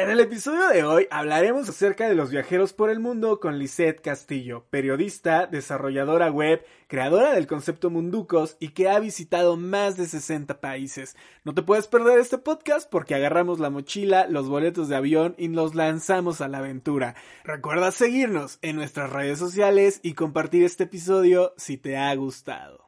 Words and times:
En 0.00 0.10
el 0.10 0.20
episodio 0.20 0.68
de 0.68 0.84
hoy 0.84 1.08
hablaremos 1.10 1.68
acerca 1.68 2.08
de 2.08 2.14
los 2.14 2.30
viajeros 2.30 2.72
por 2.72 2.88
el 2.88 3.00
mundo 3.00 3.40
con 3.40 3.58
Lisette 3.58 4.00
Castillo, 4.00 4.64
periodista, 4.70 5.48
desarrolladora 5.48 6.30
web, 6.30 6.64
creadora 6.86 7.32
del 7.32 7.48
concepto 7.48 7.90
Munducos 7.90 8.56
y 8.60 8.68
que 8.68 8.88
ha 8.88 9.00
visitado 9.00 9.56
más 9.56 9.96
de 9.96 10.06
60 10.06 10.60
países. 10.60 11.16
No 11.42 11.52
te 11.52 11.62
puedes 11.62 11.88
perder 11.88 12.20
este 12.20 12.38
podcast 12.38 12.88
porque 12.88 13.16
agarramos 13.16 13.58
la 13.58 13.70
mochila, 13.70 14.28
los 14.28 14.48
boletos 14.48 14.88
de 14.88 14.94
avión 14.94 15.34
y 15.36 15.48
nos 15.48 15.74
lanzamos 15.74 16.40
a 16.42 16.46
la 16.46 16.58
aventura. 16.58 17.16
Recuerda 17.42 17.90
seguirnos 17.90 18.60
en 18.62 18.76
nuestras 18.76 19.10
redes 19.10 19.40
sociales 19.40 19.98
y 20.04 20.12
compartir 20.12 20.62
este 20.62 20.84
episodio 20.84 21.54
si 21.56 21.76
te 21.76 21.96
ha 21.96 22.14
gustado. 22.14 22.87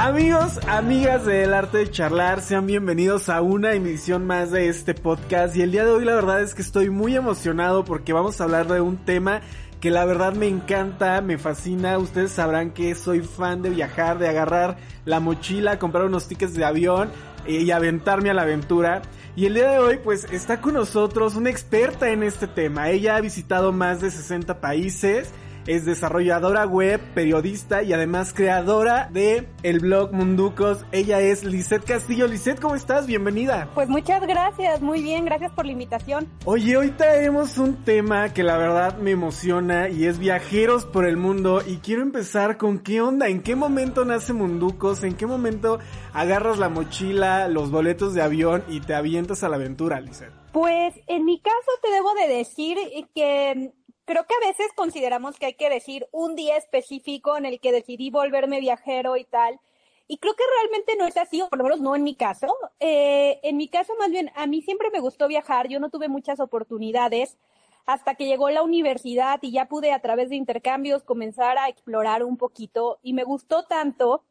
Amigos, 0.00 0.58
amigas 0.66 1.26
del 1.26 1.52
arte 1.52 1.76
de 1.76 1.90
charlar, 1.90 2.40
sean 2.40 2.66
bienvenidos 2.66 3.28
a 3.28 3.42
una 3.42 3.74
emisión 3.74 4.26
más 4.26 4.50
de 4.50 4.70
este 4.70 4.94
podcast. 4.94 5.54
Y 5.56 5.60
el 5.60 5.72
día 5.72 5.84
de 5.84 5.90
hoy 5.90 6.06
la 6.06 6.14
verdad 6.14 6.40
es 6.40 6.54
que 6.54 6.62
estoy 6.62 6.88
muy 6.88 7.14
emocionado 7.14 7.84
porque 7.84 8.14
vamos 8.14 8.40
a 8.40 8.44
hablar 8.44 8.66
de 8.66 8.80
un 8.80 8.96
tema 8.96 9.42
que 9.78 9.90
la 9.90 10.06
verdad 10.06 10.32
me 10.32 10.48
encanta, 10.48 11.20
me 11.20 11.36
fascina, 11.36 11.98
ustedes 11.98 12.32
sabrán 12.32 12.70
que 12.70 12.94
soy 12.94 13.20
fan 13.20 13.60
de 13.60 13.68
viajar, 13.68 14.18
de 14.18 14.30
agarrar 14.30 14.78
la 15.04 15.20
mochila, 15.20 15.78
comprar 15.78 16.06
unos 16.06 16.28
tickets 16.28 16.54
de 16.54 16.64
avión 16.64 17.10
eh, 17.44 17.60
y 17.60 17.70
aventarme 17.70 18.30
a 18.30 18.34
la 18.34 18.42
aventura. 18.42 19.02
Y 19.36 19.44
el 19.44 19.52
día 19.52 19.70
de 19.70 19.78
hoy 19.80 19.98
pues 20.02 20.24
está 20.32 20.62
con 20.62 20.72
nosotros 20.72 21.34
una 21.34 21.50
experta 21.50 22.08
en 22.08 22.22
este 22.22 22.46
tema, 22.46 22.88
ella 22.88 23.16
ha 23.16 23.20
visitado 23.20 23.70
más 23.70 24.00
de 24.00 24.10
60 24.10 24.62
países, 24.62 25.30
es 25.70 25.84
desarrolladora 25.84 26.66
web, 26.66 27.00
periodista 27.14 27.84
y 27.84 27.92
además 27.92 28.32
creadora 28.34 29.08
de 29.12 29.46
el 29.62 29.78
blog 29.78 30.12
Munducos. 30.12 30.84
Ella 30.90 31.20
es 31.20 31.44
Lisette 31.44 31.84
Castillo. 31.84 32.26
Lisette, 32.26 32.58
¿cómo 32.58 32.74
estás? 32.74 33.06
Bienvenida. 33.06 33.68
Pues 33.72 33.88
muchas 33.88 34.20
gracias, 34.26 34.80
muy 34.80 35.00
bien, 35.00 35.24
gracias 35.24 35.52
por 35.52 35.66
la 35.66 35.70
invitación. 35.70 36.26
Oye, 36.44 36.76
hoy 36.76 36.90
traemos 36.90 37.56
un 37.56 37.84
tema 37.84 38.32
que 38.32 38.42
la 38.42 38.56
verdad 38.56 38.98
me 38.98 39.12
emociona 39.12 39.88
y 39.88 40.06
es 40.06 40.18
viajeros 40.18 40.86
por 40.86 41.04
el 41.04 41.16
mundo 41.16 41.62
y 41.64 41.76
quiero 41.76 42.02
empezar 42.02 42.56
con 42.56 42.80
qué 42.80 43.00
onda, 43.00 43.28
en 43.28 43.40
qué 43.40 43.54
momento 43.54 44.04
nace 44.04 44.32
Munducos, 44.32 45.04
en 45.04 45.14
qué 45.14 45.26
momento 45.26 45.78
agarras 46.12 46.58
la 46.58 46.68
mochila, 46.68 47.46
los 47.46 47.70
boletos 47.70 48.12
de 48.12 48.22
avión 48.22 48.64
y 48.68 48.80
te 48.80 48.94
avientas 48.94 49.44
a 49.44 49.48
la 49.48 49.54
aventura, 49.54 50.00
Lisette. 50.00 50.40
Pues 50.52 50.94
en 51.06 51.24
mi 51.24 51.40
caso 51.40 51.70
te 51.80 51.92
debo 51.92 52.12
de 52.14 52.26
decir 52.26 52.76
que 53.14 53.72
creo 54.10 54.26
que 54.26 54.34
a 54.34 54.48
veces 54.48 54.66
consideramos 54.74 55.38
que 55.38 55.46
hay 55.46 55.54
que 55.54 55.70
decir 55.70 56.08
un 56.10 56.34
día 56.34 56.56
específico 56.56 57.36
en 57.36 57.46
el 57.46 57.60
que 57.60 57.70
decidí 57.70 58.10
volverme 58.10 58.58
viajero 58.58 59.16
y 59.16 59.22
tal. 59.22 59.60
Y 60.08 60.18
creo 60.18 60.34
que 60.34 60.42
realmente 60.58 60.96
no 60.96 61.06
es 61.06 61.16
así, 61.16 61.40
o 61.40 61.48
por 61.48 61.58
lo 61.58 61.62
menos 61.62 61.80
no 61.80 61.94
en 61.94 62.02
mi 62.02 62.16
caso. 62.16 62.48
Eh, 62.80 63.38
en 63.44 63.56
mi 63.56 63.68
caso, 63.68 63.92
más 64.00 64.10
bien, 64.10 64.32
a 64.34 64.48
mí 64.48 64.62
siempre 64.62 64.90
me 64.90 64.98
gustó 64.98 65.28
viajar. 65.28 65.68
Yo 65.68 65.78
no 65.78 65.90
tuve 65.90 66.08
muchas 66.08 66.40
oportunidades 66.40 67.38
hasta 67.86 68.16
que 68.16 68.26
llegó 68.26 68.50
la 68.50 68.64
universidad 68.64 69.38
y 69.42 69.52
ya 69.52 69.66
pude 69.66 69.92
a 69.92 70.00
través 70.00 70.28
de 70.28 70.34
intercambios 70.34 71.04
comenzar 71.04 71.56
a 71.56 71.68
explorar 71.68 72.24
un 72.24 72.36
poquito. 72.36 72.98
Y 73.04 73.12
me 73.12 73.22
gustó 73.22 73.62
tanto 73.62 74.24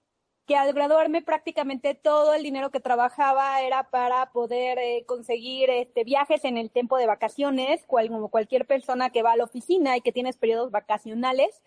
que 0.50 0.56
al 0.56 0.74
graduarme 0.74 1.22
prácticamente 1.22 1.94
todo 1.94 2.34
el 2.34 2.42
dinero 2.42 2.72
que 2.72 2.80
trabajaba 2.80 3.62
era 3.62 3.84
para 3.92 4.32
poder 4.32 4.80
eh, 4.80 5.04
conseguir 5.06 5.70
este, 5.70 6.04
viajes 6.04 6.44
en 6.44 6.58
el 6.58 6.72
tiempo 6.72 6.98
de 6.98 7.06
vacaciones, 7.06 7.86
como 7.86 8.30
cualquier 8.30 8.66
persona 8.66 9.12
que 9.12 9.22
va 9.22 9.34
a 9.34 9.38
la 9.38 9.44
oficina 9.44 9.96
y 9.96 10.02
que 10.02 10.12
tienes 10.12 10.38
periodos 10.38 10.72
vacacionales. 10.72 11.62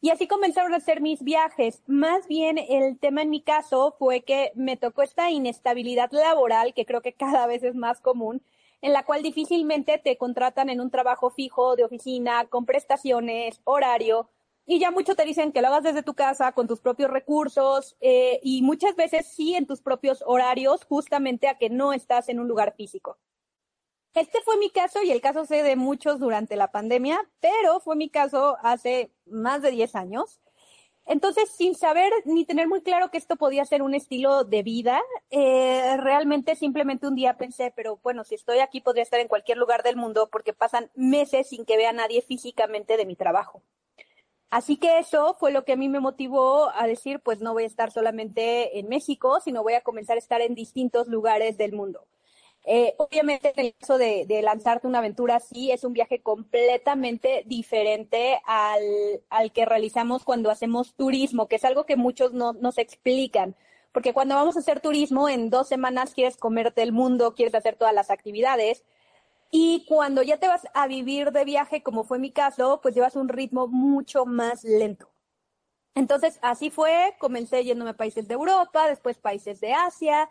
Y 0.00 0.10
así 0.10 0.26
comenzaron 0.26 0.74
a 0.74 0.78
hacer 0.78 1.00
mis 1.00 1.22
viajes. 1.22 1.84
Más 1.86 2.26
bien 2.26 2.58
el 2.58 2.98
tema 2.98 3.22
en 3.22 3.30
mi 3.30 3.40
caso 3.40 3.94
fue 4.00 4.22
que 4.22 4.50
me 4.56 4.76
tocó 4.76 5.02
esta 5.02 5.30
inestabilidad 5.30 6.10
laboral, 6.10 6.74
que 6.74 6.86
creo 6.86 7.02
que 7.02 7.12
cada 7.12 7.46
vez 7.46 7.62
es 7.62 7.76
más 7.76 8.00
común, 8.00 8.42
en 8.82 8.92
la 8.92 9.04
cual 9.04 9.22
difícilmente 9.22 9.98
te 9.98 10.18
contratan 10.18 10.70
en 10.70 10.80
un 10.80 10.90
trabajo 10.90 11.30
fijo 11.30 11.76
de 11.76 11.84
oficina, 11.84 12.46
con 12.46 12.66
prestaciones, 12.66 13.60
horario, 13.62 14.28
y 14.66 14.78
ya 14.78 14.90
mucho 14.90 15.14
te 15.14 15.24
dicen 15.24 15.52
que 15.52 15.60
lo 15.60 15.68
hagas 15.68 15.82
desde 15.82 16.02
tu 16.02 16.14
casa 16.14 16.52
con 16.52 16.66
tus 16.66 16.80
propios 16.80 17.10
recursos 17.10 17.96
eh, 18.00 18.40
y 18.42 18.62
muchas 18.62 18.96
veces 18.96 19.26
sí 19.28 19.54
en 19.54 19.66
tus 19.66 19.82
propios 19.82 20.22
horarios, 20.26 20.84
justamente 20.84 21.48
a 21.48 21.58
que 21.58 21.70
no 21.70 21.92
estás 21.92 22.28
en 22.28 22.40
un 22.40 22.48
lugar 22.48 22.74
físico. 22.76 23.18
Este 24.14 24.40
fue 24.42 24.56
mi 24.58 24.70
caso 24.70 25.02
y 25.02 25.10
el 25.10 25.20
caso 25.20 25.44
sé 25.44 25.62
de 25.62 25.76
muchos 25.76 26.20
durante 26.20 26.56
la 26.56 26.70
pandemia, 26.70 27.20
pero 27.40 27.80
fue 27.80 27.96
mi 27.96 28.08
caso 28.08 28.56
hace 28.62 29.12
más 29.26 29.60
de 29.60 29.72
10 29.72 29.96
años. 29.96 30.40
Entonces, 31.06 31.50
sin 31.50 31.74
saber 31.74 32.10
ni 32.24 32.46
tener 32.46 32.66
muy 32.66 32.80
claro 32.80 33.10
que 33.10 33.18
esto 33.18 33.36
podía 33.36 33.64
ser 33.66 33.82
un 33.82 33.94
estilo 33.94 34.44
de 34.44 34.62
vida, 34.62 35.02
eh, 35.30 35.96
realmente 35.98 36.56
simplemente 36.56 37.06
un 37.06 37.14
día 37.14 37.36
pensé, 37.36 37.72
pero 37.76 37.98
bueno, 38.02 38.24
si 38.24 38.36
estoy 38.36 38.60
aquí 38.60 38.80
podría 38.80 39.02
estar 39.02 39.20
en 39.20 39.28
cualquier 39.28 39.58
lugar 39.58 39.82
del 39.82 39.96
mundo 39.96 40.30
porque 40.30 40.54
pasan 40.54 40.90
meses 40.94 41.48
sin 41.50 41.66
que 41.66 41.76
vea 41.76 41.90
a 41.90 41.92
nadie 41.92 42.22
físicamente 42.22 42.96
de 42.96 43.04
mi 43.04 43.16
trabajo. 43.16 43.62
Así 44.54 44.76
que 44.76 45.00
eso 45.00 45.34
fue 45.34 45.50
lo 45.50 45.64
que 45.64 45.72
a 45.72 45.76
mí 45.76 45.88
me 45.88 45.98
motivó 45.98 46.70
a 46.76 46.86
decir, 46.86 47.18
pues 47.18 47.40
no 47.40 47.54
voy 47.54 47.64
a 47.64 47.66
estar 47.66 47.90
solamente 47.90 48.78
en 48.78 48.88
México, 48.88 49.40
sino 49.40 49.64
voy 49.64 49.72
a 49.72 49.80
comenzar 49.80 50.14
a 50.14 50.20
estar 50.20 50.40
en 50.42 50.54
distintos 50.54 51.08
lugares 51.08 51.58
del 51.58 51.72
mundo. 51.72 52.06
Eh, 52.64 52.94
obviamente, 52.98 53.52
en 53.56 53.66
el 53.66 53.74
caso 53.74 53.98
de, 53.98 54.24
lanzarte 54.44 54.86
una 54.86 54.98
aventura 54.98 55.34
así, 55.34 55.72
es 55.72 55.82
un 55.82 55.92
viaje 55.92 56.22
completamente 56.22 57.42
diferente 57.46 58.40
al, 58.46 59.24
al 59.28 59.50
que 59.50 59.64
realizamos 59.64 60.22
cuando 60.22 60.52
hacemos 60.52 60.94
turismo, 60.94 61.48
que 61.48 61.56
es 61.56 61.64
algo 61.64 61.84
que 61.84 61.96
muchos 61.96 62.32
no 62.32 62.52
nos 62.52 62.78
explican. 62.78 63.56
Porque 63.90 64.12
cuando 64.12 64.36
vamos 64.36 64.56
a 64.56 64.60
hacer 64.60 64.78
turismo, 64.78 65.28
en 65.28 65.50
dos 65.50 65.66
semanas 65.66 66.14
quieres 66.14 66.36
comerte 66.36 66.82
el 66.82 66.92
mundo, 66.92 67.34
quieres 67.34 67.56
hacer 67.56 67.74
todas 67.74 67.92
las 67.92 68.08
actividades. 68.08 68.84
Y 69.56 69.84
cuando 69.86 70.20
ya 70.22 70.38
te 70.38 70.48
vas 70.48 70.66
a 70.74 70.88
vivir 70.88 71.30
de 71.30 71.44
viaje, 71.44 71.80
como 71.80 72.02
fue 72.02 72.18
mi 72.18 72.32
caso, 72.32 72.80
pues 72.82 72.92
llevas 72.92 73.14
un 73.14 73.28
ritmo 73.28 73.68
mucho 73.68 74.26
más 74.26 74.64
lento. 74.64 75.08
Entonces, 75.94 76.40
así 76.42 76.70
fue, 76.70 77.14
comencé 77.20 77.62
yéndome 77.62 77.92
a 77.92 77.96
países 77.96 78.26
de 78.26 78.34
Europa, 78.34 78.88
después 78.88 79.16
países 79.16 79.60
de 79.60 79.72
Asia, 79.72 80.28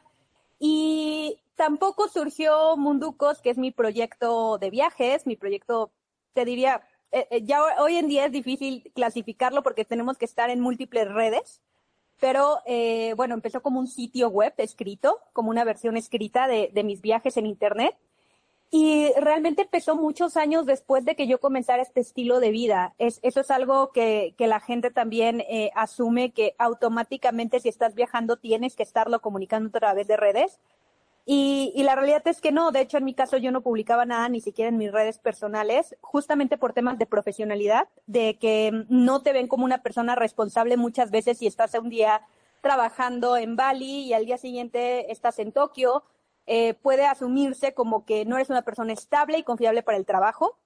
y 0.59 1.39
tampoco 1.55 2.09
surgió 2.09 2.75
Munducos, 2.75 3.41
que 3.41 3.49
es 3.49 3.57
mi 3.57 3.71
proyecto 3.71 4.57
de 4.57 4.69
viajes, 4.69 5.25
mi 5.25 5.37
proyecto, 5.37 5.93
te 6.33 6.43
diría, 6.43 6.85
eh, 7.13 7.25
eh, 7.31 7.43
ya 7.45 7.63
hoy 7.79 7.95
en 7.95 8.09
día 8.09 8.25
es 8.25 8.31
difícil 8.33 8.91
clasificarlo 8.93 9.63
porque 9.63 9.85
tenemos 9.85 10.17
que 10.17 10.25
estar 10.25 10.49
en 10.49 10.59
múltiples 10.59 11.07
redes, 11.07 11.61
pero 12.19 12.59
eh, 12.65 13.13
bueno, 13.15 13.35
empezó 13.35 13.61
como 13.61 13.79
un 13.79 13.87
sitio 13.87 14.27
web 14.27 14.53
escrito, 14.57 15.21
como 15.31 15.49
una 15.49 15.63
versión 15.63 15.95
escrita 15.95 16.45
de, 16.49 16.71
de 16.73 16.83
mis 16.83 16.99
viajes 16.99 17.37
en 17.37 17.45
Internet. 17.45 17.95
Y 18.75 19.13
realmente 19.17 19.61
empezó 19.61 19.95
muchos 19.95 20.35
años 20.35 20.65
después 20.65 21.05
de 21.05 21.15
que 21.15 21.27
yo 21.27 21.39
comenzara 21.39 21.83
este 21.83 21.99
estilo 21.99 22.39
de 22.39 22.49
vida. 22.49 22.95
Es, 22.97 23.19
eso 23.21 23.41
es 23.41 23.51
algo 23.51 23.91
que, 23.91 24.33
que 24.35 24.47
la 24.47 24.59
gente 24.59 24.89
también 24.89 25.41
eh, 25.41 25.69
asume 25.75 26.31
que 26.31 26.55
automáticamente 26.57 27.59
si 27.59 27.69
estás 27.69 27.93
viajando 27.93 28.37
tienes 28.37 28.75
que 28.75 28.81
estarlo 28.81 29.21
comunicando 29.21 29.69
a 29.69 29.79
través 29.79 30.07
de 30.07 30.17
redes. 30.17 30.59
Y, 31.23 31.71
y, 31.75 31.83
la 31.83 31.93
realidad 31.93 32.27
es 32.27 32.41
que 32.41 32.51
no. 32.51 32.71
De 32.71 32.81
hecho, 32.81 32.97
en 32.97 33.05
mi 33.05 33.13
caso 33.13 33.37
yo 33.37 33.51
no 33.51 33.61
publicaba 33.61 34.05
nada 34.05 34.27
ni 34.27 34.41
siquiera 34.41 34.69
en 34.69 34.79
mis 34.79 34.91
redes 34.91 35.19
personales, 35.19 35.95
justamente 36.01 36.57
por 36.57 36.73
temas 36.73 36.97
de 36.97 37.05
profesionalidad, 37.05 37.89
de 38.07 38.39
que 38.39 38.85
no 38.89 39.21
te 39.21 39.33
ven 39.33 39.47
como 39.47 39.65
una 39.65 39.83
persona 39.83 40.15
responsable 40.15 40.77
muchas 40.77 41.11
veces 41.11 41.37
si 41.37 41.45
estás 41.45 41.75
un 41.75 41.89
día 41.89 42.23
trabajando 42.61 43.37
en 43.37 43.55
Bali 43.55 44.05
y 44.05 44.13
al 44.13 44.25
día 44.25 44.39
siguiente 44.39 45.11
estás 45.11 45.37
en 45.37 45.51
Tokio 45.51 46.03
eh, 46.45 46.73
puede 46.73 47.05
asumirse 47.05 47.73
como 47.73 48.05
que 48.05 48.25
no 48.25 48.35
eres 48.35 48.49
una 48.49 48.63
persona 48.63 48.93
estable 48.93 49.37
y 49.37 49.43
confiable 49.43 49.83
para 49.83 49.97
el 49.97 50.05
trabajo. 50.05 50.59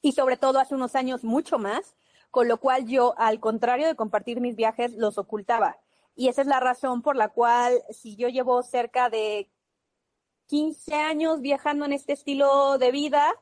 Y 0.00 0.12
sobre 0.12 0.36
todo 0.36 0.58
hace 0.58 0.74
unos 0.74 0.94
años 0.94 1.24
mucho 1.24 1.58
más, 1.58 1.96
con 2.30 2.48
lo 2.48 2.58
cual 2.58 2.86
yo, 2.86 3.14
al 3.16 3.40
contrario 3.40 3.86
de 3.86 3.96
compartir 3.96 4.40
mis 4.40 4.56
viajes, 4.56 4.92
los 4.94 5.18
ocultaba. 5.18 5.78
Y 6.14 6.28
esa 6.28 6.42
es 6.42 6.46
la 6.46 6.60
razón 6.60 7.02
por 7.02 7.16
la 7.16 7.28
cual, 7.28 7.82
si 7.90 8.16
yo 8.16 8.28
llevo 8.28 8.62
cerca 8.62 9.08
de 9.10 9.50
15 10.46 10.94
años 10.94 11.40
viajando 11.40 11.84
en 11.84 11.92
este 11.92 12.12
estilo 12.12 12.78
de 12.78 12.90
vida, 12.90 13.32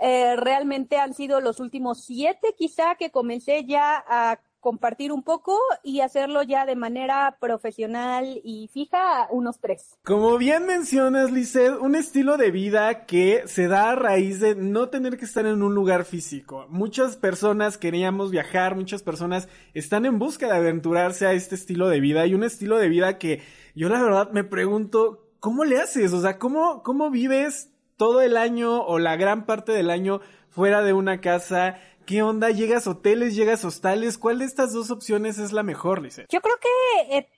eh, 0.00 0.36
realmente 0.36 0.98
han 0.98 1.14
sido 1.14 1.40
los 1.40 1.60
últimos 1.60 2.04
siete 2.04 2.54
quizá 2.56 2.96
que 2.96 3.10
comencé 3.10 3.64
ya 3.64 4.04
a 4.06 4.40
compartir 4.66 5.12
un 5.12 5.22
poco 5.22 5.56
y 5.84 6.00
hacerlo 6.00 6.42
ya 6.42 6.66
de 6.66 6.74
manera 6.74 7.36
profesional 7.40 8.40
y 8.42 8.68
fija 8.74 9.28
unos 9.30 9.60
tres. 9.60 9.96
Como 10.02 10.36
bien 10.38 10.66
mencionas, 10.66 11.30
Lizeth, 11.30 11.80
un 11.80 11.94
estilo 11.94 12.36
de 12.36 12.50
vida 12.50 13.06
que 13.06 13.44
se 13.46 13.68
da 13.68 13.90
a 13.90 13.94
raíz 13.94 14.40
de 14.40 14.56
no 14.56 14.88
tener 14.88 15.18
que 15.18 15.24
estar 15.24 15.46
en 15.46 15.62
un 15.62 15.72
lugar 15.72 16.04
físico. 16.04 16.66
Muchas 16.68 17.16
personas 17.16 17.78
queríamos 17.78 18.32
viajar, 18.32 18.74
muchas 18.74 19.04
personas 19.04 19.48
están 19.72 20.04
en 20.04 20.18
busca 20.18 20.48
de 20.48 20.56
aventurarse 20.56 21.28
a 21.28 21.32
este 21.32 21.54
estilo 21.54 21.86
de 21.88 22.00
vida 22.00 22.26
y 22.26 22.34
un 22.34 22.42
estilo 22.42 22.76
de 22.76 22.88
vida 22.88 23.18
que 23.18 23.42
yo 23.76 23.88
la 23.88 24.02
verdad 24.02 24.32
me 24.32 24.42
pregunto, 24.42 25.28
¿cómo 25.38 25.64
le 25.64 25.78
haces? 25.78 26.12
O 26.12 26.20
sea, 26.20 26.40
¿cómo, 26.40 26.82
cómo 26.82 27.12
vives 27.12 27.70
todo 27.96 28.20
el 28.20 28.36
año 28.36 28.82
o 28.82 28.98
la 28.98 29.14
gran 29.14 29.46
parte 29.46 29.70
del 29.70 29.90
año 29.90 30.22
fuera 30.48 30.82
de 30.82 30.92
una 30.92 31.20
casa? 31.20 31.78
¿Qué 32.06 32.22
onda? 32.22 32.50
¿Llegas 32.50 32.86
hoteles? 32.86 33.34
¿Llegas 33.34 33.64
hostales? 33.64 34.16
¿Cuál 34.16 34.38
de 34.38 34.44
estas 34.44 34.72
dos 34.72 34.92
opciones 34.92 35.38
es 35.38 35.52
la 35.52 35.64
mejor, 35.64 36.00
Lizeth? 36.00 36.28
Yo 36.30 36.40
creo 36.40 36.54
que 36.60 37.18
eh, 37.18 37.28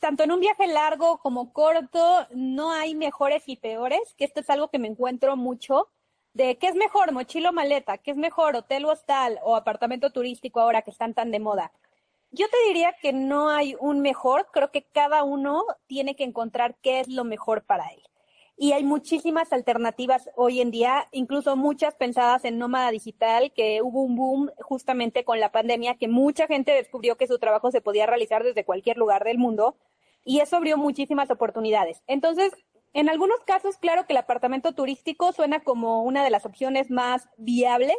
tanto 0.00 0.24
en 0.24 0.32
un 0.32 0.40
viaje 0.40 0.66
largo 0.66 1.18
como 1.18 1.52
corto 1.52 2.26
no 2.34 2.72
hay 2.72 2.96
mejores 2.96 3.44
y 3.46 3.54
peores, 3.54 4.00
que 4.18 4.24
esto 4.24 4.40
es 4.40 4.50
algo 4.50 4.68
que 4.68 4.80
me 4.80 4.88
encuentro 4.88 5.36
mucho, 5.36 5.90
de 6.34 6.58
qué 6.58 6.66
es 6.66 6.74
mejor, 6.74 7.12
mochilo 7.12 7.52
maleta, 7.52 7.98
qué 7.98 8.10
es 8.10 8.16
mejor, 8.16 8.56
hotel 8.56 8.86
o 8.86 8.90
hostal 8.90 9.38
o 9.44 9.54
apartamento 9.54 10.10
turístico 10.10 10.60
ahora 10.60 10.82
que 10.82 10.90
están 10.90 11.14
tan 11.14 11.30
de 11.30 11.38
moda. 11.38 11.70
Yo 12.32 12.48
te 12.48 12.56
diría 12.66 12.96
que 13.00 13.12
no 13.12 13.48
hay 13.50 13.76
un 13.78 14.00
mejor, 14.00 14.48
creo 14.52 14.72
que 14.72 14.82
cada 14.82 15.22
uno 15.22 15.64
tiene 15.86 16.16
que 16.16 16.24
encontrar 16.24 16.74
qué 16.82 16.98
es 16.98 17.06
lo 17.06 17.22
mejor 17.22 17.62
para 17.62 17.86
él 17.90 18.02
y 18.56 18.72
hay 18.72 18.84
muchísimas 18.84 19.52
alternativas 19.52 20.30
hoy 20.34 20.60
en 20.60 20.70
día, 20.70 21.08
incluso 21.12 21.56
muchas 21.56 21.94
pensadas 21.94 22.44
en 22.44 22.58
nómada 22.58 22.90
digital, 22.90 23.52
que 23.52 23.82
hubo 23.82 24.02
un 24.02 24.16
boom 24.16 24.50
justamente 24.58 25.24
con 25.24 25.40
la 25.40 25.52
pandemia, 25.52 25.96
que 25.96 26.08
mucha 26.08 26.46
gente 26.46 26.72
descubrió 26.72 27.16
que 27.16 27.26
su 27.26 27.38
trabajo 27.38 27.70
se 27.70 27.82
podía 27.82 28.06
realizar 28.06 28.42
desde 28.44 28.64
cualquier 28.64 28.96
lugar 28.96 29.24
del 29.24 29.36
mundo 29.36 29.76
y 30.24 30.40
eso 30.40 30.56
abrió 30.56 30.78
muchísimas 30.78 31.30
oportunidades. 31.30 32.02
Entonces, 32.06 32.52
en 32.94 33.10
algunos 33.10 33.40
casos, 33.40 33.76
claro 33.76 34.06
que 34.06 34.14
el 34.14 34.18
apartamento 34.18 34.72
turístico 34.72 35.32
suena 35.32 35.60
como 35.60 36.02
una 36.02 36.24
de 36.24 36.30
las 36.30 36.46
opciones 36.46 36.90
más 36.90 37.28
viables, 37.36 37.96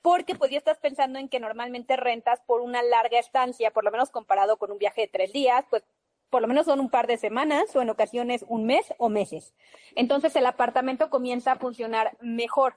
porque 0.00 0.34
pues 0.34 0.50
ya 0.50 0.56
estás 0.56 0.78
pensando 0.78 1.18
en 1.18 1.28
que 1.28 1.40
normalmente 1.40 1.96
rentas 1.96 2.40
por 2.46 2.62
una 2.62 2.82
larga 2.82 3.18
estancia, 3.18 3.70
por 3.70 3.84
lo 3.84 3.90
menos 3.90 4.10
comparado 4.10 4.56
con 4.56 4.72
un 4.72 4.78
viaje 4.78 5.02
de 5.02 5.08
tres 5.08 5.34
días, 5.34 5.66
pues 5.68 5.84
por 6.30 6.42
lo 6.42 6.48
menos 6.48 6.66
son 6.66 6.80
un 6.80 6.90
par 6.90 7.06
de 7.06 7.18
semanas 7.18 7.74
o 7.74 7.82
en 7.82 7.90
ocasiones 7.90 8.44
un 8.48 8.64
mes 8.64 8.94
o 8.98 9.08
meses. 9.08 9.54
Entonces 9.96 10.34
el 10.36 10.46
apartamento 10.46 11.10
comienza 11.10 11.52
a 11.52 11.56
funcionar 11.56 12.16
mejor. 12.20 12.76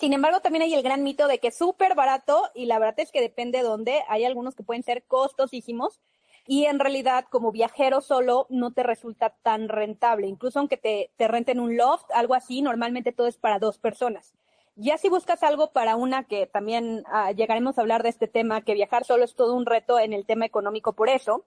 Sin 0.00 0.14
embargo, 0.14 0.40
también 0.40 0.62
hay 0.62 0.74
el 0.74 0.82
gran 0.82 1.02
mito 1.02 1.28
de 1.28 1.38
que 1.38 1.48
es 1.48 1.56
súper 1.56 1.94
barato 1.94 2.48
y 2.54 2.64
la 2.64 2.78
verdad 2.78 3.00
es 3.00 3.12
que 3.12 3.20
depende 3.20 3.58
de 3.58 3.64
dónde. 3.64 4.02
Hay 4.08 4.24
algunos 4.24 4.54
que 4.54 4.62
pueden 4.62 4.82
ser 4.82 5.04
costosísimos 5.04 6.00
y 6.46 6.64
en 6.64 6.78
realidad 6.78 7.26
como 7.30 7.52
viajero 7.52 8.00
solo 8.00 8.46
no 8.48 8.72
te 8.72 8.82
resulta 8.82 9.36
tan 9.42 9.68
rentable. 9.68 10.26
Incluso 10.26 10.58
aunque 10.58 10.78
te, 10.78 11.12
te 11.16 11.28
renten 11.28 11.60
un 11.60 11.76
loft, 11.76 12.10
algo 12.14 12.34
así, 12.34 12.62
normalmente 12.62 13.12
todo 13.12 13.26
es 13.26 13.36
para 13.36 13.58
dos 13.58 13.78
personas. 13.78 14.32
Ya 14.74 14.96
si 14.96 15.10
buscas 15.10 15.42
algo 15.42 15.72
para 15.72 15.96
una 15.96 16.24
que 16.24 16.46
también 16.46 17.04
ah, 17.06 17.32
llegaremos 17.32 17.76
a 17.76 17.82
hablar 17.82 18.02
de 18.02 18.08
este 18.08 18.26
tema, 18.26 18.62
que 18.62 18.74
viajar 18.74 19.04
solo 19.04 19.24
es 19.24 19.34
todo 19.34 19.54
un 19.54 19.66
reto 19.66 19.98
en 19.98 20.14
el 20.14 20.24
tema 20.24 20.46
económico 20.46 20.94
por 20.94 21.10
eso, 21.10 21.44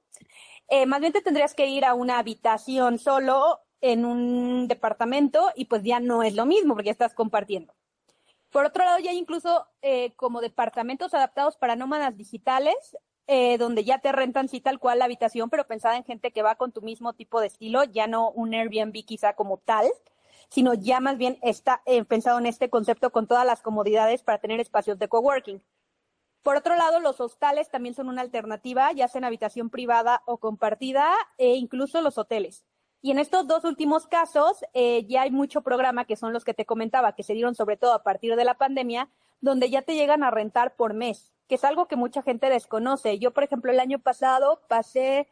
eh, 0.68 0.86
más 0.86 1.01
bien 1.01 1.13
te 1.13 1.22
tendrías 1.22 1.54
que 1.56 1.68
ir 1.68 1.86
a 1.86 1.95
una 1.95 2.19
habitación 2.19 3.00
solo 3.00 3.62
en 3.81 4.06
un 4.06 4.68
departamento 4.68 5.51
y 5.56 5.66
pues 5.66 5.83
ya 5.83 6.00
no 6.00 6.24
es 6.24 6.36
lo 6.36 6.45
mismo 6.45 6.74
porque 6.74 6.88
ya 6.88 6.92
estás 6.92 7.13
compartiendo. 7.13 7.74
Por 8.51 8.66
otro 8.66 8.86
lado, 8.86 9.00
ya 9.00 9.12
hay 9.12 9.18
incluso 9.18 9.68
eh, 9.81 10.13
como 10.16 10.39
departamentos 10.39 11.13
adaptados 11.13 11.57
para 11.57 11.75
nómadas 11.75 12.16
digitales, 12.16 12.98
eh, 13.27 13.57
donde 13.57 13.83
ya 13.83 14.00
te 14.00 14.12
rentan 14.12 14.48
sí 14.48 14.62
tal 14.62 14.80
cual 14.80 15.00
la 15.00 15.06
habitación, 15.06 15.50
pero 15.50 15.68
pensada 15.68 15.98
en 15.98 16.04
gente 16.04 16.31
que 16.31 16.44
va 16.44 16.56
con 16.56 16.72
tu 16.72 16.81
mismo 16.81 17.13
tipo 17.13 17.42
de 17.42 17.48
estilo, 17.48 17.83
ya 17.83 18.07
no 18.07 18.30
un 18.31 18.54
Airbnb 18.54 19.04
quizá 19.04 19.33
como 19.33 19.57
tal 19.57 19.88
sino 20.50 20.74
ya 20.74 21.00
más 21.00 21.18
bien 21.18 21.38
está 21.42 21.81
eh, 21.86 22.03
pensado 22.03 22.39
en 22.39 22.45
este 22.45 22.69
concepto 22.69 23.12
con 23.12 23.27
todas 23.27 23.45
las 23.45 23.62
comodidades 23.62 24.24
para 24.24 24.39
tener 24.39 24.59
espacios 24.59 25.00
de 25.00 25.07
coworking. 25.07 25.62
Por 26.45 26.57
otro 26.57 26.75
lado, 26.75 27.00
los 27.00 27.19
hostales 27.21 27.69
también 27.69 27.95
son 27.95 28.07
una 28.07 28.21
alternativa, 28.21 28.92
ya 28.92 29.07
sea 29.07 29.19
en 29.19 29.25
habitación 29.25 29.71
privada 29.71 30.21
o 30.25 30.38
compartida, 30.38 31.12
e 31.39 31.56
incluso 31.56 32.01
los 32.01 32.19
hoteles. 32.19 32.65
Y 33.01 33.12
en 33.12 33.19
estos 33.19 33.47
dos 33.47 33.63
últimos 33.63 34.07
casos, 34.07 34.63
eh, 34.74 35.06
ya 35.07 35.24
hay 35.24 35.31
mucho 35.31 35.62
programa, 35.62 36.06
que 36.06 36.15
son 36.15 36.33
los 36.33 36.44
que 36.44 36.53
te 36.53 36.65
comentaba, 36.65 37.13
que 37.13 37.24
se 37.24 37.33
dieron 37.33 37.56
sobre 37.56 37.77
todo 37.77 37.94
a 37.94 38.03
partir 38.03 38.36
de 38.36 38.45
la 38.45 38.59
pandemia, 38.59 39.09
donde 39.41 39.69
ya 39.69 39.81
te 39.81 39.95
llegan 39.95 40.24
a 40.24 40.31
rentar 40.31 40.75
por 40.75 40.94
mes, 40.94 41.33
que 41.48 41.56
es 41.56 41.63
algo 41.63 41.88
que 41.88 41.95
mucha 41.95 42.21
gente 42.21 42.50
desconoce. 42.50 43.19
Yo, 43.19 43.31
por 43.31 43.44
ejemplo, 43.44 43.71
el 43.71 43.80
año 43.80 44.00
pasado 44.00 44.62
pasé 44.68 45.27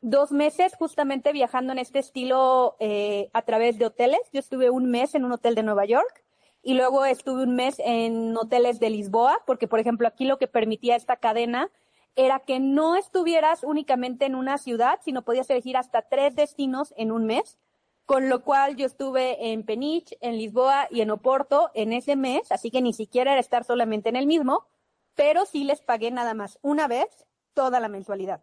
dos 0.00 0.32
meses 0.32 0.74
justamente 0.78 1.32
viajando 1.32 1.72
en 1.72 1.78
este 1.78 1.98
estilo 1.98 2.76
eh, 2.80 3.30
a 3.32 3.42
través 3.42 3.78
de 3.78 3.86
hoteles. 3.86 4.20
Yo 4.32 4.40
estuve 4.40 4.70
un 4.70 4.90
mes 4.90 5.14
en 5.14 5.24
un 5.24 5.32
hotel 5.32 5.54
de 5.54 5.62
Nueva 5.62 5.84
York 5.84 6.24
y 6.62 6.74
luego 6.74 7.04
estuve 7.04 7.42
un 7.44 7.54
mes 7.54 7.76
en 7.78 8.36
hoteles 8.36 8.80
de 8.80 8.90
Lisboa, 8.90 9.42
porque 9.46 9.68
por 9.68 9.78
ejemplo 9.78 10.08
aquí 10.08 10.24
lo 10.24 10.38
que 10.38 10.46
permitía 10.46 10.96
esta 10.96 11.16
cadena 11.16 11.70
era 12.16 12.40
que 12.40 12.60
no 12.60 12.96
estuvieras 12.96 13.62
únicamente 13.62 14.26
en 14.26 14.34
una 14.34 14.58
ciudad, 14.58 14.98
sino 15.02 15.22
podías 15.22 15.48
elegir 15.48 15.76
hasta 15.76 16.02
tres 16.02 16.34
destinos 16.34 16.92
en 16.96 17.12
un 17.12 17.24
mes, 17.24 17.58
con 18.04 18.28
lo 18.28 18.42
cual 18.42 18.76
yo 18.76 18.86
estuve 18.86 19.52
en 19.52 19.64
Peniche, 19.64 20.18
en 20.20 20.36
Lisboa 20.36 20.88
y 20.90 21.00
en 21.00 21.10
Oporto 21.10 21.70
en 21.74 21.92
ese 21.92 22.16
mes, 22.16 22.50
así 22.50 22.70
que 22.70 22.82
ni 22.82 22.92
siquiera 22.92 23.32
era 23.32 23.40
estar 23.40 23.64
solamente 23.64 24.08
en 24.08 24.16
el 24.16 24.26
mismo, 24.26 24.66
pero 25.14 25.44
sí 25.44 25.64
les 25.64 25.80
pagué 25.80 26.10
nada 26.10 26.34
más 26.34 26.58
una 26.62 26.88
vez 26.88 27.26
toda 27.54 27.78
la 27.78 27.88
mensualidad. 27.88 28.42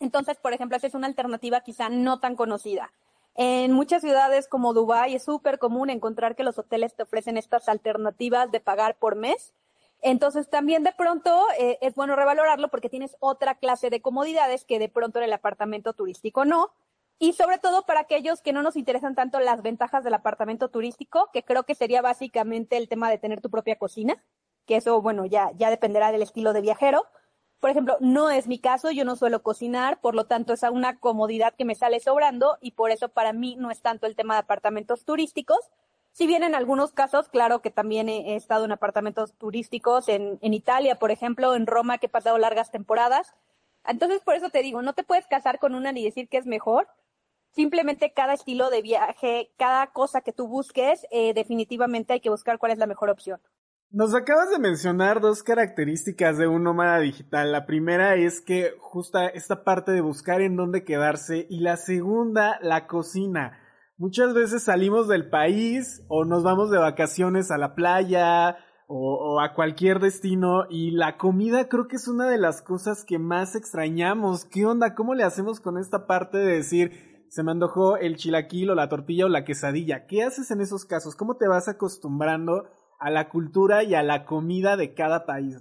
Entonces, 0.00 0.38
por 0.38 0.54
ejemplo, 0.54 0.76
esa 0.76 0.86
es 0.86 0.94
una 0.94 1.06
alternativa 1.06 1.60
quizá 1.60 1.90
no 1.90 2.18
tan 2.20 2.34
conocida. 2.34 2.90
En 3.36 3.72
muchas 3.72 4.02
ciudades 4.02 4.48
como 4.48 4.74
Dubái 4.74 5.14
es 5.14 5.24
súper 5.24 5.58
común 5.58 5.90
encontrar 5.90 6.34
que 6.34 6.42
los 6.42 6.58
hoteles 6.58 6.94
te 6.96 7.04
ofrecen 7.04 7.36
estas 7.36 7.68
alternativas 7.68 8.50
de 8.50 8.60
pagar 8.60 8.96
por 8.98 9.14
mes. 9.14 9.54
Entonces 10.02 10.48
también 10.48 10.82
de 10.82 10.92
pronto 10.92 11.46
eh, 11.58 11.78
es 11.82 11.94
bueno 11.94 12.16
revalorarlo 12.16 12.68
porque 12.68 12.88
tienes 12.88 13.16
otra 13.20 13.54
clase 13.54 13.90
de 13.90 14.00
comodidades 14.00 14.64
que 14.64 14.78
de 14.78 14.88
pronto 14.88 15.18
en 15.18 15.26
el 15.26 15.32
apartamento 15.32 15.92
turístico 15.92 16.44
no. 16.44 16.72
Y 17.18 17.34
sobre 17.34 17.58
todo 17.58 17.84
para 17.84 18.00
aquellos 18.00 18.40
que 18.40 18.54
no 18.54 18.62
nos 18.62 18.76
interesan 18.76 19.14
tanto 19.14 19.38
las 19.40 19.60
ventajas 19.60 20.02
del 20.02 20.14
apartamento 20.14 20.70
turístico, 20.70 21.28
que 21.34 21.44
creo 21.44 21.64
que 21.64 21.74
sería 21.74 22.00
básicamente 22.00 22.78
el 22.78 22.88
tema 22.88 23.10
de 23.10 23.18
tener 23.18 23.42
tu 23.42 23.50
propia 23.50 23.76
cocina, 23.76 24.24
que 24.64 24.76
eso, 24.76 25.02
bueno, 25.02 25.26
ya, 25.26 25.50
ya 25.56 25.68
dependerá 25.68 26.12
del 26.12 26.22
estilo 26.22 26.54
de 26.54 26.62
viajero 26.62 27.04
por 27.60 27.68
ejemplo, 27.68 27.98
no 28.00 28.30
es 28.30 28.48
mi 28.48 28.58
caso, 28.58 28.90
yo 28.90 29.04
no 29.04 29.16
suelo 29.16 29.42
cocinar, 29.42 30.00
por 30.00 30.14
lo 30.14 30.24
tanto 30.24 30.54
es 30.54 30.62
una 30.62 30.98
comodidad 30.98 31.54
que 31.54 31.66
me 31.66 31.74
sale 31.74 32.00
sobrando 32.00 32.56
y 32.62 32.72
por 32.72 32.90
eso 32.90 33.10
para 33.10 33.34
mí 33.34 33.54
no 33.56 33.70
es 33.70 33.82
tanto 33.82 34.06
el 34.06 34.16
tema 34.16 34.34
de 34.34 34.40
apartamentos 34.40 35.04
turísticos. 35.04 35.58
Si 36.12 36.26
bien 36.26 36.42
en 36.42 36.54
algunos 36.54 36.92
casos, 36.92 37.28
claro 37.28 37.60
que 37.60 37.70
también 37.70 38.08
he, 38.08 38.34
estado 38.34 38.64
en 38.64 38.72
apartamentos 38.72 39.34
turísticos 39.34 40.08
en, 40.08 40.38
Italia, 40.42 40.98
por 40.98 41.10
ejemplo, 41.10 41.54
en 41.54 41.66
Roma, 41.66 41.98
que 41.98 42.06
he 42.06 42.08
pasado 42.08 42.38
largas 42.38 42.70
temporadas. 42.70 43.34
Entonces, 43.84 44.22
por 44.22 44.34
eso 44.34 44.50
te 44.50 44.62
digo, 44.62 44.82
no 44.82 44.94
te 44.94 45.04
puedes 45.04 45.26
casar 45.26 45.58
con 45.58 45.74
una 45.74 45.92
ni 45.92 46.02
decir 46.02 46.28
que 46.28 46.38
es 46.38 46.46
mejor. 46.46 46.88
Simplemente 47.52 48.12
cada 48.12 48.32
estilo 48.32 48.70
de 48.70 48.82
viaje, 48.82 49.52
cada 49.56 49.88
cosa 49.88 50.22
que 50.22 50.32
tú 50.32 50.48
busques, 50.48 51.06
eh, 51.10 51.34
definitivamente 51.34 52.14
hay 52.14 52.20
que 52.20 52.30
buscar 52.30 52.58
cuál 52.58 52.72
es 52.72 52.78
la 52.78 52.86
mejor 52.86 53.10
opción. 53.10 53.40
Nos 53.92 54.14
acabas 54.14 54.48
de 54.50 54.60
mencionar 54.60 55.20
dos 55.20 55.42
características 55.42 56.38
de 56.38 56.46
un 56.46 56.62
nómada 56.62 57.00
digital. 57.00 57.50
La 57.50 57.66
primera 57.66 58.14
es 58.14 58.40
que 58.40 58.70
justa 58.78 59.26
esta 59.26 59.64
parte 59.64 59.90
de 59.90 60.00
buscar 60.00 60.42
en 60.42 60.54
dónde 60.54 60.84
quedarse 60.84 61.48
y 61.50 61.58
la 61.58 61.76
segunda, 61.76 62.60
la 62.62 62.86
cocina. 62.86 63.58
Muchas 63.96 64.32
veces 64.32 64.62
salimos 64.62 65.08
del 65.08 65.28
país 65.28 66.04
o 66.06 66.24
nos 66.24 66.44
vamos 66.44 66.70
de 66.70 66.78
vacaciones 66.78 67.50
a 67.50 67.58
la 67.58 67.74
playa 67.74 68.58
o, 68.86 69.40
a 69.40 69.54
cualquier 69.54 69.98
destino 69.98 70.66
y 70.70 70.92
la 70.92 71.16
comida 71.16 71.68
creo 71.68 71.88
que 71.88 71.96
es 71.96 72.06
una 72.06 72.30
de 72.30 72.38
las 72.38 72.62
cosas 72.62 73.04
que 73.04 73.18
más 73.18 73.56
extrañamos. 73.56 74.44
¿Qué 74.44 74.66
onda? 74.66 74.94
¿Cómo 74.94 75.16
le 75.16 75.24
hacemos 75.24 75.58
con 75.58 75.78
esta 75.78 76.06
parte 76.06 76.38
de 76.38 76.54
decir 76.54 77.26
se 77.28 77.42
me 77.42 77.50
antojó 77.50 77.96
el 77.96 78.14
chilaquil 78.14 78.70
o 78.70 78.76
la 78.76 78.88
tortilla 78.88 79.26
o 79.26 79.28
la 79.28 79.44
quesadilla? 79.44 80.06
¿Qué 80.06 80.22
haces 80.22 80.52
en 80.52 80.60
esos 80.60 80.84
casos? 80.84 81.16
¿Cómo 81.16 81.38
te 81.38 81.48
vas 81.48 81.66
acostumbrando? 81.66 82.68
A 83.00 83.10
la 83.10 83.28
cultura 83.28 83.82
y 83.82 83.94
a 83.94 84.02
la 84.02 84.24
comida 84.24 84.76
de 84.76 84.94
cada 84.94 85.26
país. 85.26 85.56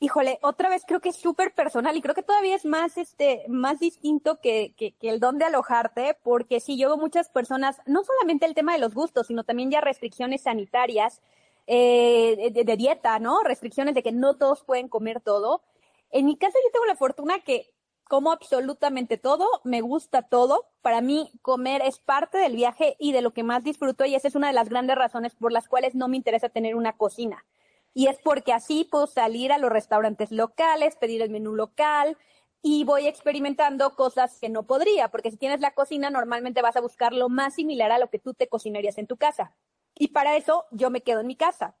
Híjole, 0.00 0.40
otra 0.42 0.68
vez 0.68 0.82
creo 0.84 1.00
que 1.00 1.10
es 1.10 1.16
súper 1.16 1.54
personal 1.54 1.96
y 1.96 2.02
creo 2.02 2.16
que 2.16 2.24
todavía 2.24 2.56
es 2.56 2.64
más, 2.64 2.98
este, 2.98 3.44
más 3.46 3.78
distinto 3.78 4.40
que, 4.40 4.74
que, 4.76 4.96
el 5.00 5.20
don 5.20 5.38
de 5.38 5.44
alojarte, 5.44 6.18
porque 6.24 6.58
si 6.58 6.76
yo 6.76 6.88
veo 6.88 6.96
muchas 6.96 7.28
personas, 7.28 7.80
no 7.86 8.02
solamente 8.02 8.44
el 8.44 8.54
tema 8.54 8.72
de 8.72 8.80
los 8.80 8.94
gustos, 8.94 9.28
sino 9.28 9.44
también 9.44 9.70
ya 9.70 9.80
restricciones 9.80 10.42
sanitarias, 10.42 11.22
eh, 11.68 12.50
de, 12.52 12.64
de, 12.64 12.76
dieta, 12.76 13.20
¿no? 13.20 13.44
Restricciones 13.44 13.94
de 13.94 14.02
que 14.02 14.10
no 14.10 14.34
todos 14.34 14.64
pueden 14.64 14.88
comer 14.88 15.20
todo. 15.20 15.62
En 16.10 16.26
mi 16.26 16.36
caso 16.36 16.58
yo 16.64 16.72
tengo 16.72 16.86
la 16.86 16.96
fortuna 16.96 17.38
que 17.38 17.71
como 18.12 18.30
absolutamente 18.30 19.16
todo, 19.16 19.48
me 19.64 19.80
gusta 19.80 20.20
todo. 20.20 20.66
Para 20.82 21.00
mí, 21.00 21.32
comer 21.40 21.80
es 21.80 21.98
parte 21.98 22.36
del 22.36 22.56
viaje 22.56 22.94
y 22.98 23.12
de 23.12 23.22
lo 23.22 23.32
que 23.32 23.42
más 23.42 23.64
disfruto 23.64 24.04
y 24.04 24.14
esa 24.14 24.28
es 24.28 24.34
una 24.34 24.48
de 24.48 24.52
las 24.52 24.68
grandes 24.68 24.96
razones 24.96 25.34
por 25.34 25.50
las 25.50 25.66
cuales 25.66 25.94
no 25.94 26.08
me 26.08 26.18
interesa 26.18 26.50
tener 26.50 26.74
una 26.74 26.98
cocina. 26.98 27.46
Y 27.94 28.08
es 28.08 28.18
porque 28.22 28.52
así 28.52 28.84
puedo 28.84 29.06
salir 29.06 29.50
a 29.50 29.56
los 29.56 29.72
restaurantes 29.72 30.30
locales, 30.30 30.96
pedir 30.96 31.22
el 31.22 31.30
menú 31.30 31.54
local 31.54 32.18
y 32.60 32.84
voy 32.84 33.06
experimentando 33.06 33.96
cosas 33.96 34.38
que 34.38 34.50
no 34.50 34.64
podría, 34.64 35.08
porque 35.08 35.30
si 35.30 35.38
tienes 35.38 35.60
la 35.60 35.72
cocina 35.72 36.10
normalmente 36.10 36.60
vas 36.60 36.76
a 36.76 36.82
buscar 36.82 37.14
lo 37.14 37.30
más 37.30 37.54
similar 37.54 37.92
a 37.92 37.98
lo 37.98 38.10
que 38.10 38.18
tú 38.18 38.34
te 38.34 38.46
cocinarías 38.46 38.98
en 38.98 39.06
tu 39.06 39.16
casa. 39.16 39.56
Y 39.94 40.08
para 40.08 40.36
eso 40.36 40.66
yo 40.70 40.90
me 40.90 41.00
quedo 41.00 41.20
en 41.20 41.28
mi 41.28 41.36
casa, 41.36 41.76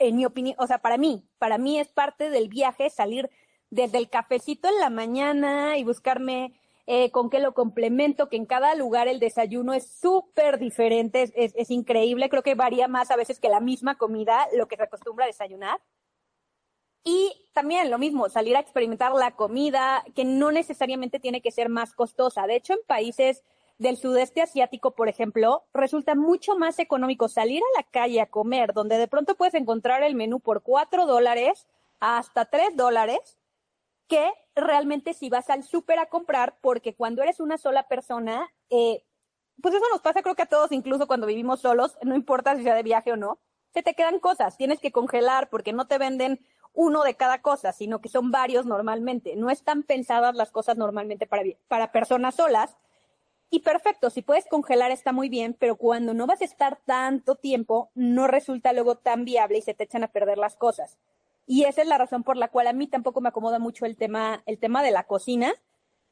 en 0.00 0.16
mi 0.16 0.24
opinión, 0.24 0.56
o 0.58 0.66
sea, 0.66 0.78
para 0.78 0.98
mí, 0.98 1.28
para 1.38 1.58
mí 1.58 1.78
es 1.78 1.92
parte 1.92 2.28
del 2.28 2.48
viaje 2.48 2.90
salir 2.90 3.30
desde 3.70 3.98
el 3.98 4.08
cafecito 4.08 4.68
en 4.68 4.78
la 4.80 4.90
mañana 4.90 5.76
y 5.78 5.84
buscarme 5.84 6.54
eh, 6.86 7.10
con 7.10 7.30
qué 7.30 7.40
lo 7.40 7.52
complemento, 7.52 8.28
que 8.28 8.36
en 8.36 8.46
cada 8.46 8.74
lugar 8.74 9.08
el 9.08 9.18
desayuno 9.18 9.72
es 9.74 9.90
súper 9.90 10.58
diferente, 10.58 11.22
es, 11.34 11.52
es, 11.56 11.70
increíble, 11.70 12.28
creo 12.28 12.44
que 12.44 12.54
varía 12.54 12.86
más 12.86 13.10
a 13.10 13.16
veces 13.16 13.40
que 13.40 13.48
la 13.48 13.60
misma 13.60 13.98
comida, 13.98 14.46
lo 14.56 14.68
que 14.68 14.76
se 14.76 14.84
acostumbra 14.84 15.24
a 15.24 15.28
desayunar. 15.28 15.80
Y 17.02 17.32
también 17.52 17.90
lo 17.90 17.98
mismo, 17.98 18.28
salir 18.28 18.56
a 18.56 18.60
experimentar 18.60 19.12
la 19.12 19.36
comida, 19.36 20.04
que 20.14 20.24
no 20.24 20.52
necesariamente 20.52 21.20
tiene 21.20 21.40
que 21.40 21.52
ser 21.52 21.68
más 21.68 21.92
costosa. 21.92 22.46
De 22.46 22.56
hecho, 22.56 22.72
en 22.72 22.80
países 22.86 23.44
del 23.78 23.96
sudeste 23.96 24.42
asiático, 24.42 24.92
por 24.92 25.08
ejemplo, 25.08 25.64
resulta 25.74 26.14
mucho 26.14 26.56
más 26.56 26.78
económico 26.78 27.28
salir 27.28 27.62
a 27.62 27.80
la 27.80 27.86
calle 27.88 28.20
a 28.20 28.26
comer, 28.26 28.72
donde 28.72 28.98
de 28.98 29.08
pronto 29.08 29.36
puedes 29.36 29.54
encontrar 29.54 30.02
el 30.02 30.14
menú 30.14 30.40
por 30.40 30.62
cuatro 30.62 31.06
dólares 31.06 31.66
hasta 32.00 32.46
tres 32.46 32.74
dólares, 32.74 33.38
que 34.08 34.32
realmente 34.54 35.14
si 35.14 35.28
vas 35.28 35.50
al 35.50 35.62
súper 35.62 35.98
a 35.98 36.06
comprar, 36.06 36.58
porque 36.60 36.94
cuando 36.94 37.22
eres 37.22 37.40
una 37.40 37.58
sola 37.58 37.88
persona, 37.88 38.48
eh, 38.70 39.04
pues 39.60 39.74
eso 39.74 39.84
nos 39.90 40.00
pasa 40.00 40.22
creo 40.22 40.34
que 40.34 40.42
a 40.42 40.46
todos, 40.46 40.72
incluso 40.72 41.06
cuando 41.06 41.26
vivimos 41.26 41.60
solos, 41.60 41.96
no 42.02 42.14
importa 42.14 42.56
si 42.56 42.62
sea 42.62 42.74
de 42.74 42.82
viaje 42.82 43.12
o 43.12 43.16
no, 43.16 43.38
se 43.72 43.82
te 43.82 43.94
quedan 43.94 44.20
cosas, 44.20 44.56
tienes 44.56 44.80
que 44.80 44.92
congelar 44.92 45.50
porque 45.50 45.72
no 45.72 45.86
te 45.86 45.98
venden 45.98 46.40
uno 46.72 47.02
de 47.04 47.14
cada 47.14 47.40
cosa, 47.40 47.72
sino 47.72 48.00
que 48.00 48.08
son 48.08 48.30
varios 48.30 48.66
normalmente. 48.66 49.34
No 49.34 49.50
están 49.50 49.82
pensadas 49.82 50.34
las 50.34 50.50
cosas 50.50 50.76
normalmente 50.76 51.26
para, 51.26 51.42
para 51.68 51.90
personas 51.90 52.34
solas, 52.34 52.76
y 53.48 53.60
perfecto, 53.60 54.10
si 54.10 54.22
puedes 54.22 54.46
congelar 54.46 54.90
está 54.90 55.12
muy 55.12 55.28
bien, 55.28 55.54
pero 55.58 55.76
cuando 55.76 56.14
no 56.14 56.26
vas 56.26 56.40
a 56.40 56.44
estar 56.44 56.78
tanto 56.84 57.36
tiempo, 57.36 57.90
no 57.94 58.26
resulta 58.26 58.72
luego 58.72 58.96
tan 58.96 59.24
viable 59.24 59.58
y 59.58 59.62
se 59.62 59.72
te 59.72 59.84
echan 59.84 60.02
a 60.02 60.08
perder 60.08 60.36
las 60.36 60.56
cosas. 60.56 60.98
Y 61.46 61.64
esa 61.64 61.82
es 61.82 61.88
la 61.88 61.96
razón 61.96 62.24
por 62.24 62.36
la 62.36 62.48
cual 62.48 62.66
a 62.66 62.72
mí 62.72 62.88
tampoco 62.88 63.20
me 63.20 63.28
acomoda 63.28 63.58
mucho 63.58 63.86
el 63.86 63.96
tema, 63.96 64.42
el 64.46 64.58
tema 64.58 64.82
de 64.82 64.90
la 64.90 65.04
cocina. 65.04 65.54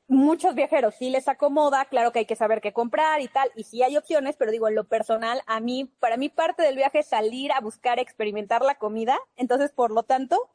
Muchos 0.07 0.55
viajeros 0.55 0.95
sí 0.95 1.11
les 1.11 1.29
acomoda, 1.29 1.87
claro 1.87 2.13
que 2.13 2.21
hay 2.21 2.27
que 2.27 2.37
saber 2.37 2.61
qué 2.61 2.73
comprar 2.73 3.21
y 3.21 3.29
tal, 3.29 3.51
y 3.57 3.65
sí 3.65 3.83
hay 3.83 3.97
opciones, 3.97 4.37
pero 4.37 4.51
digo, 4.51 4.69
en 4.69 4.75
lo 4.75 4.85
personal, 4.85 5.41
a 5.47 5.61
mí, 5.61 5.91
para 5.99 6.19
mí 6.19 6.29
parte 6.29 6.63
del 6.63 6.77
viaje 6.77 7.01
es 7.01 7.07
salir 7.07 7.51
a 7.53 7.61
buscar, 7.61 7.99
experimentar 7.99 8.63
la 8.63 8.75
comida, 8.75 9.19
entonces, 9.37 9.73
por 9.73 9.91
lo 9.91 10.03
tanto, 10.03 10.51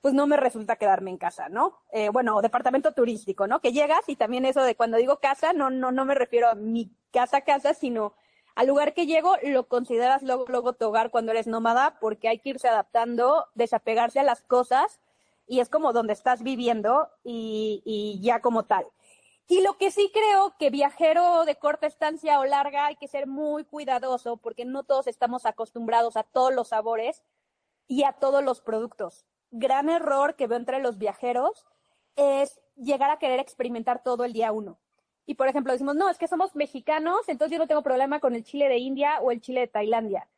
pues 0.00 0.14
no 0.14 0.26
me 0.26 0.38
resulta 0.38 0.76
quedarme 0.76 1.10
en 1.10 1.18
casa, 1.18 1.50
¿no? 1.50 1.82
Eh, 1.92 2.08
bueno, 2.08 2.40
departamento 2.40 2.92
turístico, 2.92 3.46
¿no? 3.46 3.60
Que 3.60 3.72
llegas 3.72 4.08
y 4.08 4.16
también 4.16 4.46
eso 4.46 4.62
de 4.62 4.74
cuando 4.74 4.96
digo 4.96 5.18
casa, 5.18 5.52
no, 5.52 5.70
no, 5.70 5.92
no 5.92 6.04
me 6.06 6.14
refiero 6.14 6.48
a 6.48 6.54
mi 6.54 6.90
casa, 7.10 7.42
casa, 7.42 7.74
sino 7.74 8.14
al 8.54 8.66
lugar 8.66 8.94
que 8.94 9.06
llego 9.06 9.36
lo 9.42 9.68
consideras 9.68 10.22
luego, 10.22 10.44
luego 10.48 10.72
tu 10.74 10.86
hogar 10.86 11.10
cuando 11.10 11.32
eres 11.32 11.46
nómada 11.46 11.98
porque 12.00 12.28
hay 12.28 12.38
que 12.38 12.50
irse 12.50 12.68
adaptando, 12.68 13.46
desapegarse 13.54 14.20
a 14.20 14.24
las 14.24 14.42
cosas 14.42 15.00
y 15.46 15.60
es 15.60 15.68
como 15.68 15.92
donde 15.92 16.12
estás 16.12 16.42
viviendo 16.42 17.08
y, 17.22 17.82
y 17.84 18.20
ya 18.22 18.40
como 18.40 18.64
tal. 18.64 18.86
Y 19.46 19.60
lo 19.62 19.76
que 19.76 19.90
sí 19.90 20.10
creo 20.12 20.54
que 20.58 20.70
viajero 20.70 21.44
de 21.44 21.56
corta 21.56 21.86
estancia 21.86 22.40
o 22.40 22.44
larga 22.44 22.86
hay 22.86 22.96
que 22.96 23.08
ser 23.08 23.26
muy 23.26 23.64
cuidadoso 23.64 24.38
porque 24.38 24.64
no 24.64 24.84
todos 24.84 25.06
estamos 25.06 25.44
acostumbrados 25.44 26.16
a 26.16 26.22
todos 26.22 26.54
los 26.54 26.68
sabores 26.68 27.22
y 27.86 28.04
a 28.04 28.12
todos 28.12 28.42
los 28.42 28.60
productos 28.62 29.26
gran 29.54 29.88
error 29.88 30.34
que 30.34 30.48
veo 30.48 30.58
entre 30.58 30.80
los 30.80 30.98
viajeros 30.98 31.64
es 32.16 32.60
llegar 32.76 33.10
a 33.10 33.18
querer 33.18 33.38
experimentar 33.38 34.02
todo 34.02 34.24
el 34.24 34.32
día 34.32 34.52
uno. 34.52 34.78
Y 35.26 35.34
por 35.34 35.48
ejemplo, 35.48 35.72
decimos, 35.72 35.96
no, 35.96 36.10
es 36.10 36.18
que 36.18 36.28
somos 36.28 36.54
mexicanos, 36.54 37.28
entonces 37.28 37.52
yo 37.52 37.58
no 37.58 37.66
tengo 37.66 37.82
problema 37.82 38.20
con 38.20 38.34
el 38.34 38.44
chile 38.44 38.68
de 38.68 38.78
India 38.78 39.20
o 39.20 39.30
el 39.30 39.40
chile 39.40 39.60
de 39.60 39.68
Tailandia. 39.68 40.28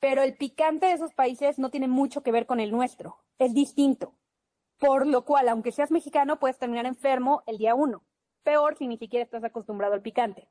Pero 0.00 0.22
el 0.22 0.36
picante 0.36 0.86
de 0.86 0.92
esos 0.92 1.14
países 1.14 1.58
no 1.58 1.70
tiene 1.70 1.86
mucho 1.86 2.22
que 2.22 2.32
ver 2.32 2.46
con 2.46 2.58
el 2.58 2.72
nuestro, 2.72 3.18
es 3.38 3.54
distinto. 3.54 4.14
Por 4.78 5.06
lo 5.06 5.24
cual, 5.24 5.48
aunque 5.48 5.72
seas 5.72 5.90
mexicano, 5.90 6.40
puedes 6.40 6.58
terminar 6.58 6.86
enfermo 6.86 7.42
el 7.46 7.58
día 7.58 7.74
uno. 7.74 8.02
Peor 8.42 8.76
si 8.76 8.88
ni 8.88 8.96
siquiera 8.96 9.24
estás 9.24 9.44
acostumbrado 9.44 9.92
al 9.92 10.00
picante. 10.00 10.48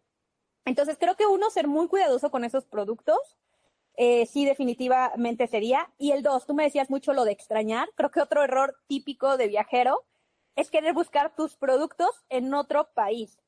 Entonces 0.66 0.98
creo 1.00 1.16
que 1.16 1.25
uno, 1.25 1.50
ser 1.50 1.68
muy 1.68 1.88
cuidadoso 1.88 2.30
con 2.30 2.44
esos 2.44 2.66
productos, 2.66 3.38
eh, 3.96 4.28
sí 4.28 4.46
definitivamente 4.46 5.48
sería. 5.48 5.92
Y 5.98 6.12
el 6.12 6.22
dos, 6.22 6.46
tú 6.46 6.54
me 6.54 6.63
decías 6.63 6.92
mucho 6.92 7.13
lo 7.13 7.25
de 7.25 7.32
extrañar. 7.32 7.89
Creo 7.96 8.12
que 8.12 8.22
otro 8.22 8.44
error 8.44 8.78
típico 8.88 9.36
de 9.36 9.48
viajero 9.48 10.06
es 10.56 10.70
querer 10.70 10.94
buscar 10.94 11.36
tus 11.36 11.56
productos 11.56 12.24
en 12.30 12.54
otro 12.54 12.92
país. 12.94 13.39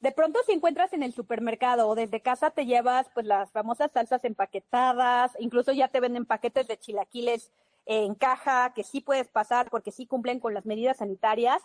De 0.00 0.12
pronto 0.12 0.38
si 0.46 0.52
encuentras 0.52 0.92
en 0.92 1.02
el 1.02 1.12
supermercado 1.12 1.88
o 1.88 1.96
desde 1.96 2.20
casa 2.20 2.50
te 2.50 2.66
llevas 2.66 3.08
pues 3.14 3.26
las 3.26 3.50
famosas 3.50 3.90
salsas 3.90 4.24
empaquetadas, 4.24 5.32
incluso 5.40 5.72
ya 5.72 5.88
te 5.88 5.98
venden 5.98 6.24
paquetes 6.24 6.68
de 6.68 6.78
chilaquiles 6.78 7.50
en 7.84 8.14
caja 8.14 8.72
que 8.74 8.84
sí 8.84 9.00
puedes 9.00 9.26
pasar 9.28 9.68
porque 9.70 9.90
sí 9.90 10.06
cumplen 10.06 10.38
con 10.38 10.54
las 10.54 10.66
medidas 10.66 10.98
sanitarias, 10.98 11.62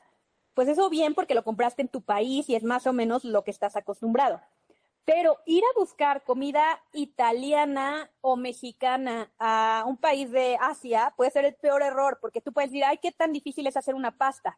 pues 0.55 0.67
eso 0.67 0.89
bien 0.89 1.13
porque 1.13 1.35
lo 1.35 1.43
compraste 1.43 1.83
en 1.83 1.89
tu 1.89 2.01
país 2.01 2.49
y 2.49 2.55
es 2.55 2.63
más 2.63 2.87
o 2.87 2.93
menos 2.93 3.23
lo 3.23 3.43
que 3.43 3.51
estás 3.51 3.75
acostumbrado. 3.75 4.41
Pero 5.05 5.37
ir 5.45 5.63
a 5.63 5.79
buscar 5.79 6.23
comida 6.23 6.81
italiana 6.93 8.09
o 8.21 8.35
mexicana 8.35 9.31
a 9.37 9.83
un 9.85 9.97
país 9.97 10.31
de 10.31 10.57
Asia 10.59 11.13
puede 11.17 11.29
ser 11.29 11.45
el 11.45 11.55
peor 11.55 11.81
error, 11.83 12.19
porque 12.21 12.41
tú 12.41 12.53
puedes 12.53 12.71
decir, 12.71 12.85
ay, 12.85 12.97
qué 12.99 13.11
tan 13.11 13.33
difícil 13.33 13.67
es 13.67 13.75
hacer 13.75 13.95
una 13.95 14.17
pasta. 14.17 14.57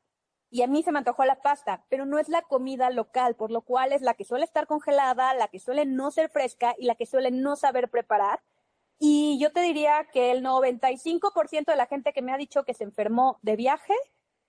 Y 0.50 0.62
a 0.62 0.68
mí 0.68 0.84
se 0.84 0.92
me 0.92 1.00
antojó 1.00 1.26
la 1.26 1.42
pasta, 1.42 1.86
pero 1.90 2.06
no 2.06 2.20
es 2.20 2.30
la 2.30 2.42
comida 2.44 2.90
local, 2.90 3.36
por 3.36 3.52
lo 3.52 3.62
cual 3.62 3.92
es 3.92 4.02
la 4.02 4.14
que 4.14 4.26
suele 4.26 4.46
estar 4.46 4.68
congelada, 4.68 5.34
la 5.34 5.48
que 5.48 5.60
suele 5.60 5.86
no 5.86 6.12
ser 6.12 6.30
fresca 6.30 6.76
y 6.78 6.86
la 6.86 6.96
que 6.96 7.06
suele 7.06 7.32
no 7.32 7.56
saber 7.56 7.90
preparar. 7.90 8.42
Y 9.00 9.38
yo 9.40 9.52
te 9.52 9.62
diría 9.62 10.08
que 10.14 10.32
el 10.32 10.44
95% 10.44 11.66
de 11.66 11.76
la 11.76 11.88
gente 11.88 12.14
que 12.14 12.22
me 12.22 12.32
ha 12.32 12.38
dicho 12.38 12.64
que 12.64 12.74
se 12.74 12.86
enfermó 12.86 13.40
de 13.42 13.56
viaje 13.56 13.94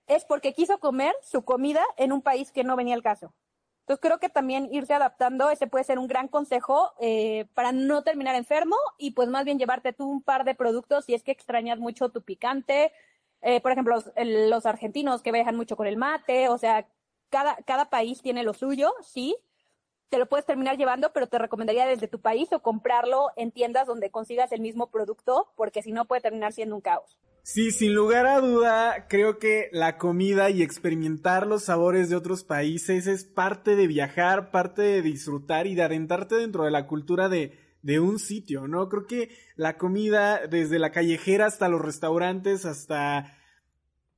es 0.07 0.23
porque 0.23 0.53
quiso 0.53 0.79
comer 0.79 1.13
su 1.21 1.43
comida 1.43 1.83
en 1.97 2.11
un 2.11 2.21
país 2.21 2.51
que 2.51 2.63
no 2.63 2.75
venía 2.75 2.95
al 2.95 3.03
caso. 3.03 3.33
Entonces 3.81 4.01
creo 4.01 4.19
que 4.19 4.27
también 4.27 4.67
irse 4.69 4.93
adaptando, 4.93 5.49
ese 5.49 5.67
puede 5.67 5.85
ser 5.85 5.97
un 5.97 6.07
gran 6.07 6.27
consejo 6.27 6.91
eh, 6.99 7.45
para 7.53 7.71
no 7.71 8.03
terminar 8.03 8.35
enfermo 8.35 8.75
y 8.97 9.11
pues 9.11 9.29
más 9.29 9.45
bien 9.45 9.59
llevarte 9.59 9.93
tú 9.93 10.09
un 10.09 10.21
par 10.21 10.43
de 10.43 10.55
productos 10.55 11.05
si 11.05 11.13
es 11.13 11.23
que 11.23 11.31
extrañas 11.31 11.79
mucho 11.79 12.09
tu 12.09 12.21
picante. 12.21 12.91
Eh, 13.41 13.61
por 13.61 13.71
ejemplo, 13.71 14.03
los, 14.15 14.65
argentinos 14.65 15.21
que 15.21 15.31
viajan 15.31 15.55
mucho 15.55 15.75
con 15.75 15.87
el 15.87 15.97
mate, 15.97 16.49
o 16.49 16.57
sea, 16.57 16.87
cada, 17.29 17.55
cada 17.65 17.89
país 17.89 18.21
tiene 18.21 18.43
lo 18.43 18.53
suyo, 18.53 18.93
sí. 19.01 19.37
Te 20.09 20.17
lo 20.17 20.27
puedes 20.27 20.45
terminar 20.45 20.77
llevando, 20.77 21.11
pero 21.11 21.27
te 21.27 21.37
recomendaría 21.37 21.85
desde 21.85 22.07
tu 22.07 22.21
país 22.21 22.51
o 22.53 22.61
comprarlo 22.61 23.29
en 23.35 23.51
tiendas 23.51 23.87
donde 23.87 24.09
consigas 24.09 24.51
el 24.53 24.61
mismo 24.61 24.89
producto, 24.89 25.51
porque 25.55 25.81
si 25.81 25.91
no 25.91 26.05
puede 26.05 26.21
terminar 26.21 26.53
siendo 26.53 26.75
un 26.75 26.81
caos. 26.81 27.19
Sí, 27.43 27.71
sin 27.71 27.93
lugar 27.93 28.25
a 28.25 28.41
duda, 28.41 29.07
creo 29.07 29.39
que 29.39 29.69
la 29.71 29.97
comida 29.97 30.49
y 30.49 30.61
experimentar 30.61 31.47
los 31.47 31.63
sabores 31.63 32.09
de 32.09 32.17
otros 32.17 32.43
países 32.43 33.07
es 33.07 33.23
parte 33.23 33.77
de 33.77 33.87
viajar, 33.87 34.51
parte 34.51 34.81
de 34.81 35.01
disfrutar 35.01 35.65
y 35.65 35.73
de 35.73 35.83
adentrarte 35.83 36.35
dentro 36.35 36.65
de 36.65 36.71
la 36.71 36.87
cultura 36.87 37.29
de, 37.29 37.66
de 37.81 37.99
un 37.99 38.19
sitio, 38.19 38.67
¿no? 38.67 38.89
Creo 38.89 39.05
que 39.05 39.29
la 39.55 39.77
comida, 39.77 40.47
desde 40.47 40.79
la 40.79 40.91
callejera 40.91 41.45
hasta 41.45 41.69
los 41.69 41.81
restaurantes, 41.81 42.65
hasta 42.65 43.37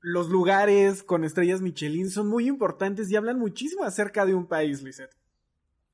los 0.02 0.30
lugares 0.30 1.04
con 1.04 1.24
estrellas 1.24 1.62
Michelin, 1.62 2.10
son 2.10 2.28
muy 2.28 2.48
importantes 2.48 3.12
y 3.12 3.16
hablan 3.16 3.40
muchísimo 3.40 3.84
acerca 3.84 4.26
de 4.26 4.34
un 4.34 4.48
país, 4.48 4.82
Lisette. 4.82 5.16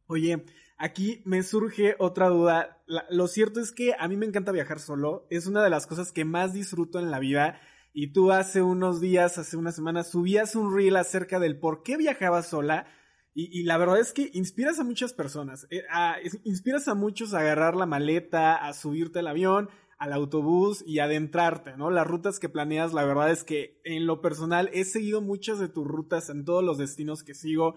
Oye, 0.07 0.45
Aquí 0.77 1.21
me 1.25 1.41
surge 1.43 1.95
otra 1.99 2.27
duda. 2.27 2.83
lo 3.09 3.27
cierto 3.27 3.61
es 3.61 3.71
que 3.71 3.93
a 3.97 4.07
mí 4.07 4.17
me 4.17 4.25
encanta 4.25 4.51
viajar 4.51 4.79
solo. 4.79 5.25
Es 5.29 5.47
una 5.47 5.63
de 5.63 5.69
las 5.69 5.87
cosas 5.87 6.11
que 6.11 6.25
más 6.25 6.53
disfruto 6.53 6.99
en 6.99 7.11
la 7.11 7.19
vida. 7.19 7.61
Y 7.93 8.11
tú 8.11 8.31
hace 8.31 8.61
unos 8.61 8.99
días, 8.99 9.37
hace 9.37 9.55
unas 9.55 9.75
semanas, 9.75 10.09
subías 10.09 10.55
un 10.55 10.75
reel 10.75 10.97
acerca 10.97 11.39
del 11.39 11.57
por 11.57 11.81
qué 11.81 11.95
viajabas 11.95 12.47
sola. 12.47 12.87
Y, 13.37 13.63
la 13.63 13.77
verdad 13.77 13.99
es 13.99 14.13
que 14.13 14.31
inspiras 14.33 14.79
a 14.79 14.85
muchas 14.85 15.11
personas. 15.11 15.67
Eh, 15.69 15.83
inspiras 16.45 16.87
a 16.87 16.95
muchos 16.95 17.33
a 17.33 17.39
agarrar 17.39 17.75
la 17.75 17.85
maleta, 17.85 18.55
a 18.55 18.73
subirte 18.73 19.19
al 19.19 19.27
avión, 19.27 19.69
al 19.97 20.13
autobús 20.13 20.81
y 20.87 20.99
adentrarte, 20.99 21.75
¿no? 21.75 21.91
Las 21.91 22.07
rutas 22.07 22.39
que 22.39 22.47
planeas, 22.47 22.93
la 22.93 23.03
verdad 23.03 23.31
es 23.31 23.43
que 23.43 23.81
en 23.83 24.07
lo 24.07 24.21
personal 24.21 24.69
he 24.71 24.85
seguido 24.85 25.19
muchas 25.19 25.59
de 25.59 25.67
tus 25.67 25.85
rutas 25.85 26.29
en 26.29 26.45
todos 26.45 26.63
los 26.63 26.77
destinos 26.77 27.23
que 27.23 27.33
sigo. 27.33 27.75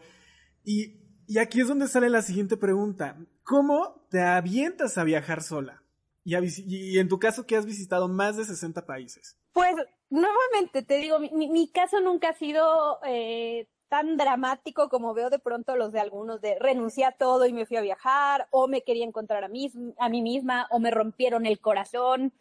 Y 0.65 1.09
y 1.29 1.39
aquí 1.39 1.61
es 1.61 1.69
donde 1.69 1.89
sale 1.89 2.09
la 2.09 2.23
siguiente 2.23 2.57
pregunta. 2.57 3.19
¿Cómo 3.43 4.07
te 4.11 4.23
avientas 4.23 4.97
a 4.97 5.05
viajar 5.05 5.43
sola? 5.43 5.83
Y, 6.25 6.99
en 6.99 7.09
tu 7.09 7.19
caso, 7.19 7.45
que 7.45 7.55
has 7.55 7.67
visitado 7.67 8.09
más 8.09 8.39
de 8.39 8.45
60 8.45 8.87
países. 8.87 9.37
Pues, 9.53 9.75
nuevamente, 10.09 10.83
te 10.83 10.97
digo, 10.97 11.19
mi, 11.19 11.71
caso 11.71 12.01
nunca 12.01 12.31
ha 12.31 12.35
sido 12.35 12.99
eh, 13.07 13.69
tan 13.89 14.17
dramático 14.17 14.89
como 14.89 15.15
veo 15.15 15.31
de 15.31 15.39
pronto 15.39 15.77
los 15.77 15.93
de 15.93 16.01
algunos 16.01 16.41
de 16.41 16.59
renuncié 16.59 17.05
a 17.05 17.13
todo 17.13 17.47
y 17.47 17.53
me 17.53 17.67
fui 17.67 17.77
a 17.77 17.83
viajar, 17.83 18.49
o 18.51 18.69
me 18.69 18.83
quería 18.83 19.05
encontrar 19.05 19.45
a 19.45 19.49
mí, 19.49 19.71
a 19.99 20.09
mí 20.09 20.23
misma, 20.23 20.67
o 20.71 20.79
me 20.79 20.91
rompieron 20.91 21.47
el 21.47 21.61
corazón. 21.61 22.33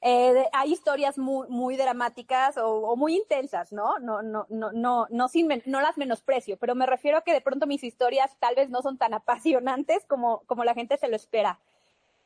Eh, 0.00 0.48
hay 0.52 0.72
historias 0.72 1.18
muy, 1.18 1.48
muy 1.48 1.76
dramáticas 1.76 2.56
o, 2.56 2.94
muy 2.96 3.16
intensas, 3.16 3.72
¿no? 3.72 3.98
No, 3.98 4.22
no, 4.22 4.46
no, 4.48 4.70
no, 4.72 5.06
no, 5.10 5.28
sin 5.28 5.48
no 5.66 5.80
las 5.80 5.98
menosprecio, 5.98 6.56
pero 6.56 6.74
me 6.74 6.86
refiero 6.86 7.18
a 7.18 7.22
que 7.22 7.32
de 7.32 7.40
pronto 7.40 7.66
mis 7.66 7.82
historias 7.82 8.36
tal 8.38 8.54
vez 8.54 8.70
no 8.70 8.80
son 8.82 8.96
tan 8.96 9.12
apasionantes 9.14 10.04
como, 10.06 10.42
como 10.46 10.64
la 10.64 10.74
gente 10.74 10.96
se 10.98 11.08
lo 11.08 11.16
espera. 11.16 11.58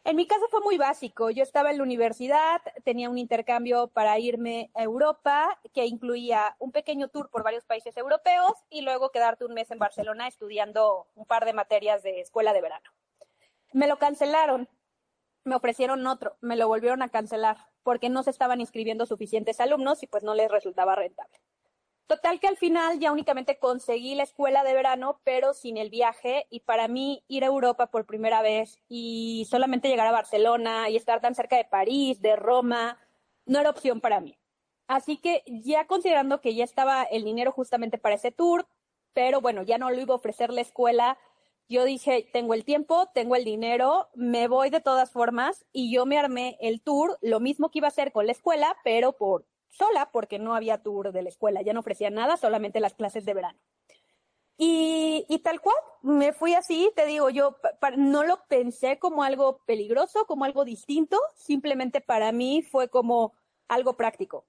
En 0.05 0.17
mi 0.17 0.27
caso 0.27 0.49
fue 0.51 0.61
muy 0.61 0.79
básico. 0.79 1.31
Yo 1.31 1.43
estaba 1.43 1.71
en 1.71 1.79
la 1.79 1.85
universidad, 1.85 2.61
tenía 2.85 3.09
un 3.09 3.19
intercambio 3.19 3.89
para 3.89 4.19
irme 4.19 4.71
a 4.75 4.83
Europa 4.83 5.61
que 5.73 5.87
incluía 5.87 6.57
un 6.59 6.73
pequeño 6.73 7.09
tour 7.09 7.31
por 7.31 7.45
varios 7.45 7.65
países 7.65 7.97
europeos 7.97 8.53
y 8.69 8.83
luego 8.83 9.11
quedarte 9.11 9.45
un 9.45 9.55
mes 9.55 9.71
en 9.71 9.79
Barcelona 9.79 10.27
estudiando 10.27 11.07
un 11.15 11.25
par 11.25 11.45
de 11.45 11.53
materias 11.53 12.03
de 12.03 12.21
escuela 12.21 12.53
de 12.53 12.63
verano. 12.63 12.91
Me 13.73 13.87
lo 13.87 13.99
cancelaron 13.99 14.69
me 15.45 15.57
ofrecieron 15.57 16.07
otro, 16.07 16.37
me 16.41 16.57
lo 16.57 16.69
volvieron 16.69 17.03
a 17.03 17.09
cancelar 17.09 17.57
porque 17.83 18.09
no 18.09 18.23
se 18.23 18.31
estaban 18.31 18.61
inscribiendo 18.61 19.07
suficientes 19.07 19.61
alumnos 19.61 20.03
y 20.03 20.07
pues 20.07 20.23
no 20.23 20.35
les 20.35 20.51
resultaba 20.51 20.95
rentable. 20.95 21.41
Total 22.13 22.41
que 22.41 22.47
al 22.47 22.59
final 22.59 22.99
ya 22.99 23.11
únicamente 23.11 23.59
conseguí 23.59 24.15
la 24.15 24.25
escuela 24.25 24.65
de 24.65 24.75
verano, 24.75 25.23
pero 25.25 25.55
sin 25.55 25.79
el 25.79 25.89
viaje 25.89 26.47
y 26.51 26.61
para 26.61 26.87
mí 26.87 27.25
ir 27.27 27.43
a 27.43 27.47
Europa 27.47 27.87
por 27.87 28.05
primera 28.05 28.43
vez 28.43 28.77
y 28.87 29.47
solamente 29.49 29.89
llegar 29.89 30.07
a 30.07 30.13
Barcelona 30.13 30.91
y 30.91 30.97
estar 30.97 31.23
tan 31.23 31.35
cerca 31.35 31.57
de 31.57 31.65
París, 31.65 32.21
de 32.21 32.37
Roma, 32.37 32.99
no 33.47 33.61
era 33.61 33.71
opción 33.71 34.03
para 34.03 34.21
mí. 34.21 34.39
Así 34.89 35.17
que 35.17 35.43
ya 35.47 35.87
considerando 35.87 36.43
que 36.43 36.55
ya 36.55 36.65
estaba 36.65 37.03
el 37.05 37.25
dinero 37.25 37.51
justamente 37.51 37.97
para 37.97 38.17
ese 38.17 38.31
tour, 38.31 38.69
pero 39.15 39.41
bueno, 39.41 39.63
ya 39.63 39.79
no 39.79 39.89
lo 39.89 39.99
iba 39.99 40.13
a 40.13 40.19
ofrecer 40.19 40.53
la 40.53 40.61
escuela, 40.61 41.17
yo 41.67 41.87
dije, 41.87 42.29
tengo 42.31 42.53
el 42.53 42.67
tiempo, 42.67 43.09
tengo 43.15 43.37
el 43.37 43.45
dinero, 43.47 44.11
me 44.15 44.49
voy 44.49 44.69
de 44.69 44.81
todas 44.81 45.11
formas 45.11 45.65
y 45.73 45.91
yo 45.91 46.05
me 46.05 46.19
armé 46.19 46.59
el 46.61 46.83
tour, 46.83 47.17
lo 47.23 47.41
mismo 47.41 47.71
que 47.71 47.79
iba 47.79 47.87
a 47.87 47.89
hacer 47.89 48.13
con 48.13 48.27
la 48.27 48.33
escuela, 48.33 48.77
pero 48.85 49.17
por 49.17 49.47
sola 49.73 50.11
porque 50.13 50.39
no 50.39 50.55
había 50.55 50.83
tour 50.83 51.13
de 51.13 51.23
la 51.23 51.29
escuela, 51.29 51.63
ya 51.63 51.73
no 51.73 51.81
ofrecía 51.81 52.11
nada, 52.11 52.37
solamente 52.37 52.81
las 52.81 52.95
clases 52.95 53.25
de 53.25 53.35
verano. 53.35 53.59
Y, 54.57 55.27
y 55.29 55.41
tal 55.41 55.61
cual, 55.61 55.77
me 56.03 56.33
fui 56.33 56.55
así, 56.55 56.93
te 56.95 57.07
digo, 57.07 57.31
yo 57.31 57.57
no 57.97 58.23
lo 58.23 58.45
pensé 58.47 58.99
como 58.99 59.25
algo 59.25 59.59
peligroso, 59.67 60.25
como 60.27 60.45
algo 60.45 60.65
distinto, 60.65 61.19
simplemente 61.35 62.01
para 62.01 62.31
mí 62.33 62.63
fue 62.63 62.89
como 62.89 63.33
algo 63.67 63.97
práctico. 63.97 64.47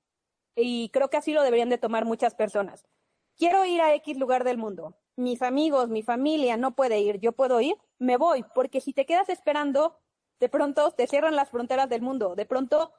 Y 0.56 0.90
creo 0.90 1.10
que 1.10 1.18
así 1.18 1.34
lo 1.34 1.42
deberían 1.42 1.70
de 1.70 1.80
tomar 1.80 2.06
muchas 2.06 2.36
personas. 2.36 2.86
Quiero 3.36 3.66
ir 3.66 3.82
a 3.82 3.96
X 3.96 4.18
lugar 4.18 4.44
del 4.44 4.60
mundo 4.60 4.96
mis 5.16 5.42
amigos, 5.42 5.90
mi 5.90 6.04
familia 6.04 6.58
no 6.58 6.76
puede 6.76 7.00
ir, 7.00 7.20
yo 7.20 7.34
puedo 7.34 7.62
ir, 7.62 7.76
me 8.00 8.18
voy, 8.18 8.44
porque 8.56 8.82
si 8.82 8.94
te 8.94 9.06
quedas 9.06 9.30
esperando, 9.30 9.98
de 10.40 10.50
pronto 10.50 10.92
te 10.92 11.08
cierran 11.08 11.36
las 11.36 11.50
fronteras 11.50 11.90
del 11.90 12.02
mundo, 12.02 12.36
de 12.36 12.46
pronto 12.46 12.92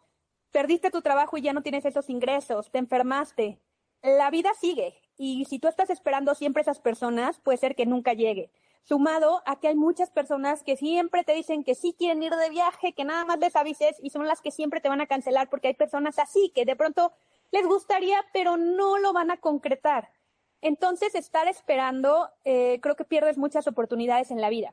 perdiste 0.54 0.92
tu 0.92 1.02
trabajo 1.02 1.36
y 1.36 1.42
ya 1.42 1.52
no 1.52 1.62
tienes 1.62 1.84
esos 1.84 2.08
ingresos, 2.08 2.70
te 2.70 2.78
enfermaste. 2.78 3.58
La 4.02 4.30
vida 4.30 4.52
sigue 4.54 4.94
y 5.16 5.46
si 5.46 5.58
tú 5.58 5.66
estás 5.66 5.90
esperando 5.90 6.36
siempre 6.36 6.62
esas 6.62 6.78
personas, 6.78 7.40
puede 7.40 7.58
ser 7.58 7.74
que 7.74 7.86
nunca 7.86 8.12
llegue. 8.12 8.52
Sumado 8.84 9.42
a 9.46 9.58
que 9.58 9.66
hay 9.66 9.74
muchas 9.74 10.10
personas 10.10 10.62
que 10.62 10.76
siempre 10.76 11.24
te 11.24 11.34
dicen 11.34 11.64
que 11.64 11.74
sí 11.74 11.96
quieren 11.98 12.22
ir 12.22 12.32
de 12.32 12.50
viaje, 12.50 12.92
que 12.92 13.02
nada 13.02 13.24
más 13.24 13.40
les 13.40 13.56
avises 13.56 13.96
y 14.00 14.10
son 14.10 14.28
las 14.28 14.40
que 14.42 14.52
siempre 14.52 14.80
te 14.80 14.88
van 14.88 15.00
a 15.00 15.08
cancelar 15.08 15.50
porque 15.50 15.68
hay 15.68 15.74
personas 15.74 16.20
así 16.20 16.52
que 16.54 16.64
de 16.64 16.76
pronto 16.76 17.12
les 17.50 17.66
gustaría 17.66 18.24
pero 18.32 18.56
no 18.56 18.98
lo 18.98 19.12
van 19.12 19.32
a 19.32 19.38
concretar. 19.38 20.12
Entonces, 20.60 21.16
estar 21.16 21.48
esperando, 21.48 22.30
eh, 22.44 22.78
creo 22.80 22.94
que 22.94 23.04
pierdes 23.04 23.38
muchas 23.38 23.66
oportunidades 23.66 24.30
en 24.30 24.40
la 24.40 24.50
vida. 24.50 24.72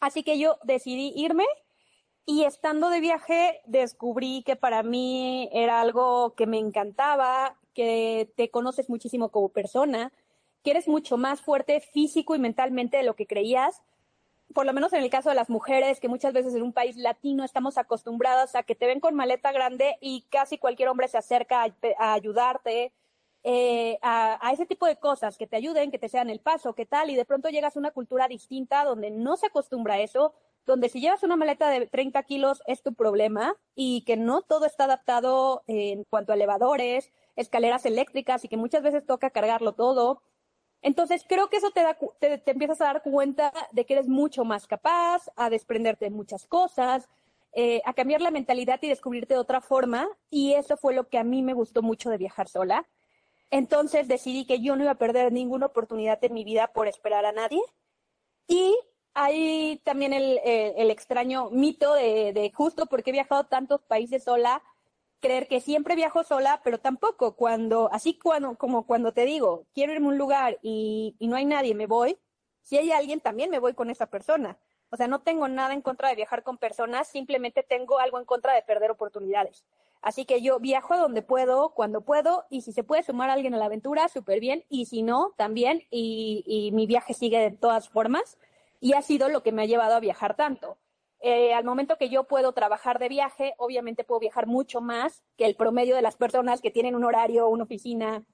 Así 0.00 0.22
que 0.22 0.38
yo 0.38 0.58
decidí 0.64 1.14
irme 1.16 1.46
y 2.28 2.44
estando 2.44 2.90
de 2.90 3.00
viaje 3.00 3.62
descubrí 3.64 4.42
que 4.42 4.54
para 4.54 4.82
mí 4.82 5.48
era 5.50 5.80
algo 5.80 6.34
que 6.34 6.46
me 6.46 6.58
encantaba, 6.58 7.56
que 7.72 8.30
te 8.36 8.50
conoces 8.50 8.90
muchísimo 8.90 9.30
como 9.30 9.48
persona, 9.48 10.12
que 10.62 10.72
eres 10.72 10.88
mucho 10.88 11.16
más 11.16 11.40
fuerte 11.40 11.80
físico 11.80 12.36
y 12.36 12.38
mentalmente 12.38 12.98
de 12.98 13.02
lo 13.04 13.16
que 13.16 13.26
creías. 13.26 13.80
Por 14.52 14.66
lo 14.66 14.74
menos 14.74 14.92
en 14.92 15.02
el 15.02 15.08
caso 15.08 15.30
de 15.30 15.36
las 15.36 15.48
mujeres, 15.48 16.00
que 16.00 16.08
muchas 16.08 16.34
veces 16.34 16.54
en 16.54 16.62
un 16.62 16.74
país 16.74 16.98
latino 16.98 17.44
estamos 17.44 17.78
acostumbradas 17.78 18.54
a 18.56 18.62
que 18.62 18.74
te 18.74 18.86
ven 18.86 19.00
con 19.00 19.14
maleta 19.14 19.50
grande 19.50 19.96
y 20.02 20.26
casi 20.28 20.58
cualquier 20.58 20.90
hombre 20.90 21.08
se 21.08 21.16
acerca 21.16 21.64
a 21.98 22.12
ayudarte, 22.12 22.92
eh, 23.42 23.98
a, 24.02 24.50
ese 24.52 24.66
tipo 24.66 24.84
de 24.84 24.96
cosas 24.96 25.38
que 25.38 25.46
te 25.46 25.56
ayuden, 25.56 25.90
que 25.90 25.98
te 25.98 26.10
sean 26.10 26.28
el 26.28 26.40
paso, 26.40 26.74
qué 26.74 26.84
tal, 26.84 27.08
y 27.08 27.16
de 27.16 27.24
pronto 27.24 27.48
llegas 27.48 27.74
a 27.74 27.78
una 27.78 27.92
cultura 27.92 28.28
distinta 28.28 28.84
donde 28.84 29.10
no 29.10 29.38
se 29.38 29.46
acostumbra 29.46 29.94
a 29.94 30.00
eso, 30.00 30.34
donde 30.68 30.88
si 30.88 31.00
llevas 31.00 31.24
una 31.24 31.36
maleta 31.36 31.68
de 31.70 31.86
30 31.86 32.22
kilos 32.22 32.62
es 32.66 32.82
tu 32.82 32.94
problema 32.94 33.56
y 33.74 34.02
que 34.02 34.16
no 34.16 34.42
todo 34.42 34.66
está 34.66 34.84
adaptado 34.84 35.62
en 35.66 36.04
cuanto 36.04 36.30
a 36.30 36.36
elevadores, 36.36 37.12
escaleras 37.34 37.84
eléctricas 37.86 38.44
y 38.44 38.48
que 38.48 38.56
muchas 38.56 38.82
veces 38.82 39.04
toca 39.04 39.30
cargarlo 39.30 39.72
todo. 39.72 40.22
Entonces 40.80 41.24
creo 41.28 41.48
que 41.48 41.56
eso 41.56 41.70
te, 41.72 41.82
da, 41.82 41.98
te, 42.20 42.42
empiezas 42.46 42.80
a 42.80 42.84
dar 42.84 43.02
cuenta 43.02 43.52
de 43.72 43.84
que 43.84 43.94
eres 43.94 44.08
mucho 44.08 44.44
más 44.44 44.68
capaz, 44.68 45.28
a 45.34 45.50
desprenderte 45.50 46.04
de 46.04 46.10
muchas 46.12 46.46
cosas, 46.46 47.08
eh, 47.52 47.82
a 47.84 47.92
cambiar 47.94 48.20
la 48.20 48.30
mentalidad 48.30 48.78
y 48.82 48.88
descubrirte 48.88 49.34
de 49.34 49.40
otra 49.40 49.60
forma. 49.60 50.06
Y 50.30 50.52
eso 50.52 50.76
fue 50.76 50.94
lo 50.94 51.08
que 51.08 51.18
a 51.18 51.24
mí 51.24 51.42
me 51.42 51.54
gustó 51.54 51.82
mucho 51.82 52.10
de 52.10 52.18
viajar 52.18 52.48
sola 52.48 52.86
entonces 53.50 54.08
decidí 54.08 54.44
que 54.44 54.60
yo 54.60 54.76
no 54.76 54.82
iba 54.82 54.92
a 54.92 54.98
perder 54.98 55.32
ninguna 55.32 55.66
oportunidad 55.66 56.22
en 56.22 56.34
mi 56.34 56.44
vida 56.44 56.68
por 56.68 56.86
esperar 56.86 57.24
a 57.24 57.32
nadie. 57.32 57.60
Y 58.46 58.76
hay 59.18 59.80
también 59.84 60.12
el, 60.12 60.90
extraño 60.90 61.50
mito 61.50 61.94
de, 61.94 62.52
justo 62.54 62.86
porque 62.86 63.10
he 63.10 63.12
viajado 63.12 63.44
tantos 63.44 63.82
países 63.82 64.24
sola, 64.24 64.62
creer 65.20 65.48
que 65.48 65.60
siempre 65.60 65.96
viajo 65.96 66.22
sola, 66.22 66.60
pero 66.62 66.78
tampoco 66.78 67.34
cuando, 67.34 67.90
así 67.92 68.18
cuando, 68.18 68.56
como 68.56 68.86
cuando 68.86 69.12
te 69.12 69.24
digo, 69.24 69.66
quiero 69.74 69.92
irme 69.92 70.06
a 70.06 70.10
un 70.10 70.18
lugar 70.18 70.58
y, 70.62 71.16
y 71.18 71.26
no 71.26 71.36
hay 71.36 71.44
nadie, 71.44 71.74
me 71.74 71.86
voy, 71.86 72.18
si 72.62 72.78
hay 72.78 72.92
alguien 72.92 73.20
también 73.20 73.50
me 73.50 73.58
voy 73.58 73.74
con 73.74 73.90
esa 73.90 74.06
persona. 74.06 74.58
O 74.90 74.96
sea, 74.96 75.06
no 75.06 75.20
tengo 75.20 75.48
nada 75.48 75.74
en 75.74 75.82
contra 75.82 76.08
de 76.08 76.14
viajar 76.14 76.42
con 76.42 76.56
personas, 76.56 77.08
simplemente 77.08 77.62
tengo 77.62 77.98
algo 77.98 78.18
en 78.18 78.24
contra 78.24 78.54
de 78.54 78.62
perder 78.62 78.90
oportunidades. 78.90 79.64
Así 80.00 80.24
que 80.24 80.40
yo 80.40 80.60
viajo 80.60 80.94
a 80.94 80.98
donde 80.98 81.22
puedo, 81.22 81.70
cuando 81.70 82.02
puedo, 82.02 82.44
y 82.50 82.62
si 82.62 82.72
se 82.72 82.84
puede 82.84 83.02
sumar 83.02 83.30
a 83.30 83.32
alguien 83.32 83.54
a 83.54 83.58
la 83.58 83.66
aventura, 83.66 84.08
súper 84.08 84.40
bien, 84.40 84.64
y 84.68 84.86
si 84.86 85.02
no, 85.02 85.34
también, 85.36 85.82
y, 85.90 86.70
mi 86.72 86.86
viaje 86.86 87.14
sigue 87.14 87.38
de 87.40 87.50
todas 87.50 87.88
formas, 87.88 88.38
y 88.80 88.94
ha 88.94 89.02
sido 89.02 89.28
lo 89.28 89.42
que 89.42 89.52
me 89.52 89.62
ha 89.62 89.66
llevado 89.66 89.94
a 89.94 90.00
viajar 90.00 90.36
tanto. 90.36 90.78
Eh, 91.20 91.52
al 91.52 91.64
momento 91.64 91.98
que 91.98 92.08
yo 92.08 92.24
puedo 92.24 92.52
trabajar 92.52 92.98
de 92.98 93.08
viaje, 93.08 93.54
obviamente 93.58 94.04
puedo 94.04 94.20
viajar 94.20 94.46
mucho 94.46 94.80
más 94.80 95.24
que 95.36 95.46
el 95.46 95.56
promedio 95.56 95.96
de 95.96 96.02
las 96.02 96.16
personas 96.16 96.60
que 96.60 96.70
tienen 96.70 96.94
un 96.94 97.04
horario, 97.04 97.48
una 97.48 97.64
oficina, 97.64 98.24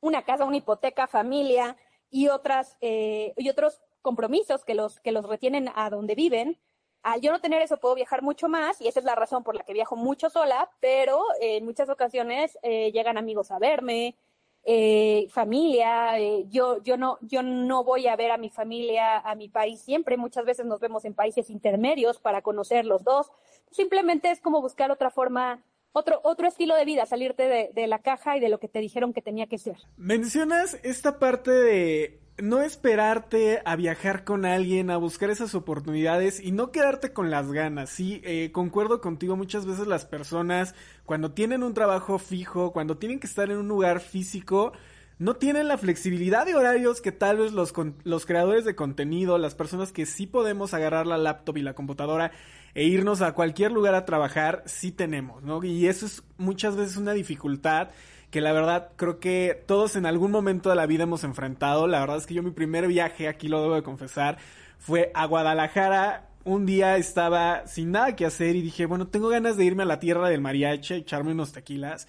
una 0.00 0.24
casa, 0.24 0.44
una 0.44 0.56
hipoteca, 0.56 1.06
familia 1.06 1.76
y 2.08 2.28
otras 2.28 2.76
eh, 2.80 3.34
y 3.36 3.50
otros 3.50 3.82
compromisos 4.00 4.64
que 4.64 4.74
los 4.74 5.00
que 5.00 5.12
los 5.12 5.28
retienen 5.28 5.70
a 5.74 5.90
donde 5.90 6.14
viven 6.14 6.58
al 7.02 7.20
yo 7.20 7.32
no 7.32 7.40
tener 7.40 7.62
eso 7.62 7.78
puedo 7.78 7.94
viajar 7.94 8.22
mucho 8.22 8.48
más 8.48 8.80
y 8.80 8.88
esa 8.88 9.00
es 9.00 9.06
la 9.06 9.14
razón 9.14 9.42
por 9.42 9.54
la 9.54 9.64
que 9.64 9.72
viajo 9.72 9.96
mucho 9.96 10.28
sola, 10.28 10.70
pero 10.80 11.22
en 11.40 11.64
muchas 11.64 11.88
ocasiones 11.88 12.58
eh, 12.62 12.92
llegan 12.92 13.16
amigos 13.16 13.50
a 13.50 13.58
verme, 13.58 14.16
eh, 14.64 15.26
familia, 15.30 16.18
eh, 16.18 16.44
yo, 16.48 16.82
yo, 16.82 16.96
no, 16.96 17.18
yo 17.22 17.42
no 17.42 17.82
voy 17.82 18.06
a 18.06 18.16
ver 18.16 18.30
a 18.30 18.36
mi 18.36 18.50
familia, 18.50 19.18
a 19.18 19.34
mi 19.34 19.48
país 19.48 19.80
siempre, 19.80 20.16
muchas 20.16 20.44
veces 20.44 20.66
nos 20.66 20.80
vemos 20.80 21.04
en 21.04 21.14
países 21.14 21.50
intermedios 21.50 22.18
para 22.18 22.42
conocer 22.42 22.84
los 22.84 23.02
dos, 23.02 23.30
simplemente 23.70 24.30
es 24.30 24.40
como 24.40 24.60
buscar 24.60 24.90
otra 24.90 25.10
forma 25.10 25.62
otro, 25.92 26.20
otro 26.22 26.46
estilo 26.46 26.76
de 26.76 26.84
vida, 26.84 27.04
salirte 27.06 27.48
de, 27.48 27.70
de, 27.74 27.86
la 27.88 27.98
caja 27.98 28.36
y 28.36 28.40
de 28.40 28.48
lo 28.48 28.60
que 28.60 28.68
te 28.68 28.78
dijeron 28.78 29.12
que 29.12 29.22
tenía 29.22 29.48
que 29.48 29.58
ser. 29.58 29.76
Mencionas 29.96 30.78
esta 30.84 31.18
parte 31.18 31.50
de 31.50 32.20
no 32.42 32.62
esperarte 32.62 33.60
a 33.64 33.76
viajar 33.76 34.24
con 34.24 34.44
alguien, 34.44 34.90
a 34.90 34.96
buscar 34.96 35.30
esas 35.30 35.54
oportunidades 35.54 36.40
y 36.40 36.52
no 36.52 36.70
quedarte 36.70 37.12
con 37.12 37.30
las 37.30 37.52
ganas. 37.52 37.90
Sí, 37.90 38.20
eh, 38.24 38.50
concuerdo 38.52 39.00
contigo, 39.00 39.36
muchas 39.36 39.66
veces 39.66 39.86
las 39.86 40.04
personas 40.04 40.74
cuando 41.04 41.32
tienen 41.32 41.62
un 41.62 41.74
trabajo 41.74 42.18
fijo, 42.18 42.72
cuando 42.72 42.96
tienen 42.96 43.20
que 43.20 43.26
estar 43.26 43.50
en 43.50 43.58
un 43.58 43.68
lugar 43.68 44.00
físico, 44.00 44.72
no 45.18 45.34
tienen 45.34 45.68
la 45.68 45.76
flexibilidad 45.76 46.46
de 46.46 46.54
horarios 46.54 47.00
que 47.00 47.12
tal 47.12 47.38
vez 47.38 47.52
los, 47.52 47.74
los 48.04 48.26
creadores 48.26 48.64
de 48.64 48.74
contenido, 48.74 49.36
las 49.36 49.54
personas 49.54 49.92
que 49.92 50.06
sí 50.06 50.26
podemos 50.26 50.72
agarrar 50.72 51.06
la 51.06 51.18
laptop 51.18 51.58
y 51.58 51.62
la 51.62 51.74
computadora 51.74 52.32
e 52.74 52.84
irnos 52.84 53.20
a 53.20 53.32
cualquier 53.32 53.72
lugar 53.72 53.94
a 53.94 54.04
trabajar, 54.04 54.62
sí 54.64 54.92
tenemos, 54.92 55.42
¿no? 55.42 55.62
Y 55.62 55.88
eso 55.88 56.06
es 56.06 56.22
muchas 56.38 56.76
veces 56.76 56.96
una 56.96 57.12
dificultad 57.12 57.90
que 58.30 58.40
la 58.40 58.52
verdad 58.52 58.92
creo 58.96 59.18
que 59.18 59.62
todos 59.66 59.96
en 59.96 60.06
algún 60.06 60.30
momento 60.30 60.70
de 60.70 60.76
la 60.76 60.86
vida 60.86 61.02
hemos 61.02 61.24
enfrentado. 61.24 61.86
La 61.86 62.00
verdad 62.00 62.16
es 62.16 62.26
que 62.26 62.34
yo 62.34 62.42
mi 62.42 62.52
primer 62.52 62.86
viaje, 62.86 63.28
aquí 63.28 63.48
lo 63.48 63.60
debo 63.60 63.74
de 63.74 63.82
confesar, 63.82 64.38
fue 64.78 65.10
a 65.14 65.26
Guadalajara. 65.26 66.28
Un 66.44 66.64
día 66.64 66.96
estaba 66.96 67.66
sin 67.66 67.90
nada 67.90 68.16
que 68.16 68.24
hacer 68.24 68.56
y 68.56 68.62
dije, 68.62 68.86
bueno, 68.86 69.08
tengo 69.08 69.28
ganas 69.28 69.56
de 69.56 69.64
irme 69.64 69.82
a 69.82 69.86
la 69.86 69.98
tierra 69.98 70.28
del 70.28 70.40
mariachi, 70.40 70.94
echarme 70.94 71.32
unos 71.32 71.52
tequilas. 71.52 72.08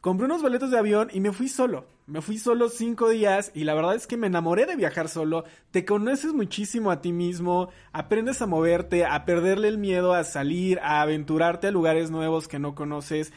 compré 0.00 0.26
unos 0.26 0.42
boletos 0.42 0.70
de 0.70 0.78
avión 0.78 1.08
y 1.12 1.20
me 1.20 1.32
fui 1.32 1.48
solo. 1.48 1.86
Me 2.06 2.20
fui 2.20 2.36
solo 2.36 2.68
cinco 2.68 3.08
días 3.08 3.50
y 3.54 3.64
la 3.64 3.74
verdad 3.74 3.94
es 3.94 4.06
que 4.06 4.16
me 4.16 4.26
enamoré 4.26 4.66
de 4.66 4.76
viajar 4.76 5.08
solo. 5.08 5.44
Te 5.70 5.84
conoces 5.84 6.32
muchísimo 6.32 6.90
a 6.90 7.00
ti 7.00 7.12
mismo, 7.12 7.70
aprendes 7.92 8.42
a 8.42 8.46
moverte, 8.46 9.04
a 9.04 9.24
perderle 9.24 9.68
el 9.68 9.78
miedo 9.78 10.12
a 10.12 10.24
salir, 10.24 10.78
a 10.80 11.00
aventurarte 11.00 11.68
a 11.68 11.70
lugares 11.70 12.10
nuevos 12.10 12.48
que 12.48 12.58
no 12.58 12.74
conoces 12.74 13.32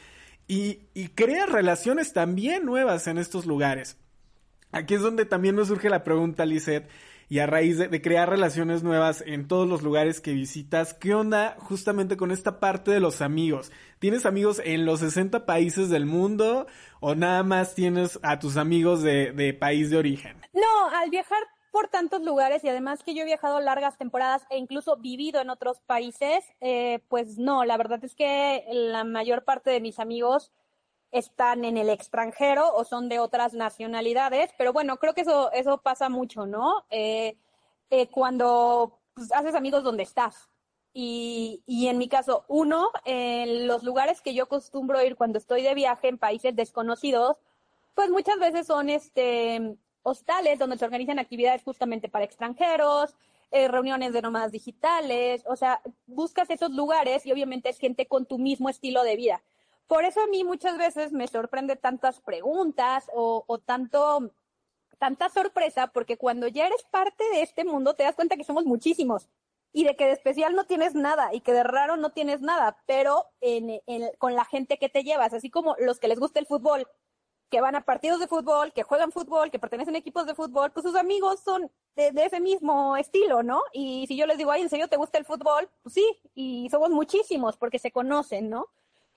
y, 0.47 0.81
y 0.93 1.09
creas 1.09 1.49
relaciones 1.49 2.13
también 2.13 2.65
nuevas 2.65 3.07
en 3.07 3.17
estos 3.17 3.45
lugares. 3.45 3.97
Aquí 4.71 4.95
es 4.95 5.01
donde 5.01 5.25
también 5.25 5.55
me 5.55 5.65
surge 5.65 5.89
la 5.89 6.03
pregunta, 6.03 6.45
Lisette 6.45 6.89
y 7.27 7.39
a 7.39 7.47
raíz 7.47 7.77
de, 7.77 8.01
crear 8.01 8.29
relaciones 8.29 8.83
nuevas 8.83 9.23
en 9.25 9.47
todos 9.47 9.67
los 9.67 9.81
lugares 9.81 10.21
que 10.21 10.33
visitas, 10.33 10.93
¿qué 10.93 11.13
onda 11.15 11.55
justamente 11.59 12.17
con 12.17 12.31
esta 12.31 12.59
parte 12.59 12.91
de 12.91 12.99
los 12.99 13.21
amigos? 13.21 13.71
¿Tienes 13.99 14.25
amigos 14.25 14.61
en 14.63 14.85
los 14.85 14.99
60 14.99 15.45
países 15.45 15.89
del 15.89 16.05
mundo 16.05 16.67
o 16.99 17.15
nada 17.15 17.43
más 17.43 17.73
tienes 17.73 18.19
a 18.21 18.39
tus 18.39 18.57
amigos 18.57 19.01
de, 19.01 19.31
de 19.31 19.53
país 19.53 19.89
de 19.89 19.97
origen? 19.97 20.37
No, 20.53 20.89
al 20.95 21.09
viajar 21.09 21.39
por 21.75 21.89
tantos 21.89 22.21
lugares 22.21 22.63
y 22.63 22.69
además 22.69 23.03
que 23.03 23.13
yo 23.13 23.23
he 23.23 23.25
viajado 23.25 23.59
largas 23.59 23.97
temporadas 23.97 24.45
e 24.49 24.57
incluso 24.57 24.95
vivido 24.95 25.41
en 25.41 25.49
otros 25.49 25.81
países, 25.81 26.45
eh, 26.61 27.01
pues 27.09 27.37
no, 27.37 27.65
la 27.65 27.75
verdad 27.75 28.01
es 28.01 28.15
que 28.15 28.65
la 28.71 29.03
mayor 29.03 29.43
parte 29.43 29.71
de 29.71 29.81
mis 29.81 29.99
amigos 29.99 30.53
están 31.11 31.65
en 31.65 31.75
el 31.75 31.89
extranjero 31.89 32.73
o 32.73 32.85
son 32.85 33.09
de 33.09 33.19
otras 33.19 33.53
nacionalidades, 33.53 34.51
pero 34.57 34.71
bueno, 34.71 34.95
creo 34.99 35.13
que 35.13 35.19
eso, 35.19 35.51
eso 35.51 35.79
pasa 35.79 36.07
mucho, 36.07 36.45
¿no? 36.45 36.85
Eh, 36.91 37.37
eh, 37.89 38.07
cuando 38.07 39.01
pues, 39.13 39.33
haces 39.33 39.53
amigos 39.53 39.83
donde 39.83 40.03
estás. 40.03 40.47
Y, 40.93 41.61
y, 41.65 41.87
en 41.87 41.97
mi 41.97 42.07
caso, 42.07 42.45
uno, 42.47 42.89
en 43.03 43.67
los 43.67 43.83
lugares 43.83 44.21
que 44.21 44.33
yo 44.33 44.45
acostumbro 44.45 45.03
ir 45.03 45.17
cuando 45.17 45.39
estoy 45.39 45.61
de 45.61 45.73
viaje 45.73 46.07
en 46.07 46.17
países 46.17 46.55
desconocidos, 46.55 47.35
pues 47.95 48.09
muchas 48.09 48.39
veces 48.39 48.65
son 48.65 48.89
este 48.89 49.77
hostales 50.05 50.59
donde 50.59 50.77
se 50.77 50.85
organizan 50.85 51.17
actividades 51.17 51.63
justamente 51.63 52.09
para 52.09 52.25
extranjeros, 52.25 53.15
eh, 53.51 53.67
reuniones 53.67 54.13
de 54.13 54.21
nómadas 54.21 54.51
digitales, 54.51 55.43
o 55.47 55.55
sea, 55.55 55.81
buscas 56.05 56.49
esos 56.49 56.71
lugares 56.71 57.25
y 57.25 57.31
obviamente 57.31 57.69
es 57.69 57.79
gente 57.79 58.05
con 58.05 58.25
tu 58.25 58.37
mismo 58.37 58.69
estilo 58.69 59.03
de 59.03 59.15
vida. 59.15 59.43
Por 59.87 60.05
eso 60.05 60.21
a 60.21 60.27
mí 60.27 60.43
muchas 60.43 60.77
veces 60.77 61.11
me 61.11 61.27
sorprende 61.27 61.75
tantas 61.75 62.19
preguntas 62.21 63.09
o, 63.13 63.59
tanto, 63.65 64.31
tanta 64.99 65.29
sorpresa, 65.29 65.87
porque 65.87 66.17
cuando 66.17 66.47
ya 66.47 66.67
eres 66.67 66.83
parte 66.83 67.23
de 67.33 67.41
este 67.41 67.65
mundo 67.65 67.95
te 67.95 68.03
das 68.03 68.15
cuenta 68.15 68.37
que 68.37 68.43
somos 68.43 68.65
muchísimos 68.65 69.27
y 69.71 69.85
de 69.85 69.95
que 69.95 70.05
de 70.05 70.11
especial 70.11 70.55
no 70.55 70.65
tienes 70.65 70.93
nada 70.93 71.33
y 71.33 71.41
que 71.41 71.53
de 71.53 71.63
raro 71.63 71.97
no 71.97 72.11
tienes 72.11 72.41
nada, 72.41 72.77
pero 72.85 73.25
con 74.19 74.35
la 74.35 74.45
gente 74.45 74.77
que 74.77 74.89
te 74.89 75.03
llevas, 75.03 75.33
así 75.33 75.49
como 75.49 75.75
los 75.79 75.99
que 75.99 76.07
les 76.07 76.19
gusta 76.19 76.39
el 76.39 76.45
fútbol, 76.45 76.87
que 77.49 77.61
van 77.61 77.75
a 77.75 77.81
partidos 77.81 78.19
de 78.19 78.27
fútbol, 78.27 78.73
que 78.73 78.83
juegan 78.83 79.11
fútbol, 79.11 79.51
que 79.51 79.59
pertenecen 79.59 79.95
a 79.95 79.99
equipos 79.99 80.25
de 80.25 80.35
fútbol, 80.35 80.71
pues 80.71 80.85
sus 80.85 80.95
amigos 80.95 81.39
son 81.41 81.71
de, 81.95 82.11
ese 82.15 82.39
mismo 82.39 82.97
estilo, 82.97 83.43
¿no? 83.43 83.61
Y 83.71 84.05
si 84.07 84.17
yo 84.17 84.25
les 84.25 84.37
digo, 84.37 84.51
ay, 84.51 84.61
¿en 84.63 84.69
serio 84.69 84.87
te 84.87 84.97
gusta 84.97 85.17
el 85.17 85.25
fútbol? 85.25 85.69
Pues 85.83 85.93
sí, 85.93 86.05
y 86.33 86.69
somos 86.69 86.89
muchísimos 86.89 87.57
porque 87.57 87.79
se 87.79 87.91
conocen, 87.91 88.49
¿no? 88.49 88.67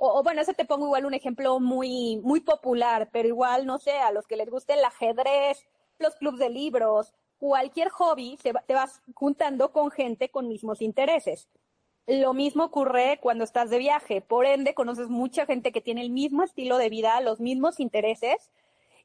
o, 0.00 0.22
bueno, 0.22 0.40
ese 0.40 0.54
te 0.54 0.64
pongo 0.64 0.86
igual 0.86 1.06
un 1.06 1.14
ejemplo 1.14 1.58
muy, 1.58 2.18
muy 2.22 2.38
popular, 2.40 3.08
pero 3.12 3.26
igual, 3.26 3.66
no 3.66 3.78
sé, 3.78 3.98
a 3.98 4.12
los 4.12 4.28
que 4.28 4.36
les 4.36 4.48
guste 4.48 4.74
el 4.74 4.84
ajedrez, 4.84 5.66
los 5.98 6.14
clubes 6.14 6.38
de 6.38 6.50
libros, 6.50 7.12
cualquier 7.38 7.88
hobby, 7.88 8.38
te 8.40 8.74
vas 8.74 9.02
juntando 9.14 9.72
con 9.72 9.90
gente 9.90 10.30
con 10.30 10.46
mismos 10.46 10.82
intereses. 10.82 11.48
Lo 12.08 12.32
mismo 12.32 12.64
ocurre 12.64 13.18
cuando 13.20 13.44
estás 13.44 13.68
de 13.68 13.78
viaje, 13.78 14.22
por 14.22 14.46
ende 14.46 14.74
conoces 14.74 15.08
mucha 15.08 15.44
gente 15.44 15.72
que 15.72 15.82
tiene 15.82 16.00
el 16.00 16.10
mismo 16.10 16.42
estilo 16.42 16.78
de 16.78 16.88
vida, 16.88 17.20
los 17.20 17.38
mismos 17.38 17.80
intereses, 17.80 18.50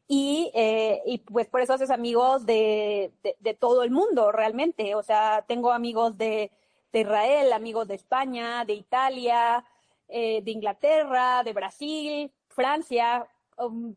y, 0.08 0.52
eh, 0.54 1.22
pues 1.26 1.48
por 1.48 1.62
eso 1.62 1.74
haces 1.74 1.90
amigos 1.90 2.46
de, 2.46 3.12
de, 3.24 3.36
de, 3.40 3.54
todo 3.54 3.84
el 3.84 3.92
mundo 3.92 4.32
realmente. 4.32 4.96
O 4.96 5.04
sea, 5.04 5.44
tengo 5.48 5.72
amigos 5.72 6.18
de, 6.18 6.52
de 6.94 7.00
Israel, 7.02 7.52
amigos 7.54 7.88
de 7.88 7.96
España, 7.96 8.66
de 8.66 8.74
Italia, 8.74 9.66
eh, 10.08 10.42
de 10.44 10.52
Inglaterra, 10.52 11.44
de 11.44 11.54
Brasil, 11.54 12.32
Francia, 12.48 13.28
um, 13.58 13.96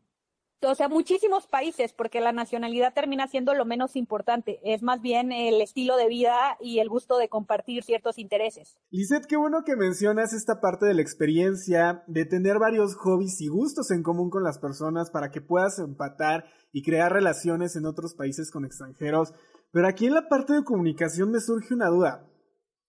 o 0.61 0.75
sea, 0.75 0.89
muchísimos 0.89 1.45
países, 1.45 1.93
porque 1.93 2.19
la 2.19 2.31
nacionalidad 2.31 2.93
termina 2.93 3.27
siendo 3.27 3.53
lo 3.53 3.65
menos 3.65 3.95
importante. 3.95 4.59
Es 4.63 4.81
más 4.81 5.01
bien 5.01 5.31
el 5.31 5.61
estilo 5.61 5.97
de 5.97 6.07
vida 6.07 6.57
y 6.59 6.79
el 6.79 6.89
gusto 6.89 7.17
de 7.17 7.29
compartir 7.29 7.83
ciertos 7.83 8.17
intereses. 8.17 8.77
Lizeth, 8.89 9.25
qué 9.27 9.37
bueno 9.37 9.63
que 9.63 9.75
mencionas 9.75 10.33
esta 10.33 10.59
parte 10.59 10.85
de 10.85 10.95
la 10.95 11.01
experiencia, 11.01 12.03
de 12.07 12.25
tener 12.25 12.57
varios 12.57 12.95
hobbies 12.95 13.39
y 13.41 13.47
gustos 13.47 13.91
en 13.91 14.01
común 14.01 14.29
con 14.29 14.43
las 14.43 14.57
personas 14.57 15.11
para 15.11 15.29
que 15.29 15.41
puedas 15.41 15.77
empatar 15.79 16.45
y 16.71 16.83
crear 16.83 17.13
relaciones 17.13 17.75
en 17.75 17.85
otros 17.85 18.15
países 18.15 18.51
con 18.51 18.65
extranjeros. 18.65 19.33
Pero 19.71 19.87
aquí 19.87 20.07
en 20.07 20.15
la 20.15 20.27
parte 20.27 20.53
de 20.53 20.63
comunicación 20.63 21.31
me 21.31 21.39
surge 21.39 21.73
una 21.73 21.89
duda. 21.89 22.27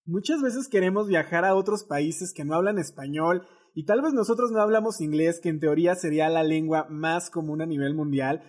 Muchas 0.06 0.40
veces 0.40 0.68
queremos 0.68 1.06
viajar 1.06 1.44
a 1.44 1.54
otros 1.54 1.84
países 1.84 2.32
que 2.32 2.44
no 2.44 2.54
hablan 2.54 2.78
español 2.78 3.46
y 3.78 3.84
tal 3.84 4.02
vez 4.02 4.12
nosotros 4.12 4.50
no 4.50 4.60
hablamos 4.60 5.00
inglés, 5.00 5.38
que 5.38 5.50
en 5.50 5.60
teoría 5.60 5.94
sería 5.94 6.28
la 6.28 6.42
lengua 6.42 6.88
más 6.90 7.30
común 7.30 7.62
a 7.62 7.66
nivel 7.66 7.94
mundial. 7.94 8.42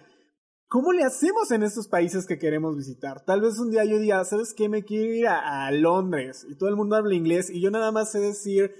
¿Cómo 0.67 0.91
le 0.91 1.03
hacemos 1.03 1.51
en 1.51 1.61
estos 1.61 1.87
países 1.87 2.25
que 2.25 2.39
queremos 2.39 2.75
visitar? 2.75 3.23
Tal 3.25 3.41
vez 3.41 3.59
un 3.59 3.69
día 3.69 3.85
yo 3.85 3.99
diga, 3.99 4.25
¿sabes 4.25 4.55
qué? 4.55 4.69
Me 4.69 4.83
quiero 4.83 5.13
ir 5.13 5.27
a, 5.27 5.69
Londres 5.69 6.47
y 6.49 6.57
todo 6.57 6.67
el 6.67 6.75
mundo 6.75 6.95
habla 6.95 7.13
inglés 7.13 7.51
y 7.51 7.61
yo 7.61 7.69
nada 7.69 7.91
más 7.91 8.11
sé 8.11 8.17
decir, 8.17 8.73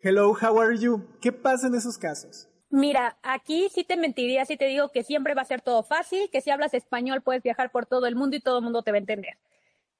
hello, 0.00 0.30
how 0.40 0.60
are 0.60 0.78
you? 0.78 1.02
¿Qué 1.20 1.32
pasa 1.32 1.66
en 1.66 1.74
esos 1.74 1.98
casos? 1.98 2.48
Mira, 2.70 3.18
aquí 3.24 3.66
sí 3.74 3.82
te 3.82 3.96
mentiría 3.96 4.44
si 4.44 4.56
te 4.56 4.66
digo 4.66 4.92
que 4.92 5.02
siempre 5.02 5.34
va 5.34 5.42
a 5.42 5.46
ser 5.46 5.62
todo 5.62 5.82
fácil, 5.82 6.30
que 6.30 6.40
si 6.40 6.50
hablas 6.50 6.74
español 6.74 7.22
puedes 7.22 7.42
viajar 7.42 7.72
por 7.72 7.86
todo 7.86 8.06
el 8.06 8.14
mundo 8.14 8.36
y 8.36 8.40
todo 8.40 8.58
el 8.58 8.62
mundo 8.62 8.82
te 8.82 8.92
va 8.92 8.98
a 8.98 9.00
entender. 9.00 9.34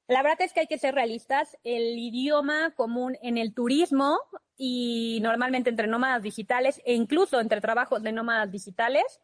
La 0.09 0.23
verdad 0.23 0.41
es 0.41 0.55
que 0.55 0.61
hay 0.61 0.67
que 0.67 0.79
ser 0.79 0.95
realistas. 0.95 1.59
El 1.65 1.99
idioma 1.99 2.73
común 2.75 3.19
en 3.23 3.37
el 3.37 3.53
turismo 3.53 4.19
y 4.57 5.21
normalmente 5.23 5.69
entre 5.69 5.87
nómadas 5.87 6.23
digitales 6.23 6.81
e 6.87 6.95
incluso 6.95 7.41
entre 7.41 7.61
trabajos 7.61 8.03
de 8.03 8.13
nómadas 8.13 8.51
digitales 8.51 9.21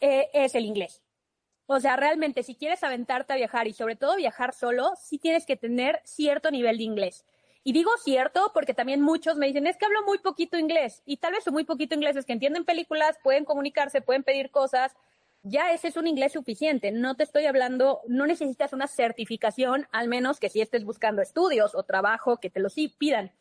eh, 0.00 0.30
es 0.32 0.54
el 0.54 0.64
inglés. 0.64 1.02
O 1.66 1.78
sea, 1.78 1.96
realmente 1.96 2.42
si 2.42 2.54
quieres 2.54 2.82
aventarte 2.82 3.34
a 3.34 3.36
viajar 3.36 3.68
y 3.68 3.74
sobre 3.74 3.96
todo 3.96 4.16
viajar 4.16 4.54
solo, 4.54 4.92
sí 4.98 5.18
tienes 5.18 5.44
que 5.44 5.56
tener 5.56 6.00
cierto 6.04 6.50
nivel 6.50 6.78
de 6.78 6.84
inglés. 6.84 7.26
Y 7.62 7.74
digo 7.74 7.90
cierto 8.02 8.50
porque 8.54 8.72
también 8.72 9.02
muchos 9.02 9.36
me 9.36 9.46
dicen, 9.46 9.66
es 9.66 9.76
que 9.76 9.84
hablo 9.84 10.02
muy 10.06 10.16
poquito 10.16 10.56
inglés. 10.56 11.02
Y 11.04 11.18
tal 11.18 11.32
vez 11.32 11.44
su 11.44 11.52
muy 11.52 11.64
poquito 11.64 11.94
inglés 11.94 12.16
es 12.16 12.24
que 12.24 12.32
entienden 12.32 12.64
películas, 12.64 13.18
pueden 13.22 13.44
comunicarse, 13.44 14.00
pueden 14.00 14.22
pedir 14.22 14.50
cosas, 14.50 14.96
ya 15.48 15.72
ese 15.72 15.88
es 15.88 15.96
un 15.96 16.06
inglés 16.06 16.32
suficiente. 16.32 16.92
No 16.92 17.16
te 17.16 17.24
estoy 17.24 17.46
hablando, 17.46 18.00
no 18.06 18.26
necesitas 18.26 18.72
una 18.72 18.86
certificación, 18.86 19.86
al 19.92 20.08
menos 20.08 20.40
que 20.40 20.48
si 20.48 20.60
estés 20.60 20.84
buscando 20.84 21.22
estudios 21.22 21.74
o 21.74 21.82
trabajo 21.82 22.38
que 22.38 22.50
te 22.50 22.60
lo 22.60 22.68
sí 22.68 22.94
pidan. 22.98 23.32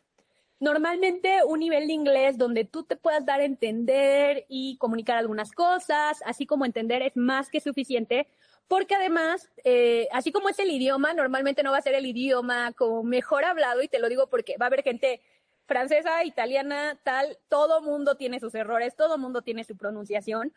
Normalmente 0.60 1.43
un 1.46 1.60
nivel 1.60 1.88
de 1.88 1.93
inglés 1.93 2.38
donde 2.38 2.65
tú 2.65 2.84
te 2.84 2.96
puedas 2.96 3.26
dar 3.26 3.41
a 3.41 3.46
entender 3.46 4.46
y 4.50 4.78
comunicar 4.78 5.17
algunas 5.17 5.52
cosas, 5.52 6.20
así 6.26 6.48
como 6.48 6.65
entender 6.65 7.04
es 7.04 7.15
más 7.15 7.50
que 7.50 7.60
suficiente, 7.60 8.28
porque 8.67 8.96
además, 8.96 9.52
eh, 9.63 10.08
así 10.12 10.32
como 10.32 10.50
es 10.50 10.58
el 10.58 10.72
idioma, 10.72 11.13
normalmente 11.13 11.62
no 11.62 11.72
va 11.72 11.78
a 11.78 11.82
ser 11.82 11.93
el 11.93 12.08
idioma 12.08 12.74
como 12.74 13.04
mejor 13.04 13.46
hablado, 13.46 13.84
y 13.84 13.88
te 13.88 14.00
lo 14.00 14.10
digo 14.10 14.28
porque 14.30 14.58
va 14.58 14.65
a 14.65 14.67
haber 14.67 14.82
gente 14.82 15.22
francesa, 15.67 16.24
italiana, 16.24 17.00
tal, 17.04 17.38
todo 17.50 17.82
mundo 17.82 18.15
tiene 18.15 18.39
sus 18.39 18.56
errores, 18.56 18.96
todo 18.96 19.17
mundo 19.17 19.43
tiene 19.43 19.63
su 19.63 19.78
pronunciación, 19.78 20.54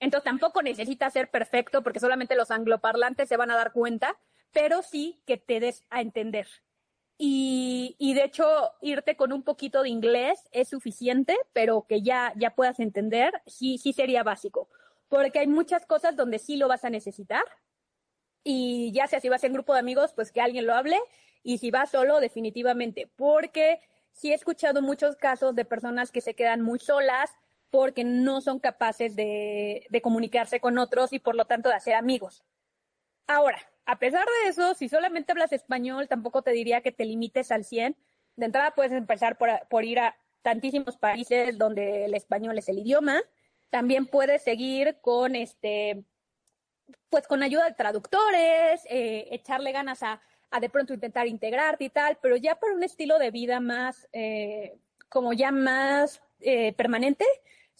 entonces 0.00 0.24
tampoco 0.24 0.62
necesitas 0.62 1.12
ser 1.12 1.30
perfecto 1.30 1.82
porque 1.82 2.00
solamente 2.00 2.34
los 2.34 2.50
angloparlantes 2.50 3.28
se 3.28 3.36
van 3.36 3.50
a 3.50 3.56
dar 3.56 3.72
cuenta, 3.72 4.18
pero 4.50 4.82
sí 4.82 5.22
que 5.26 5.36
te 5.36 5.60
des 5.60 5.84
a 5.90 6.00
entender. 6.00 6.48
Y, 7.22 7.96
y, 7.98 8.14
de 8.14 8.24
hecho, 8.24 8.46
irte 8.80 9.14
con 9.14 9.30
un 9.32 9.42
poquito 9.42 9.82
de 9.82 9.90
inglés 9.90 10.48
es 10.52 10.70
suficiente, 10.70 11.36
pero 11.52 11.84
que 11.86 12.00
ya, 12.00 12.32
ya 12.36 12.54
puedas 12.54 12.80
entender, 12.80 13.42
sí, 13.46 13.76
sí 13.76 13.92
sería 13.92 14.22
básico. 14.22 14.70
Porque 15.10 15.40
hay 15.40 15.46
muchas 15.46 15.84
cosas 15.84 16.16
donde 16.16 16.38
sí 16.38 16.56
lo 16.56 16.66
vas 16.66 16.82
a 16.86 16.88
necesitar. 16.90 17.44
Y 18.42 18.90
ya 18.92 19.06
sea 19.06 19.20
si 19.20 19.28
vas 19.28 19.44
en 19.44 19.52
grupo 19.52 19.74
de 19.74 19.80
amigos, 19.80 20.14
pues 20.14 20.32
que 20.32 20.40
alguien 20.40 20.66
lo 20.66 20.74
hable. 20.74 20.98
Y 21.42 21.58
si 21.58 21.70
vas 21.70 21.90
solo, 21.90 22.20
definitivamente. 22.20 23.10
Porque 23.16 23.80
sí 24.12 24.32
he 24.32 24.34
escuchado 24.34 24.80
muchos 24.80 25.16
casos 25.16 25.54
de 25.54 25.66
personas 25.66 26.10
que 26.12 26.22
se 26.22 26.34
quedan 26.34 26.62
muy 26.62 26.78
solas, 26.78 27.30
porque 27.70 28.04
no 28.04 28.40
son 28.40 28.58
capaces 28.58 29.16
de, 29.16 29.86
comunicarse 30.02 30.60
con 30.60 30.78
otros 30.78 31.12
y 31.12 31.18
por 31.18 31.36
lo 31.36 31.46
tanto 31.46 31.68
de 31.68 31.76
hacer 31.76 31.94
amigos. 31.94 32.42
Ahora, 33.26 33.58
a 33.86 33.98
pesar 33.98 34.24
de 34.26 34.50
eso, 34.50 34.74
si 34.74 34.88
solamente 34.88 35.32
hablas 35.32 35.52
español, 35.52 36.08
tampoco 36.08 36.42
te 36.42 36.50
diría 36.50 36.80
que 36.80 36.92
te 36.92 37.04
limites 37.04 37.52
al 37.52 37.64
100. 37.64 37.96
De 38.36 38.46
entrada 38.46 38.72
puedes 38.72 38.92
empezar 38.92 39.38
por, 39.38 39.84
ir 39.84 40.00
a 40.00 40.16
tantísimos 40.42 40.96
países 40.96 41.56
donde 41.58 42.06
el 42.06 42.14
español 42.14 42.58
es 42.58 42.68
el 42.68 42.78
idioma. 42.78 43.20
También 43.70 44.06
puedes 44.06 44.42
seguir 44.42 44.98
con 45.00 45.36
este, 45.36 46.02
pues 47.08 47.26
con 47.28 47.42
ayuda 47.42 47.66
de 47.66 47.74
traductores, 47.74 48.82
eh, 48.86 49.28
echarle 49.30 49.70
ganas 49.70 50.02
a, 50.02 50.20
de 50.60 50.68
pronto 50.68 50.94
intentar 50.94 51.28
integrarte 51.28 51.84
y 51.84 51.90
tal, 51.90 52.18
pero 52.20 52.36
ya 52.36 52.56
para 52.56 52.74
un 52.74 52.82
estilo 52.82 53.18
de 53.18 53.30
vida 53.30 53.60
más, 53.60 54.08
eh, 54.12 54.76
como 55.08 55.32
ya 55.32 55.52
más 55.52 56.20
eh, 56.40 56.72
permanente, 56.72 57.24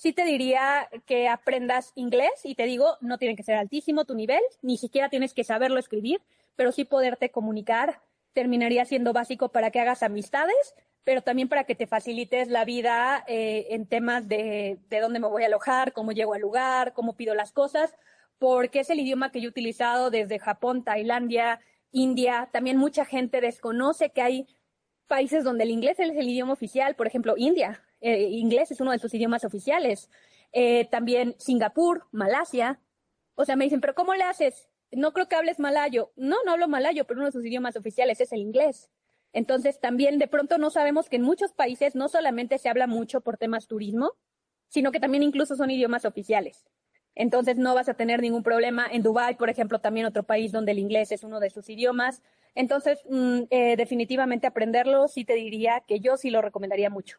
sí 0.00 0.14
te 0.14 0.24
diría 0.24 0.88
que 1.04 1.28
aprendas 1.28 1.92
inglés 1.94 2.30
y 2.44 2.54
te 2.54 2.64
digo, 2.64 2.96
no 3.02 3.18
tiene 3.18 3.36
que 3.36 3.42
ser 3.42 3.56
altísimo 3.56 4.06
tu 4.06 4.14
nivel, 4.14 4.40
ni 4.62 4.78
siquiera 4.78 5.10
tienes 5.10 5.34
que 5.34 5.44
saberlo 5.44 5.78
escribir, 5.78 6.22
pero 6.56 6.72
sí 6.72 6.86
poderte 6.86 7.30
comunicar 7.30 8.00
terminaría 8.32 8.86
siendo 8.86 9.12
básico 9.12 9.50
para 9.50 9.70
que 9.70 9.78
hagas 9.78 10.02
amistades, 10.02 10.74
pero 11.04 11.20
también 11.20 11.50
para 11.50 11.64
que 11.64 11.74
te 11.74 11.86
facilites 11.86 12.48
la 12.48 12.64
vida 12.64 13.22
eh, 13.28 13.66
en 13.72 13.84
temas 13.84 14.26
de, 14.26 14.78
de 14.88 15.00
dónde 15.00 15.20
me 15.20 15.28
voy 15.28 15.42
a 15.42 15.48
alojar, 15.48 15.92
cómo 15.92 16.12
llego 16.12 16.32
al 16.32 16.40
lugar, 16.40 16.94
cómo 16.94 17.14
pido 17.14 17.34
las 17.34 17.52
cosas, 17.52 17.94
porque 18.38 18.80
es 18.80 18.88
el 18.88 19.00
idioma 19.00 19.30
que 19.30 19.42
yo 19.42 19.48
he 19.48 19.50
utilizado 19.50 20.10
desde 20.10 20.38
Japón, 20.38 20.82
Tailandia, 20.82 21.60
India. 21.92 22.48
También 22.52 22.78
mucha 22.78 23.04
gente 23.04 23.42
desconoce 23.42 24.08
que 24.08 24.22
hay 24.22 24.46
países 25.08 25.44
donde 25.44 25.64
el 25.64 25.70
inglés 25.70 26.00
es 26.00 26.16
el 26.16 26.26
idioma 26.26 26.54
oficial, 26.54 26.94
por 26.94 27.06
ejemplo, 27.06 27.34
India, 27.36 27.82
eh, 28.00 28.28
inglés 28.30 28.70
es 28.70 28.80
uno 28.80 28.92
de 28.92 28.98
sus 28.98 29.12
idiomas 29.14 29.44
oficiales. 29.44 30.10
Eh, 30.52 30.86
también 30.90 31.34
Singapur, 31.38 32.06
Malasia. 32.12 32.80
O 33.34 33.44
sea, 33.44 33.56
me 33.56 33.64
dicen, 33.64 33.80
pero 33.80 33.94
¿cómo 33.94 34.14
le 34.14 34.24
haces? 34.24 34.68
No 34.92 35.12
creo 35.12 35.28
que 35.28 35.36
hables 35.36 35.58
malayo. 35.58 36.12
No, 36.16 36.36
no 36.44 36.52
hablo 36.52 36.68
malayo, 36.68 37.06
pero 37.06 37.20
uno 37.20 37.26
de 37.26 37.32
sus 37.32 37.44
idiomas 37.44 37.76
oficiales 37.76 38.20
es 38.20 38.32
el 38.32 38.40
inglés. 38.40 38.90
Entonces, 39.32 39.80
también 39.80 40.18
de 40.18 40.26
pronto 40.26 40.58
no 40.58 40.70
sabemos 40.70 41.08
que 41.08 41.16
en 41.16 41.22
muchos 41.22 41.52
países 41.52 41.94
no 41.94 42.08
solamente 42.08 42.58
se 42.58 42.68
habla 42.68 42.86
mucho 42.86 43.20
por 43.20 43.36
temas 43.36 43.68
turismo, 43.68 44.12
sino 44.68 44.90
que 44.92 45.00
también 45.00 45.22
incluso 45.22 45.54
son 45.56 45.70
idiomas 45.70 46.04
oficiales. 46.04 46.66
Entonces 47.14 47.56
no 47.56 47.74
vas 47.74 47.88
a 47.88 47.94
tener 47.94 48.20
ningún 48.20 48.42
problema. 48.42 48.86
En 48.90 49.02
Dubái, 49.02 49.34
por 49.34 49.50
ejemplo, 49.50 49.80
también 49.80 50.06
otro 50.06 50.22
país 50.24 50.52
donde 50.52 50.72
el 50.72 50.78
inglés 50.78 51.12
es 51.12 51.22
uno 51.22 51.40
de 51.40 51.50
sus 51.50 51.68
idiomas. 51.68 52.22
Entonces, 52.54 53.00
mm, 53.08 53.42
eh, 53.50 53.76
definitivamente 53.76 54.46
aprenderlo, 54.46 55.08
sí 55.08 55.24
te 55.24 55.34
diría 55.34 55.82
que 55.86 56.00
yo 56.00 56.16
sí 56.16 56.30
lo 56.30 56.42
recomendaría 56.42 56.90
mucho. 56.90 57.18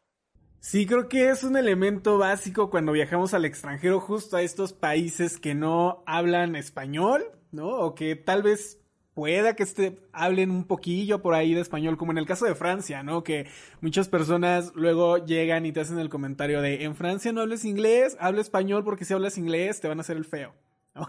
Sí, 0.63 0.85
creo 0.85 1.09
que 1.09 1.31
es 1.31 1.43
un 1.43 1.57
elemento 1.57 2.19
básico 2.19 2.69
cuando 2.69 2.91
viajamos 2.91 3.33
al 3.33 3.45
extranjero, 3.45 3.99
justo 3.99 4.37
a 4.37 4.43
estos 4.43 4.73
países 4.73 5.39
que 5.39 5.55
no 5.55 6.03
hablan 6.05 6.55
español, 6.55 7.23
¿no? 7.51 7.69
O 7.79 7.95
que 7.95 8.15
tal 8.15 8.43
vez 8.43 8.79
pueda 9.15 9.55
que 9.55 9.63
este, 9.63 9.97
hablen 10.13 10.51
un 10.51 10.65
poquillo 10.67 11.23
por 11.23 11.33
ahí 11.33 11.55
de 11.55 11.61
español, 11.61 11.97
como 11.97 12.11
en 12.11 12.19
el 12.19 12.27
caso 12.27 12.45
de 12.45 12.53
Francia, 12.53 13.01
¿no? 13.01 13.23
Que 13.23 13.47
muchas 13.81 14.07
personas 14.07 14.71
luego 14.75 15.17
llegan 15.17 15.65
y 15.65 15.71
te 15.71 15.79
hacen 15.79 15.97
el 15.97 16.09
comentario 16.09 16.61
de, 16.61 16.83
en 16.83 16.95
Francia 16.95 17.31
no 17.31 17.41
hables 17.41 17.65
inglés, 17.65 18.15
habla 18.19 18.41
español 18.41 18.83
porque 18.83 19.03
si 19.03 19.15
hablas 19.15 19.39
inglés 19.39 19.81
te 19.81 19.87
van 19.87 19.97
a 19.97 20.01
hacer 20.01 20.15
el 20.15 20.25
feo. 20.25 20.53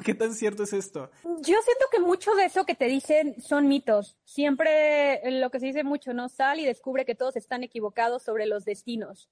¿Qué 0.05 0.15
tan 0.15 0.33
cierto 0.33 0.63
es 0.63 0.73
esto? 0.73 1.11
Yo 1.25 1.59
siento 1.63 1.87
que 1.91 2.01
mucho 2.01 2.35
de 2.37 2.47
eso 2.47 2.65
que 2.65 2.75
te 2.75 2.87
dicen 2.87 3.41
son 3.41 3.69
mitos. 3.69 4.17
Siempre 4.25 5.21
lo 5.31 5.51
que 5.51 5.61
se 5.61 5.67
dice 5.67 5.85
mucho, 5.85 6.15
¿no? 6.15 6.31
Sal 6.31 6.59
y 6.59 6.65
descubre 6.65 7.05
que 7.05 7.15
todos 7.15 7.37
están 7.37 7.63
equivocados 7.65 8.23
sobre 8.23 8.47
los 8.47 8.65
destinos. 8.65 9.29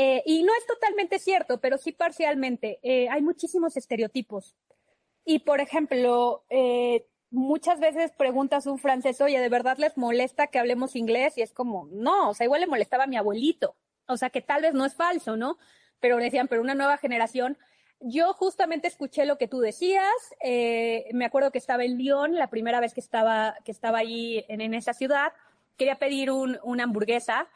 Eh, 0.00 0.22
y 0.26 0.44
no 0.44 0.52
es 0.56 0.64
totalmente 0.64 1.18
cierto, 1.18 1.58
pero 1.58 1.76
sí 1.76 1.90
parcialmente. 1.90 2.78
Eh, 2.84 3.08
hay 3.08 3.20
muchísimos 3.20 3.76
estereotipos. 3.76 4.54
Y, 5.24 5.40
por 5.40 5.60
ejemplo, 5.60 6.44
eh, 6.50 7.08
muchas 7.32 7.80
veces 7.80 8.12
preguntas 8.12 8.64
a 8.64 8.70
un 8.70 8.78
francés, 8.78 9.20
oye, 9.20 9.40
¿de 9.40 9.48
verdad 9.48 9.76
les 9.76 9.96
molesta 9.96 10.46
que 10.46 10.60
hablemos 10.60 10.94
inglés? 10.94 11.36
Y 11.36 11.42
es 11.42 11.52
como, 11.52 11.88
no, 11.90 12.30
o 12.30 12.34
sea, 12.34 12.44
igual 12.44 12.60
le 12.60 12.68
molestaba 12.68 13.04
a 13.04 13.06
mi 13.08 13.16
abuelito. 13.16 13.74
O 14.06 14.16
sea, 14.16 14.30
que 14.30 14.40
tal 14.40 14.62
vez 14.62 14.72
no 14.72 14.84
es 14.84 14.94
falso, 14.94 15.36
¿no? 15.36 15.58
Pero 15.98 16.18
decían, 16.18 16.46
pero 16.46 16.62
una 16.62 16.76
nueva 16.76 16.96
generación. 16.98 17.58
Yo 17.98 18.32
justamente 18.34 18.86
escuché 18.86 19.26
lo 19.26 19.36
que 19.36 19.48
tú 19.48 19.58
decías. 19.58 20.14
Eh, 20.40 21.08
me 21.12 21.24
acuerdo 21.24 21.50
que 21.50 21.58
estaba 21.58 21.82
en 21.82 21.98
Lyon, 21.98 22.36
la 22.36 22.50
primera 22.50 22.78
vez 22.78 22.94
que 22.94 23.00
estaba, 23.00 23.56
que 23.64 23.72
estaba 23.72 23.98
ahí 23.98 24.44
en, 24.46 24.60
en 24.60 24.74
esa 24.74 24.94
ciudad. 24.94 25.32
Quería 25.76 25.96
pedir 25.96 26.30
un, 26.30 26.60
una 26.62 26.84
hamburguesa 26.84 27.48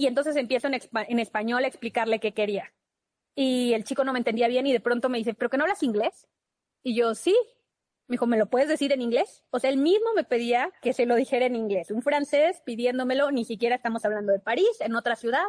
y 0.00 0.06
entonces 0.06 0.34
empiezo 0.36 0.66
en, 0.66 1.18
español 1.18 1.62
a 1.62 1.66
explicarle 1.66 2.20
qué 2.20 2.32
quería. 2.32 2.72
Y 3.34 3.74
el 3.74 3.84
chico 3.84 4.02
no 4.02 4.14
me 4.14 4.18
entendía 4.18 4.48
bien 4.48 4.66
y 4.66 4.72
de 4.72 4.80
pronto 4.80 5.10
me 5.10 5.18
dice, 5.18 5.34
¿pero 5.34 5.50
que 5.50 5.58
no 5.58 5.64
hablas 5.64 5.82
inglés? 5.82 6.26
Y 6.82 6.94
yo, 6.94 7.14
sí. 7.14 7.36
Me 8.06 8.14
dijo, 8.14 8.26
¿me 8.26 8.38
lo 8.38 8.46
puedes 8.46 8.66
decir 8.66 8.92
en 8.92 9.02
inglés? 9.02 9.44
O 9.50 9.58
sea, 9.58 9.68
él 9.68 9.76
mismo 9.76 10.14
me 10.16 10.24
pedía 10.24 10.72
que 10.80 10.94
se 10.94 11.04
lo 11.04 11.16
dijera 11.16 11.44
en 11.44 11.54
inglés. 11.54 11.90
Un 11.90 12.00
francés 12.00 12.62
pidiéndomelo, 12.64 13.30
ni 13.30 13.44
siquiera 13.44 13.76
estamos 13.76 14.02
hablando 14.06 14.32
de 14.32 14.38
París, 14.38 14.70
en 14.80 14.94
otra 14.94 15.16
ciudad 15.16 15.44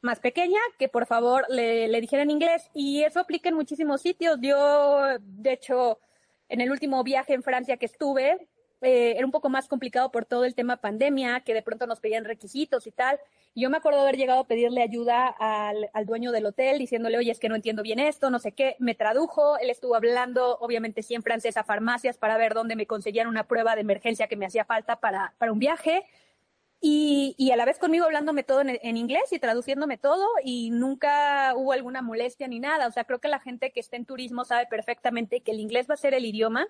más 0.00 0.20
pequeña, 0.20 0.60
que 0.78 0.88
por 0.88 1.06
favor 1.06 1.44
le, 1.48 1.88
le 1.88 2.00
dijera 2.00 2.22
en 2.22 2.30
inglés. 2.30 2.70
Y 2.74 3.02
eso 3.02 3.18
aplica 3.18 3.48
en 3.48 3.56
muchísimos 3.56 4.00
sitios. 4.00 4.38
Yo, 4.40 5.18
de 5.18 5.54
hecho, 5.54 5.98
en 6.48 6.60
el 6.60 6.70
último 6.70 7.02
viaje 7.02 7.34
en 7.34 7.42
Francia 7.42 7.78
que 7.78 7.86
estuve, 7.86 8.48
eh, 8.82 9.14
era 9.16 9.24
un 9.24 9.30
poco 9.30 9.48
más 9.48 9.68
complicado 9.68 10.10
por 10.10 10.24
todo 10.24 10.44
el 10.44 10.54
tema 10.54 10.76
pandemia, 10.76 11.40
que 11.40 11.54
de 11.54 11.62
pronto 11.62 11.86
nos 11.86 12.00
pedían 12.00 12.24
requisitos 12.24 12.86
y 12.86 12.90
tal. 12.90 13.18
Yo 13.54 13.70
me 13.70 13.76
acuerdo 13.76 14.00
haber 14.00 14.16
llegado 14.16 14.40
a 14.40 14.46
pedirle 14.46 14.82
ayuda 14.82 15.28
al, 15.28 15.88
al, 15.92 16.04
dueño 16.06 16.32
del 16.32 16.46
hotel, 16.46 16.78
diciéndole, 16.78 17.16
oye, 17.16 17.30
es 17.30 17.38
que 17.38 17.48
no 17.48 17.54
entiendo 17.54 17.82
bien 17.82 18.00
esto, 18.00 18.28
no 18.30 18.38
sé 18.40 18.52
qué. 18.52 18.76
Me 18.80 18.94
tradujo, 18.94 19.56
él 19.58 19.70
estuvo 19.70 19.94
hablando, 19.94 20.58
obviamente 20.60 21.02
sí 21.02 21.14
en 21.14 21.22
francés, 21.22 21.56
a 21.56 21.64
farmacias 21.64 22.18
para 22.18 22.36
ver 22.36 22.54
dónde 22.54 22.74
me 22.74 22.86
conseguían 22.86 23.28
una 23.28 23.46
prueba 23.46 23.74
de 23.76 23.82
emergencia 23.82 24.26
que 24.26 24.36
me 24.36 24.46
hacía 24.46 24.64
falta 24.64 24.96
para, 24.96 25.34
para 25.38 25.52
un 25.52 25.58
viaje. 25.58 26.04
Y, 26.80 27.36
y, 27.38 27.52
a 27.52 27.56
la 27.56 27.64
vez 27.64 27.78
conmigo 27.78 28.06
hablándome 28.06 28.42
todo 28.42 28.60
en, 28.62 28.70
en, 28.82 28.96
inglés 28.96 29.32
y 29.32 29.38
traduciéndome 29.38 29.98
todo 29.98 30.26
y 30.42 30.70
nunca 30.70 31.54
hubo 31.54 31.70
alguna 31.70 32.02
molestia 32.02 32.48
ni 32.48 32.58
nada. 32.58 32.88
O 32.88 32.90
sea, 32.90 33.04
creo 33.04 33.20
que 33.20 33.28
la 33.28 33.38
gente 33.38 33.70
que 33.70 33.78
está 33.78 33.96
en 33.96 34.06
turismo 34.06 34.44
sabe 34.44 34.66
perfectamente 34.66 35.42
que 35.42 35.52
el 35.52 35.60
inglés 35.60 35.86
va 35.88 35.94
a 35.94 35.98
ser 35.98 36.12
el 36.14 36.24
idioma 36.24 36.66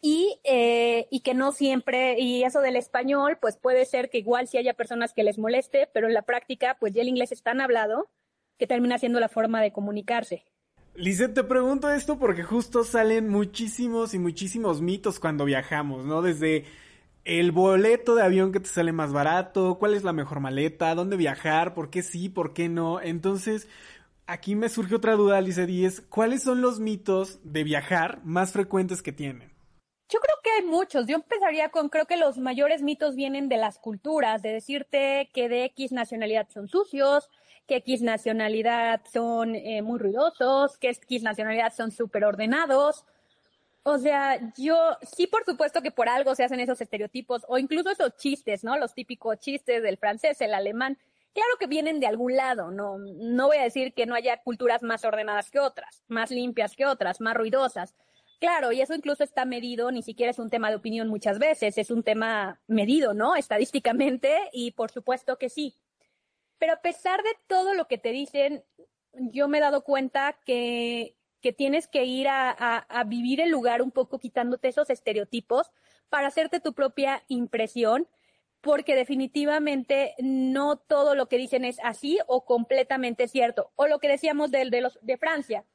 y, 0.00 0.40
eh, 0.44 1.06
y 1.10 1.20
que 1.20 1.34
no 1.34 1.52
siempre, 1.52 2.18
y 2.18 2.42
eso 2.44 2.60
del 2.60 2.76
español, 2.76 3.38
pues 3.40 3.56
puede 3.56 3.84
ser 3.84 4.10
que 4.10 4.18
igual 4.18 4.48
si 4.48 4.58
haya 4.58 4.74
personas 4.74 5.12
que 5.12 5.24
les 5.24 5.38
moleste, 5.38 5.88
pero 5.92 6.06
en 6.06 6.14
la 6.14 6.22
práctica, 6.22 6.76
pues 6.80 6.92
ya 6.92 7.02
el 7.02 7.08
inglés 7.08 7.32
es 7.32 7.42
tan 7.42 7.60
hablado 7.60 8.08
que 8.58 8.66
termina 8.66 8.98
siendo 8.98 9.20
la 9.20 9.28
forma 9.28 9.60
de 9.62 9.72
comunicarse. 9.72 10.44
Lizeth, 10.94 11.34
te 11.34 11.44
pregunto 11.44 11.90
esto 11.90 12.18
porque 12.18 12.42
justo 12.42 12.84
salen 12.84 13.28
muchísimos 13.28 14.12
y 14.12 14.18
muchísimos 14.18 14.82
mitos 14.82 15.20
cuando 15.20 15.44
viajamos, 15.44 16.04
¿no? 16.04 16.20
Desde 16.20 16.64
el 17.24 17.52
boleto 17.52 18.14
de 18.14 18.22
avión 18.22 18.52
que 18.52 18.60
te 18.60 18.68
sale 18.68 18.92
más 18.92 19.12
barato, 19.12 19.78
cuál 19.78 19.94
es 19.94 20.02
la 20.02 20.12
mejor 20.12 20.40
maleta, 20.40 20.94
dónde 20.94 21.16
viajar, 21.16 21.74
por 21.74 21.90
qué 21.90 22.02
sí, 22.02 22.28
por 22.28 22.54
qué 22.54 22.68
no. 22.68 23.00
Entonces, 23.00 23.68
aquí 24.26 24.56
me 24.56 24.68
surge 24.68 24.94
otra 24.94 25.14
duda, 25.14 25.40
Lizeth, 25.40 25.70
y 25.70 25.84
es, 25.84 26.00
¿cuáles 26.00 26.42
son 26.42 26.60
los 26.60 26.80
mitos 26.80 27.40
de 27.44 27.64
viajar 27.64 28.20
más 28.24 28.52
frecuentes 28.52 29.02
que 29.02 29.12
tienen? 29.12 29.49
Yo 30.12 30.18
creo 30.18 30.36
que 30.42 30.50
hay 30.50 30.62
muchos. 30.62 31.06
Yo 31.06 31.14
empezaría 31.14 31.68
con, 31.68 31.88
creo 31.88 32.06
que 32.06 32.16
los 32.16 32.36
mayores 32.38 32.82
mitos 32.82 33.14
vienen 33.14 33.48
de 33.48 33.56
las 33.56 33.78
culturas, 33.78 34.42
de 34.42 34.52
decirte 34.52 35.30
que 35.32 35.48
de 35.48 35.64
X 35.66 35.92
nacionalidad 35.92 36.48
son 36.48 36.68
sucios, 36.68 37.30
que 37.68 37.76
X 37.76 38.02
nacionalidad 38.02 39.02
son 39.12 39.54
eh, 39.54 39.82
muy 39.82 40.00
ruidosos, 40.00 40.78
que 40.78 40.88
X 40.88 41.22
nacionalidad 41.22 41.72
son 41.72 41.92
súper 41.92 42.24
ordenados. 42.24 43.04
O 43.84 43.98
sea, 43.98 44.52
yo 44.58 44.96
sí, 45.02 45.28
por 45.28 45.44
supuesto 45.44 45.80
que 45.80 45.92
por 45.92 46.08
algo 46.08 46.34
se 46.34 46.42
hacen 46.42 46.58
esos 46.58 46.80
estereotipos 46.80 47.46
o 47.46 47.56
incluso 47.58 47.90
esos 47.90 48.16
chistes, 48.16 48.64
¿no? 48.64 48.76
Los 48.78 48.94
típicos 48.94 49.38
chistes 49.38 49.80
del 49.80 49.96
francés, 49.96 50.40
el 50.40 50.54
alemán. 50.54 50.98
Claro 51.32 51.50
que 51.60 51.68
vienen 51.68 52.00
de 52.00 52.08
algún 52.08 52.34
lado, 52.34 52.72
no, 52.72 52.98
no 52.98 53.46
voy 53.46 53.58
a 53.58 53.62
decir 53.62 53.94
que 53.94 54.04
no 54.04 54.16
haya 54.16 54.42
culturas 54.42 54.82
más 54.82 55.04
ordenadas 55.04 55.52
que 55.52 55.60
otras, 55.60 56.02
más 56.08 56.32
limpias 56.32 56.74
que 56.74 56.86
otras, 56.86 57.20
más 57.20 57.36
ruidosas 57.36 57.94
Claro, 58.40 58.72
y 58.72 58.80
eso 58.80 58.94
incluso 58.94 59.22
está 59.22 59.44
medido, 59.44 59.90
ni 59.92 60.02
siquiera 60.02 60.30
es 60.30 60.38
un 60.38 60.48
tema 60.48 60.70
de 60.70 60.76
opinión 60.76 61.08
muchas 61.08 61.38
veces, 61.38 61.76
es 61.76 61.90
un 61.90 62.02
tema 62.02 62.58
medido, 62.66 63.12
¿no? 63.12 63.36
Estadísticamente, 63.36 64.34
y 64.52 64.70
por 64.70 64.90
supuesto 64.90 65.36
que 65.36 65.50
sí. 65.50 65.76
Pero 66.58 66.72
a 66.74 66.80
pesar 66.80 67.22
de 67.22 67.30
todo 67.46 67.74
lo 67.74 67.86
que 67.86 67.98
te 67.98 68.12
dicen, 68.12 68.64
yo 69.12 69.46
me 69.48 69.58
he 69.58 69.60
dado 69.60 69.84
cuenta 69.84 70.38
que, 70.46 71.16
que 71.42 71.52
tienes 71.52 71.86
que 71.86 72.04
ir 72.04 72.28
a, 72.28 72.50
a, 72.50 72.78
a 72.78 73.04
vivir 73.04 73.42
el 73.42 73.50
lugar 73.50 73.82
un 73.82 73.90
poco 73.90 74.18
quitándote 74.18 74.68
esos 74.68 74.88
estereotipos 74.88 75.70
para 76.08 76.28
hacerte 76.28 76.60
tu 76.60 76.72
propia 76.72 77.22
impresión, 77.28 78.08
porque 78.62 78.94
definitivamente 78.96 80.14
no 80.18 80.76
todo 80.78 81.14
lo 81.14 81.28
que 81.28 81.36
dicen 81.38 81.64
es 81.66 81.78
así 81.82 82.18
o 82.26 82.46
completamente 82.46 83.28
cierto. 83.28 83.70
O 83.76 83.86
lo 83.86 83.98
que 83.98 84.08
decíamos 84.08 84.50
de, 84.50 84.70
de, 84.70 84.80
los, 84.80 84.98
de 85.02 85.18
Francia 85.18 85.66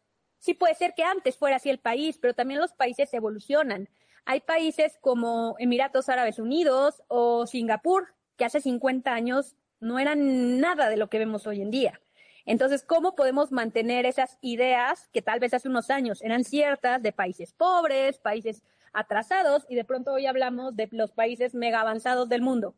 Sí 0.45 0.53
puede 0.53 0.75
ser 0.75 0.93
que 0.93 1.03
antes 1.03 1.37
fuera 1.37 1.55
así 1.55 1.71
el 1.71 1.79
país, 1.79 2.19
pero 2.21 2.35
también 2.35 2.59
los 2.59 2.71
países 2.71 3.11
evolucionan. 3.15 3.89
Hay 4.25 4.41
países 4.41 4.99
como 5.01 5.55
Emiratos 5.57 6.07
Árabes 6.07 6.37
Unidos 6.37 7.01
o 7.07 7.47
Singapur, 7.47 8.13
que 8.37 8.45
hace 8.45 8.61
50 8.61 9.11
años 9.11 9.55
no 9.79 9.97
eran 9.97 10.59
nada 10.59 10.87
de 10.89 10.97
lo 10.97 11.09
que 11.09 11.17
vemos 11.17 11.47
hoy 11.47 11.63
en 11.63 11.71
día. 11.71 11.99
Entonces, 12.45 12.83
¿cómo 12.83 13.15
podemos 13.15 13.51
mantener 13.51 14.05
esas 14.05 14.37
ideas 14.41 15.09
que 15.11 15.23
tal 15.23 15.39
vez 15.39 15.55
hace 15.55 15.67
unos 15.67 15.89
años 15.89 16.21
eran 16.21 16.43
ciertas 16.43 17.01
de 17.01 17.11
países 17.11 17.51
pobres, 17.51 18.19
países 18.19 18.61
atrasados, 18.93 19.65
y 19.67 19.73
de 19.73 19.83
pronto 19.83 20.13
hoy 20.13 20.27
hablamos 20.27 20.75
de 20.75 20.87
los 20.91 21.11
países 21.11 21.55
mega 21.55 21.81
avanzados 21.81 22.29
del 22.29 22.43
mundo? 22.43 22.75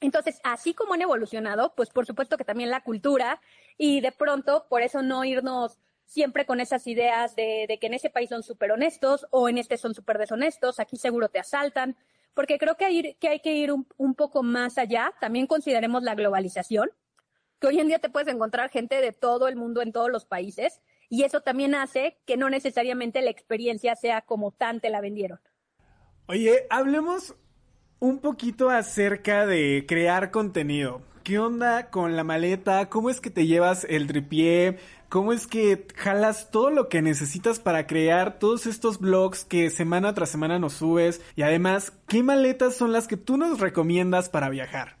Entonces, 0.00 0.38
así 0.44 0.74
como 0.74 0.92
han 0.92 1.00
evolucionado, 1.00 1.74
pues 1.74 1.88
por 1.88 2.04
supuesto 2.04 2.36
que 2.36 2.44
también 2.44 2.68
la 2.68 2.82
cultura, 2.82 3.40
y 3.78 4.02
de 4.02 4.12
pronto, 4.12 4.66
por 4.68 4.82
eso 4.82 5.00
no 5.00 5.24
irnos 5.24 5.78
siempre 6.04 6.46
con 6.46 6.60
esas 6.60 6.86
ideas 6.86 7.34
de, 7.36 7.78
que 7.80 7.86
en 7.86 7.94
ese 7.94 8.10
país 8.10 8.28
son 8.28 8.42
súper 8.42 8.72
honestos 8.72 9.26
o 9.30 9.48
en 9.48 9.58
este 9.58 9.76
son 9.76 9.94
súper 9.94 10.18
deshonestos, 10.18 10.80
aquí 10.80 10.96
seguro 10.96 11.28
te 11.28 11.38
asaltan, 11.38 11.96
porque 12.34 12.58
creo 12.58 12.76
que 12.76 12.84
hay, 12.84 13.14
que, 13.14 13.28
hay 13.28 13.40
que 13.40 13.54
ir 13.54 13.72
un, 13.72 13.86
un 13.96 14.14
poco 14.14 14.42
más 14.42 14.78
allá. 14.78 15.12
También 15.20 15.46
consideremos 15.46 16.02
la 16.02 16.14
globalización. 16.14 16.90
que 17.60 17.68
hoy 17.68 17.80
en 17.80 17.88
día 17.88 17.98
te 17.98 18.10
puedes 18.10 18.32
encontrar 18.32 18.70
gente 18.70 19.00
de 19.00 19.12
todo 19.12 19.48
el 19.48 19.56
mundo 19.56 19.82
en 19.82 19.92
todos 19.92 20.10
los 20.10 20.24
países 20.24 20.80
y 21.08 21.22
eso 21.22 21.40
también 21.40 21.74
hace 21.74 22.18
que 22.26 22.36
no 22.36 22.50
necesariamente 22.50 23.22
la 23.22 23.30
experiencia 23.30 23.94
sea 23.94 24.22
como 24.22 24.50
tan 24.50 24.80
te 24.80 24.90
la 24.90 25.00
vendieron. 25.00 25.40
Oye, 26.26 26.66
hablemos 26.70 27.34
un 28.00 28.18
poquito 28.18 28.70
acerca 28.70 29.46
de 29.46 29.84
crear 29.86 30.30
contenido. 30.30 31.02
¿Qué 31.22 31.38
onda 31.38 31.90
con 31.90 32.16
la 32.16 32.24
maleta? 32.24 32.88
¿Cómo 32.90 33.10
es 33.10 33.20
que 33.20 33.30
te 33.30 33.46
llevas 33.46 33.84
el 33.88 34.06
tripié? 34.06 34.78
¿Cómo 35.14 35.32
es 35.32 35.46
que 35.46 35.86
jalas 35.94 36.50
todo 36.50 36.70
lo 36.70 36.88
que 36.88 37.00
necesitas 37.00 37.60
para 37.60 37.86
crear 37.86 38.40
todos 38.40 38.66
estos 38.66 38.98
blogs 38.98 39.44
que 39.44 39.70
semana 39.70 40.12
tras 40.12 40.28
semana 40.28 40.58
nos 40.58 40.72
subes? 40.72 41.22
Y 41.36 41.42
además, 41.42 41.92
¿qué 42.08 42.24
maletas 42.24 42.74
son 42.74 42.90
las 42.90 43.06
que 43.06 43.16
tú 43.16 43.36
nos 43.36 43.60
recomiendas 43.60 44.28
para 44.28 44.48
viajar? 44.48 44.96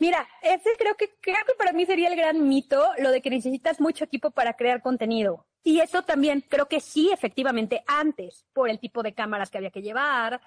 Mira, 0.00 0.26
ese 0.42 0.70
creo 0.76 0.96
que, 0.96 1.14
que 1.22 1.32
para 1.56 1.72
mí 1.72 1.86
sería 1.86 2.08
el 2.08 2.16
gran 2.16 2.48
mito, 2.48 2.84
lo 2.98 3.12
de 3.12 3.22
que 3.22 3.30
necesitas 3.30 3.80
mucho 3.80 4.02
equipo 4.02 4.32
para 4.32 4.54
crear 4.54 4.82
contenido. 4.82 5.46
Y 5.62 5.78
eso 5.78 6.02
también 6.02 6.44
creo 6.48 6.66
que 6.66 6.80
sí, 6.80 7.12
efectivamente, 7.12 7.84
antes, 7.86 8.44
por 8.52 8.68
el 8.68 8.80
tipo 8.80 9.04
de 9.04 9.14
cámaras 9.14 9.48
que 9.48 9.58
había 9.58 9.70
que 9.70 9.82
llevar, 9.82 10.40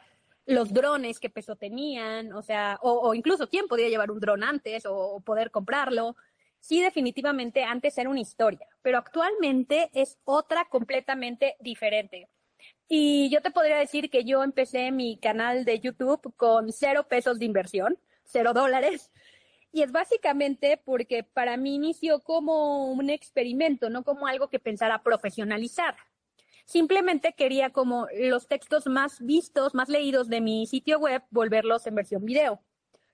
los 0.48 0.74
drones, 0.74 1.20
qué 1.20 1.30
peso 1.30 1.58
tenían, 1.58 2.32
o 2.34 2.42
sea, 2.42 2.80
o, 2.82 3.14
incluso 3.14 3.50
quién 3.50 3.68
podía 3.68 3.90
llevar 3.90 4.10
un 4.12 4.20
dron 4.20 4.44
antes 4.44 4.86
o, 4.86 5.20
poder 5.20 5.52
comprarlo. 5.52 6.16
Sí, 6.60 6.82
definitivamente 6.82 7.64
antes 7.64 7.98
era 7.98 8.10
una 8.10 8.20
historia, 8.20 8.68
pero 8.82 8.98
actualmente 8.98 9.90
es 9.94 10.18
otra 10.26 10.66
completamente 10.66 11.56
diferente. 11.60 12.30
Y 12.90 13.30
yo 13.30 13.42
te 13.42 13.52
podría 13.52 13.78
decir 13.78 14.10
que 14.10 14.26
yo 14.26 14.44
empecé 14.44 14.92
mi 14.92 15.18
canal 15.20 15.66
de 15.66 15.80
YouTube 15.80 16.34
con 16.36 16.72
cero 16.72 17.08
pesos 17.10 17.40
de 17.40 17.46
inversión, 17.46 17.98
cero 18.24 18.54
dólares, 18.54 19.12
y 19.72 19.82
es 19.84 19.92
básicamente 19.92 20.78
porque 20.84 21.24
para 21.24 21.58
mí 21.58 21.76
inició 21.76 22.22
como 22.22 22.92
un 22.92 23.10
experimento, 23.10 23.90
no 23.90 24.04
como 24.04 24.28
algo 24.28 24.50
que 24.50 24.60
pensara 24.60 25.04
profesionalizar. 25.04 25.96
Simplemente 26.66 27.34
quería 27.34 27.72
como 27.72 28.08
los 28.18 28.48
textos 28.48 28.88
más 28.88 29.22
vistos, 29.22 29.74
más 29.76 29.90
leídos 29.90 30.30
de 30.30 30.42
mi 30.42 30.68
sitio 30.68 31.00
web, 31.00 31.24
volverlos 31.30 31.88
en 31.88 31.96
versión 31.96 32.26
video. 32.26 32.62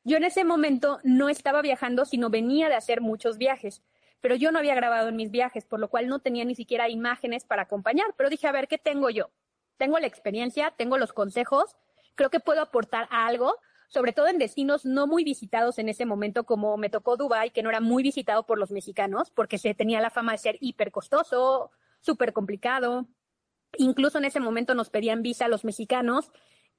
Yo 0.06 0.18
en 0.18 0.26
ese 0.26 0.44
momento 0.44 1.00
no 1.04 1.30
estaba 1.30 1.62
viajando, 1.62 2.06
sino 2.06 2.30
venía 2.30 2.68
de 2.68 2.76
hacer 2.76 3.00
muchos 3.00 3.38
viajes, 3.38 3.84
pero 4.20 4.36
yo 4.36 4.52
no 4.52 4.60
había 4.60 4.76
grabado 4.76 5.10
en 5.10 5.16
mis 5.16 5.32
viajes, 5.32 5.66
por 5.66 5.80
lo 5.80 5.90
cual 5.90 6.08
no 6.08 6.20
tenía 6.20 6.44
ni 6.44 6.56
siquiera 6.56 6.90
imágenes 6.90 7.46
para 7.46 7.64
acompañar. 7.64 8.08
Pero 8.18 8.30
dije, 8.30 8.48
a 8.48 8.52
ver, 8.52 8.68
¿qué 8.68 8.78
tengo 8.78 9.10
yo? 9.10 9.32
Tengo 9.78 9.98
la 10.00 10.08
experiencia, 10.08 10.74
tengo 10.76 10.98
los 10.98 11.14
consejos, 11.14 11.76
creo 12.16 12.30
que 12.30 12.42
puedo 12.42 12.62
aportar 12.62 13.08
algo, 13.12 13.56
sobre 13.88 14.12
todo 14.12 14.28
en 14.28 14.40
destinos 14.40 14.86
no 14.86 15.08
muy 15.08 15.24
visitados 15.24 15.80
en 15.80 15.88
ese 15.88 16.06
momento, 16.06 16.44
como 16.46 16.78
me 16.78 16.90
tocó 16.90 17.16
Dubai, 17.16 17.52
que 17.52 17.64
no 17.64 17.70
era 17.70 17.80
muy 17.80 18.04
visitado 18.04 18.46
por 18.46 18.60
los 18.60 18.72
mexicanos, 18.72 19.32
porque 19.32 19.58
se 19.58 19.74
tenía 19.74 20.02
la 20.02 20.10
fama 20.10 20.34
de 20.34 20.38
ser 20.38 20.58
hiper 20.60 20.92
costoso, 20.92 21.72
súper 22.02 22.34
complicado. 22.34 23.08
Incluso 23.78 24.18
en 24.18 24.26
ese 24.26 24.40
momento 24.40 24.76
nos 24.76 24.90
pedían 24.90 25.22
visa 25.22 25.46
a 25.46 25.48
los 25.48 25.64
mexicanos 25.64 26.32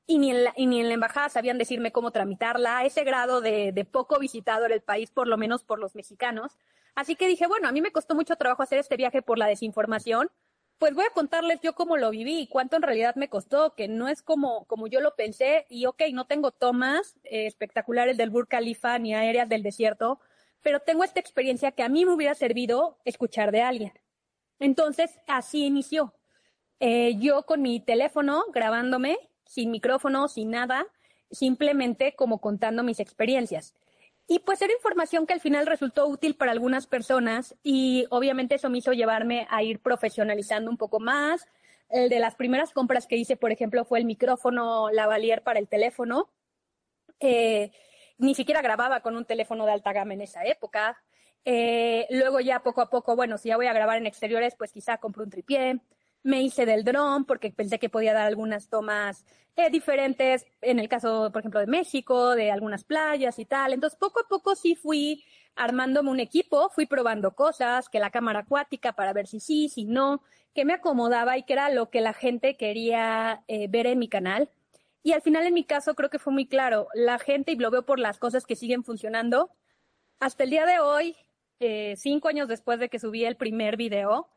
y 0.07 0.19
ni, 0.19 0.31
en 0.31 0.45
la, 0.45 0.55
ni 0.57 0.81
en 0.81 0.89
la 0.89 0.95
embajada 0.95 1.29
sabían 1.29 1.59
decirme 1.59 1.93
cómo 1.93 2.11
tramitarla, 2.11 2.79
a 2.79 2.85
ese 2.85 3.05
grado 3.05 3.41
de, 3.41 3.73
de 3.73 3.85
poco 3.85 4.19
visitado 4.19 4.67
era 4.67 4.75
el 4.75 4.83
país, 4.83 5.11
por 5.11 5.29
lo 5.29 5.37
menos 5.37 5.65
por 5.65 5.79
los 5.79 5.95
mexicanos. 5.95 6.59
Así 6.95 7.17
que 7.17 7.27
dije, 7.27 7.47
bueno, 7.47 7.69
a 7.69 7.73
mí 7.73 7.81
me 7.81 7.93
costó 7.93 8.15
mucho 8.15 8.37
trabajo 8.37 8.63
hacer 8.63 8.79
este 8.79 8.97
viaje 8.97 9.23
por 9.23 9.39
la 9.39 9.47
desinformación, 9.47 10.31
pues 10.79 10.95
voy 10.95 11.05
a 11.05 11.15
contarles 11.15 11.61
yo 11.63 11.75
cómo 11.75 11.97
lo 11.97 12.11
viví 12.11 12.41
y 12.41 12.47
cuánto 12.47 12.77
en 12.77 12.83
realidad 12.83 13.15
me 13.17 13.29
costó, 13.29 13.75
que 13.75 13.89
no 13.89 14.09
es 14.09 14.23
como, 14.23 14.67
como 14.67 14.87
yo 14.87 15.01
lo 15.01 15.15
pensé. 15.15 15.67
Y 15.69 15.87
ok, 15.87 16.03
no 16.13 16.27
tengo 16.27 16.51
tomas 16.51 17.17
eh, 17.25 17.47
espectaculares 17.47 18.17
del 18.17 18.31
Burj 18.31 18.49
Khalifa 18.49 18.99
ni 18.99 19.15
aéreas 19.15 19.49
del 19.49 19.63
desierto, 19.63 20.21
pero 20.63 20.81
tengo 20.81 21.05
esta 21.05 21.21
experiencia 21.21 21.73
que 21.73 21.83
a 21.83 21.89
mí 21.89 22.05
me 22.05 22.13
hubiera 22.13 22.35
servido 22.35 22.99
escuchar 23.05 23.53
de 23.53 23.63
alguien. 23.63 23.93
Entonces, 24.59 25.11
así 25.27 25.65
inició. 25.67 26.15
Eh, 26.81 27.17
yo 27.19 27.45
con 27.45 27.63
mi 27.63 27.81
teléfono 27.81 28.45
grabándome, 28.53 29.19
sin 29.47 29.71
micrófono, 29.71 30.29
sin 30.29 30.51
nada, 30.51 30.87
simplemente 31.31 32.15
como 32.15 32.41
contando 32.41 32.83
mis 32.83 33.01
experiencias. 33.01 33.75
Y 34.27 34.39
pues 34.39 34.63
era 34.63 34.73
información 34.73 35.27
que 35.27 35.35
al 35.35 35.41
final 35.41 35.67
resultó 35.67 36.07
útil 36.07 36.35
para 36.35 36.53
algunas 36.53 36.87
personas 36.87 37.55
y 37.63 38.07
obviamente 38.11 38.55
eso 38.55 38.71
me 38.71 38.79
hizo 38.79 38.93
llevarme 38.93 39.47
a 39.51 39.63
ir 39.63 39.81
profesionalizando 39.81 40.71
un 40.71 40.79
poco 40.79 40.99
más. 40.99 41.47
El 41.91 42.09
de 42.09 42.21
las 42.21 42.35
primeras 42.35 42.73
compras 42.73 43.07
que 43.07 43.17
hice, 43.17 43.37
por 43.37 43.53
ejemplo, 43.53 43.85
fue 43.85 43.99
el 43.99 44.07
micrófono 44.07 44.91
lavalier 44.91 45.43
para 45.43 45.59
el 45.59 45.69
teléfono. 45.69 46.31
Eh, 47.21 47.71
ni 48.17 48.35
siquiera 48.35 48.63
grababa 48.63 49.01
con 49.01 49.17
un 49.17 49.27
teléfono 49.27 49.67
de 49.67 49.73
alta 49.73 49.93
gama 49.93 50.15
en 50.15 50.23
esa 50.23 50.45
época. 50.45 51.03
Eh, 51.45 52.07
luego 52.09 52.41
ya 52.41 52.63
poco 52.63 52.81
a 52.81 52.89
poco, 52.89 53.17
bueno, 53.17 53.37
si 53.37 53.49
ya 53.51 53.57
voy 53.57 53.67
a 53.67 53.75
grabar 53.75 53.99
en 53.99 54.07
exteriores, 54.07 54.55
pues 54.57 54.73
quizá 54.73 54.97
compro 54.97 55.25
un 55.25 55.31
tripié 55.31 55.81
me 56.25 56.43
hice 56.43 56.67
del 56.67 56.83
dron 56.83 57.25
porque 57.25 57.53
pensé 57.53 57.79
que 57.79 57.89
podía 57.89 58.13
dar 58.13 58.27
algunas 58.27 58.69
tomas 58.69 59.25
eh, 59.57 59.71
diferentes, 59.71 60.45
en 60.63 60.81
el 60.81 60.89
caso, 60.89 61.31
por 61.31 61.41
ejemplo, 61.41 61.61
de 61.61 61.67
México, 61.67 62.35
de 62.35 62.51
algunas 62.51 62.83
playas 62.83 63.39
y 63.39 63.45
tal. 63.45 63.73
Entonces, 63.73 63.99
poco 63.99 64.21
a 64.21 64.29
poco 64.29 64.57
sí 64.57 64.75
fui 64.75 65.25
armándome 65.55 66.11
un 66.11 66.19
equipo, 66.19 66.71
fui 66.71 66.87
probando 66.87 67.37
cosas, 67.37 67.89
que 67.89 68.01
la 68.01 68.11
cámara 68.11 68.41
acuática 68.41 68.95
para 68.95 69.13
ver 69.13 69.29
si 69.29 69.39
sí, 69.39 69.69
si 69.69 69.85
no, 69.85 70.23
que 70.55 70.65
me 70.65 70.73
acomodaba 70.73 71.39
y 71.39 71.45
que 71.45 71.53
era 71.53 71.71
lo 71.71 71.91
que 71.91 72.01
la 72.01 72.13
gente 72.13 72.57
quería 72.57 73.45
eh, 73.47 73.69
ver 73.69 73.87
en 73.87 73.99
mi 74.01 74.09
canal. 74.09 74.51
Y 75.05 75.13
al 75.13 75.23
final, 75.23 75.47
en 75.47 75.55
mi 75.55 75.65
caso, 75.65 75.95
creo 75.95 76.11
que 76.11 76.19
fue 76.19 76.33
muy 76.33 76.47
claro. 76.47 76.89
La 76.95 77.19
gente, 77.19 77.53
y 77.53 77.57
lo 77.57 77.71
veo 77.71 77.85
por 77.85 77.99
las 78.01 78.19
cosas 78.19 78.47
que 78.47 78.57
siguen 78.57 78.83
funcionando, 78.83 79.51
hasta 80.19 80.45
el 80.45 80.51
día 80.51 80.67
de 80.67 80.81
hoy, 80.81 81.17
eh, 81.61 81.95
cinco 81.97 82.29
años 82.29 82.49
después 82.49 82.81
de 82.81 82.89
que 82.89 82.99
subí 82.99 83.25
el 83.25 83.37
primer 83.37 83.77
video, 83.77 84.29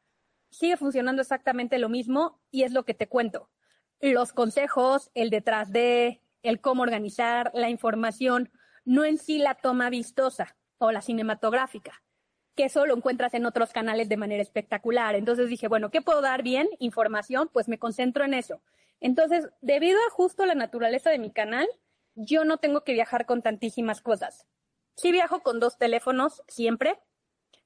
sigue 0.49 0.77
funcionando 0.77 1.21
exactamente 1.21 1.79
lo 1.79 1.89
mismo 1.89 2.41
y 2.51 2.63
es 2.63 2.71
lo 2.71 2.85
que 2.85 2.93
te 2.93 3.07
cuento. 3.07 3.49
Los 3.99 4.33
consejos, 4.33 5.09
el 5.13 5.29
detrás 5.29 5.71
de, 5.71 6.21
el 6.43 6.61
cómo 6.61 6.83
organizar, 6.83 7.51
la 7.53 7.69
información, 7.69 8.51
no 8.85 9.05
en 9.05 9.17
sí 9.17 9.37
la 9.37 9.55
toma 9.55 9.89
vistosa 9.89 10.55
o 10.77 10.91
la 10.91 11.01
cinematográfica, 11.01 12.03
que 12.55 12.65
eso 12.65 12.85
lo 12.85 12.95
encuentras 12.95 13.33
en 13.33 13.45
otros 13.45 13.71
canales 13.71 14.09
de 14.09 14.17
manera 14.17 14.41
espectacular. 14.41 15.15
Entonces 15.15 15.49
dije, 15.49 15.67
bueno, 15.67 15.91
¿qué 15.91 16.01
puedo 16.01 16.21
dar 16.21 16.43
bien? 16.43 16.69
Información, 16.79 17.49
pues 17.51 17.67
me 17.67 17.79
concentro 17.79 18.23
en 18.23 18.33
eso. 18.33 18.61
Entonces, 18.99 19.49
debido 19.61 19.99
a 20.07 20.11
justo 20.11 20.45
la 20.45 20.55
naturaleza 20.55 21.09
de 21.09 21.19
mi 21.19 21.31
canal, 21.31 21.67
yo 22.15 22.45
no 22.45 22.57
tengo 22.57 22.83
que 22.83 22.93
viajar 22.93 23.25
con 23.25 23.41
tantísimas 23.41 24.01
cosas. 24.01 24.47
Sí 24.95 25.11
viajo 25.11 25.41
con 25.43 25.59
dos 25.59 25.77
teléfonos 25.77 26.41
siempre, 26.47 26.99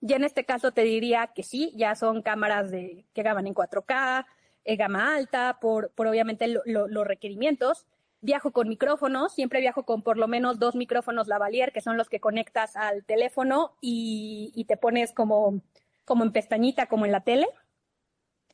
ya 0.02 0.16
en 0.16 0.24
este 0.24 0.46
caso 0.46 0.72
te 0.72 0.82
diría 0.82 1.28
que 1.28 1.44
sí, 1.44 1.72
ya 1.76 1.96
son 1.96 2.22
cámaras 2.22 2.72
de, 2.72 3.06
que 3.14 3.24
graban 3.24 3.48
en 3.48 3.54
4K, 3.54 4.26
eh, 4.66 4.76
gama 4.76 5.16
alta, 5.16 5.60
por, 5.62 5.92
por 5.92 6.08
obviamente 6.08 6.48
los 6.66 7.08
requerimientos. 7.08 7.86
Viajo 8.24 8.52
con 8.52 8.70
micrófonos, 8.70 9.34
siempre 9.34 9.62
viajo 9.62 9.84
con 9.84 10.04
por 10.04 10.18
lo 10.18 10.28
menos 10.28 10.60
dos 10.60 10.76
micrófonos 10.76 11.28
lavalier, 11.28 11.72
que 11.72 11.82
son 11.82 11.98
los 11.98 12.10
que 12.10 12.20
conectas 12.20 12.76
al 12.76 13.04
teléfono 13.06 13.78
y, 13.82 14.52
y 14.56 14.66
te 14.66 14.78
pones 14.78 15.14
como, 15.14 15.62
como 16.06 16.24
en 16.24 16.32
pestañita, 16.32 16.88
como 16.88 17.06
en 17.06 17.12
la 17.12 17.22
tele, 17.22 17.48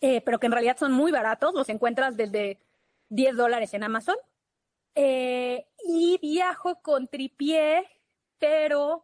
eh, 0.02 0.22
pero 0.22 0.40
que 0.40 0.46
en 0.46 0.54
realidad 0.54 0.78
son 0.78 0.94
muy 0.94 1.12
baratos, 1.12 1.54
los 1.54 1.70
encuentras 1.70 2.16
desde 2.16 2.60
10 3.10 3.36
dólares 3.36 3.74
en 3.74 3.84
Amazon. 3.84 4.16
Eh, 4.96 5.68
y 5.86 6.18
viajo 6.22 6.82
con 6.82 7.08
tripié, 7.08 7.88
pero 8.40 9.04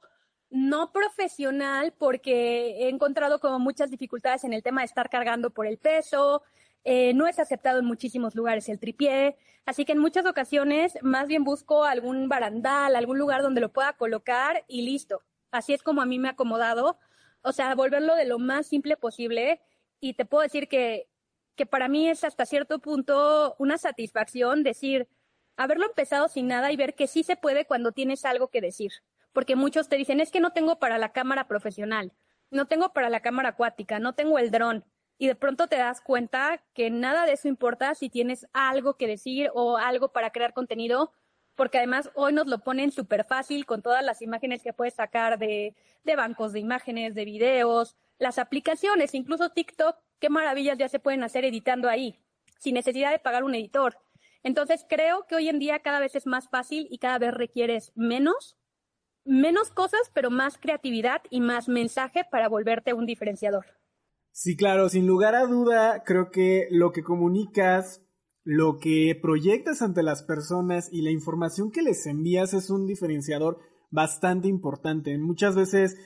no 0.54 0.92
profesional 0.92 1.94
porque 1.98 2.84
he 2.84 2.90
encontrado 2.90 3.40
como 3.40 3.58
muchas 3.58 3.90
dificultades 3.90 4.44
en 4.44 4.54
el 4.54 4.62
tema 4.62 4.82
de 4.82 4.86
estar 4.86 5.10
cargando 5.10 5.50
por 5.50 5.66
el 5.66 5.80
peso, 5.80 6.44
eh, 6.84 7.14
no 7.16 7.26
es 7.26 7.40
aceptado 7.40 7.80
en 7.80 7.86
muchísimos 7.86 8.36
lugares 8.36 8.70
el 8.70 8.80
tripié, 8.80 9.36
así 9.66 9.84
que 9.84 9.94
en 9.94 9.98
muchas 9.98 10.28
ocasiones 10.28 11.00
más 11.02 11.28
bien 11.28 11.44
busco 11.44 11.86
algún 11.86 12.30
barandal, 12.30 12.96
algún 12.96 13.18
lugar 13.18 13.42
donde 13.42 13.62
lo 13.62 13.74
pueda 13.74 13.94
colocar 13.94 14.64
y 14.68 14.84
listo. 14.84 15.24
Así 15.50 15.74
es 15.74 15.82
como 15.82 16.04
a 16.04 16.06
mí 16.06 16.20
me 16.20 16.28
ha 16.28 16.32
acomodado, 16.32 17.00
o 17.42 17.52
sea, 17.52 17.74
volverlo 17.74 18.16
de 18.16 18.26
lo 18.26 18.38
más 18.38 18.68
simple 18.68 18.96
posible 18.96 19.60
y 20.00 20.14
te 20.14 20.26
puedo 20.26 20.44
decir 20.44 20.68
que, 20.68 21.08
que 21.56 21.66
para 21.66 21.88
mí 21.88 22.08
es 22.10 22.24
hasta 22.24 22.46
cierto 22.46 22.78
punto 22.78 23.56
una 23.58 23.80
satisfacción 23.80 24.62
decir, 24.62 25.08
haberlo 25.58 25.88
empezado 25.88 26.28
sin 26.28 26.48
nada 26.48 26.72
y 26.72 26.76
ver 26.78 26.94
que 26.94 27.08
sí 27.08 27.24
se 27.24 27.38
puede 27.38 27.66
cuando 27.66 27.92
tienes 27.92 28.24
algo 28.24 28.50
que 28.50 28.62
decir 28.62 28.92
porque 29.34 29.56
muchos 29.56 29.90
te 29.90 29.98
dicen, 29.98 30.20
es 30.20 30.32
que 30.32 30.40
no 30.40 30.54
tengo 30.54 30.80
para 30.80 30.98
la 30.98 31.12
cámara 31.12 31.48
profesional, 31.48 32.14
no 32.52 32.68
tengo 32.68 32.94
para 32.94 33.10
la 33.10 33.22
cámara 33.22 33.50
acuática, 33.50 34.00
no 34.00 34.14
tengo 34.14 34.40
el 34.40 34.52
dron. 34.52 34.86
Y 35.18 35.28
de 35.28 35.36
pronto 35.36 35.68
te 35.68 35.78
das 35.78 36.02
cuenta 36.02 36.64
que 36.74 36.90
nada 36.90 37.26
de 37.26 37.34
eso 37.34 37.48
importa 37.48 37.94
si 37.96 38.10
tienes 38.10 38.48
algo 38.54 38.96
que 38.96 39.08
decir 39.08 39.50
o 39.54 39.78
algo 39.78 40.12
para 40.12 40.32
crear 40.32 40.54
contenido, 40.54 41.12
porque 41.56 41.78
además 41.78 42.10
hoy 42.16 42.34
nos 42.34 42.48
lo 42.48 42.60
ponen 42.60 42.92
súper 42.92 43.26
fácil 43.26 43.66
con 43.66 43.82
todas 43.82 44.04
las 44.04 44.22
imágenes 44.22 44.64
que 44.64 44.74
puedes 44.74 44.96
sacar 44.96 45.38
de, 45.38 45.76
de 46.04 46.16
bancos 46.16 46.52
de 46.52 46.60
imágenes, 46.60 47.14
de 47.16 47.26
videos, 47.26 47.96
las 48.18 48.40
aplicaciones, 48.40 49.14
incluso 49.14 49.50
TikTok, 49.50 49.98
qué 50.20 50.30
maravillas 50.30 50.78
ya 50.78 50.90
se 50.90 51.00
pueden 51.00 51.24
hacer 51.24 51.46
editando 51.46 51.90
ahí, 51.90 52.20
sin 52.60 52.74
necesidad 52.74 53.12
de 53.12 53.20
pagar 53.20 53.44
un 53.44 53.56
editor. 53.56 53.98
Entonces 54.42 54.86
creo 54.88 55.26
que 55.28 55.36
hoy 55.36 55.48
en 55.50 55.60
día 55.60 55.80
cada 55.80 56.00
vez 56.00 56.16
es 56.16 56.26
más 56.26 56.50
fácil 56.50 56.88
y 56.90 56.98
cada 56.98 57.18
vez 57.18 57.34
requieres 57.34 57.92
menos 57.96 58.58
menos 59.26 59.70
cosas, 59.70 60.12
pero 60.14 60.30
más 60.30 60.58
creatividad 60.58 61.22
y 61.30 61.42
más 61.42 61.68
mensaje 61.68 62.24
para 62.30 62.50
volverte 62.50 62.94
un 62.94 63.06
diferenciador. 63.06 63.66
Sí, 64.32 64.56
claro, 64.56 64.90
sin 64.90 65.06
lugar 65.06 65.36
a 65.36 65.46
duda, 65.46 66.04
creo 66.04 66.32
que 66.32 66.68
lo 66.72 66.92
que 66.92 67.04
comunicas, 67.04 68.02
lo 68.44 68.80
que 68.80 69.18
proyectas 69.22 69.82
ante 69.82 70.02
las 70.04 70.24
personas 70.24 70.90
y 70.92 71.04
la 71.04 71.12
información 71.12 71.72
que 71.72 71.84
les 71.84 72.06
envías 72.08 72.54
es 72.54 72.70
un 72.70 72.88
diferenciador 72.88 73.60
bastante 73.92 74.48
importante. 74.48 75.18
Muchas 75.20 75.56
veces 75.56 75.98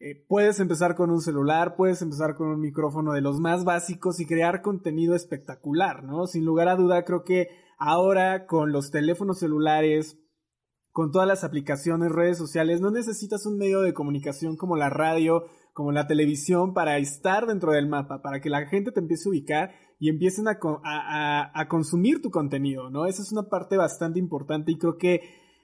eh, 0.00 0.24
puedes 0.26 0.58
empezar 0.58 0.94
con 0.94 1.10
un 1.10 1.20
celular, 1.20 1.76
puedes 1.76 2.02
empezar 2.02 2.34
con 2.34 2.48
un 2.48 2.60
micrófono 2.60 3.12
de 3.12 3.20
los 3.20 3.40
más 3.40 3.64
básicos 3.64 4.20
y 4.20 4.26
crear 4.26 4.62
contenido 4.62 5.14
espectacular, 5.14 6.02
¿no? 6.02 6.26
Sin 6.26 6.44
lugar 6.44 6.68
a 6.68 6.76
duda, 6.76 7.04
creo 7.04 7.24
que 7.24 7.48
ahora 7.78 8.46
con 8.46 8.72
los 8.72 8.90
teléfonos 8.90 9.38
celulares, 9.38 10.18
con 10.96 11.12
todas 11.12 11.28
las 11.28 11.44
aplicaciones, 11.44 12.10
redes 12.10 12.38
sociales, 12.38 12.80
no 12.80 12.90
necesitas 12.90 13.44
un 13.44 13.58
medio 13.58 13.82
de 13.82 13.92
comunicación 13.92 14.56
como 14.56 14.78
la 14.78 14.88
radio, 14.88 15.44
como 15.74 15.92
la 15.92 16.06
televisión 16.06 16.72
para 16.72 16.96
estar 16.96 17.44
dentro 17.44 17.72
del 17.72 17.86
mapa, 17.86 18.22
para 18.22 18.40
que 18.40 18.48
la 18.48 18.64
gente 18.64 18.92
te 18.92 19.00
empiece 19.00 19.28
a 19.28 19.32
ubicar 19.32 19.70
y 19.98 20.08
empiecen 20.08 20.46
a, 20.48 21.50
a, 21.52 21.68
consumir 21.68 22.22
tu 22.22 22.30
contenido, 22.30 22.88
¿no? 22.88 23.04
Esa 23.04 23.20
es 23.20 23.30
una 23.30 23.42
parte 23.50 23.76
bastante 23.76 24.18
importante 24.18 24.72
y 24.72 24.78
creo 24.78 24.96
que 24.96 25.20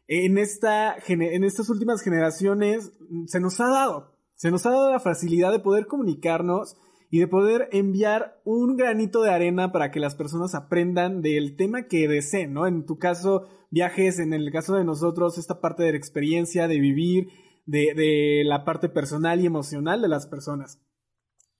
en, 0.06 0.36
esta, 0.36 0.96
en 1.08 1.44
estas 1.44 1.70
últimas 1.70 2.02
generaciones 2.02 2.92
se 3.24 3.40
nos 3.40 3.58
ha 3.58 3.68
dado, 3.68 4.12
se 4.34 4.50
nos 4.50 4.66
ha 4.66 4.70
dado 4.70 4.92
la 4.92 5.00
facilidad 5.00 5.50
de 5.50 5.60
poder 5.60 5.86
comunicarnos 5.86 6.76
y 7.12 7.18
de 7.18 7.28
poder 7.28 7.68
enviar 7.72 8.40
un 8.42 8.74
granito 8.78 9.22
de 9.22 9.28
arena 9.28 9.70
para 9.70 9.90
que 9.90 10.00
las 10.00 10.14
personas 10.14 10.54
aprendan 10.54 11.20
del 11.20 11.56
tema 11.56 11.86
que 11.86 12.08
deseen, 12.08 12.54
¿no? 12.54 12.66
En 12.66 12.86
tu 12.86 12.96
caso, 12.96 13.48
viajes, 13.70 14.18
en 14.18 14.32
el 14.32 14.50
caso 14.50 14.76
de 14.76 14.84
nosotros, 14.84 15.36
esta 15.36 15.60
parte 15.60 15.82
de 15.82 15.90
la 15.90 15.98
experiencia, 15.98 16.68
de 16.68 16.80
vivir, 16.80 17.28
de, 17.66 17.92
de 17.94 18.44
la 18.46 18.64
parte 18.64 18.88
personal 18.88 19.42
y 19.42 19.46
emocional 19.46 20.00
de 20.00 20.08
las 20.08 20.26
personas. 20.26 20.80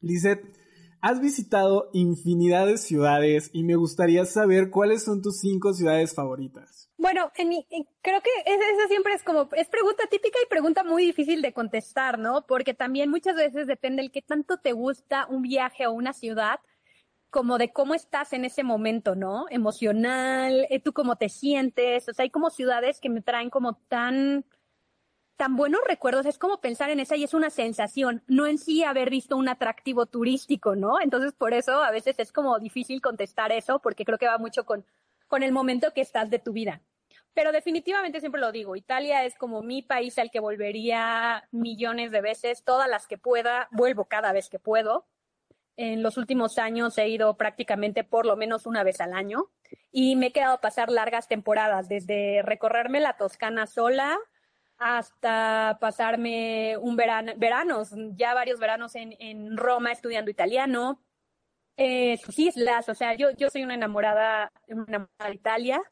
Lizeth, 0.00 0.40
has 1.03 1.20
visitado 1.20 1.90
infinidad 1.92 2.66
de 2.66 2.78
ciudades 2.78 3.50
y 3.53 3.64
me 3.64 3.74
gustaría 3.74 4.24
saber 4.24 4.70
cuáles 4.70 5.03
son 5.03 5.20
tus 5.20 5.40
cinco 5.40 5.74
ciudades 5.74 6.14
favoritas. 6.14 6.88
Bueno, 6.96 7.32
creo 7.34 8.20
que 8.20 8.30
esa 8.46 8.88
siempre 8.88 9.14
es 9.14 9.24
como, 9.24 9.48
es 9.57 9.68
pregunta 9.68 10.05
típica 10.09 10.38
y 10.40 10.48
pregunta 10.48 10.84
muy 10.84 11.05
difícil 11.05 11.42
de 11.42 11.53
contestar, 11.53 12.20
¿no? 12.20 12.46
Porque 12.46 12.72
también 12.72 13.11
muchas 13.11 13.34
veces 13.34 13.66
depende 13.66 14.03
el 14.03 14.12
que 14.12 14.22
tanto 14.22 14.59
te 14.59 14.72
gusta 14.72 15.26
un 15.28 15.42
viaje 15.42 15.88
o 15.88 15.92
una 15.92 16.12
ciudad, 16.12 16.61
como 17.30 17.59
de 17.59 17.72
cómo 17.72 17.94
estás 17.94 18.32
en 18.34 18.44
ese 18.44 18.62
momento, 18.62 19.16
¿no? 19.16 19.46
Emocional, 19.50 20.66
eh, 20.70 20.80
tú 20.80 20.92
cómo 20.92 21.16
te 21.16 21.28
sientes, 21.28 22.09
o 22.09 22.12
sea, 22.12 22.22
hay 22.22 22.30
como 22.30 22.50
ciudades 22.50 23.00
que 23.00 23.09
me 23.09 23.22
traen 23.22 23.50
como 23.50 23.74
tan, 23.88 24.44
tan 25.36 25.56
buenos 25.56 25.80
recuerdos, 25.86 26.26
es 26.26 26.38
como 26.38 26.60
pensar 26.60 26.90
en 26.90 27.00
esa 27.00 27.16
y 27.16 27.24
es 27.24 27.34
una 27.34 27.50
sensación, 27.50 28.22
no 28.26 28.46
en 28.46 28.58
sí 28.58 28.84
haber 28.84 29.10
visto 29.10 29.36
un 29.36 29.48
atractivo 29.48 30.06
turístico, 30.06 30.76
¿no? 30.76 31.00
Entonces, 31.00 31.32
por 31.32 31.54
eso 31.54 31.82
a 31.82 31.90
veces 31.90 32.18
es 32.18 32.32
como 32.32 32.58
difícil 32.58 33.00
contestar 33.00 33.52
eso, 33.52 33.80
porque 33.80 34.04
creo 34.04 34.18
que 34.18 34.26
va 34.26 34.38
mucho 34.38 34.64
con, 34.64 34.84
con 35.28 35.42
el 35.42 35.52
momento 35.52 35.92
que 35.92 36.00
estás 36.00 36.30
de 36.30 36.38
tu 36.38 36.52
vida. 36.52 36.82
Pero 37.34 37.50
definitivamente 37.50 38.20
siempre 38.20 38.40
lo 38.40 38.52
digo, 38.52 38.76
Italia 38.76 39.24
es 39.24 39.34
como 39.36 39.62
mi 39.62 39.82
país 39.82 40.18
al 40.18 40.30
que 40.30 40.40
volvería 40.40 41.48
millones 41.50 42.10
de 42.10 42.20
veces, 42.20 42.62
todas 42.62 42.88
las 42.88 43.06
que 43.06 43.18
pueda, 43.18 43.68
vuelvo 43.72 44.04
cada 44.04 44.32
vez 44.32 44.50
que 44.50 44.58
puedo 44.58 45.06
en 45.76 46.02
los 46.02 46.16
últimos 46.16 46.58
años 46.58 46.98
he 46.98 47.08
ido 47.08 47.36
prácticamente 47.36 48.04
por 48.04 48.26
lo 48.26 48.36
menos 48.36 48.66
una 48.66 48.82
vez 48.82 49.00
al 49.00 49.14
año 49.14 49.50
y 49.90 50.16
me 50.16 50.26
he 50.26 50.32
quedado 50.32 50.54
a 50.54 50.60
pasar 50.60 50.90
largas 50.90 51.28
temporadas, 51.28 51.88
desde 51.88 52.42
recorrerme 52.42 53.00
la 53.00 53.16
Toscana 53.16 53.66
sola 53.66 54.18
hasta 54.82 55.78
pasarme 55.80 56.76
un 56.78 56.96
verano, 56.96 57.32
veranos, 57.36 57.90
ya 58.16 58.34
varios 58.34 58.58
veranos 58.58 58.94
en, 58.94 59.14
en 59.18 59.56
Roma 59.56 59.92
estudiando 59.92 60.30
italiano, 60.30 61.00
eh, 61.76 62.18
sus 62.18 62.38
islas, 62.38 62.88
o 62.88 62.94
sea, 62.94 63.14
yo, 63.14 63.30
yo 63.32 63.48
soy 63.50 63.62
una 63.62 63.74
enamorada, 63.74 64.52
enamorada 64.66 65.08
de 65.28 65.34
Italia. 65.34 65.82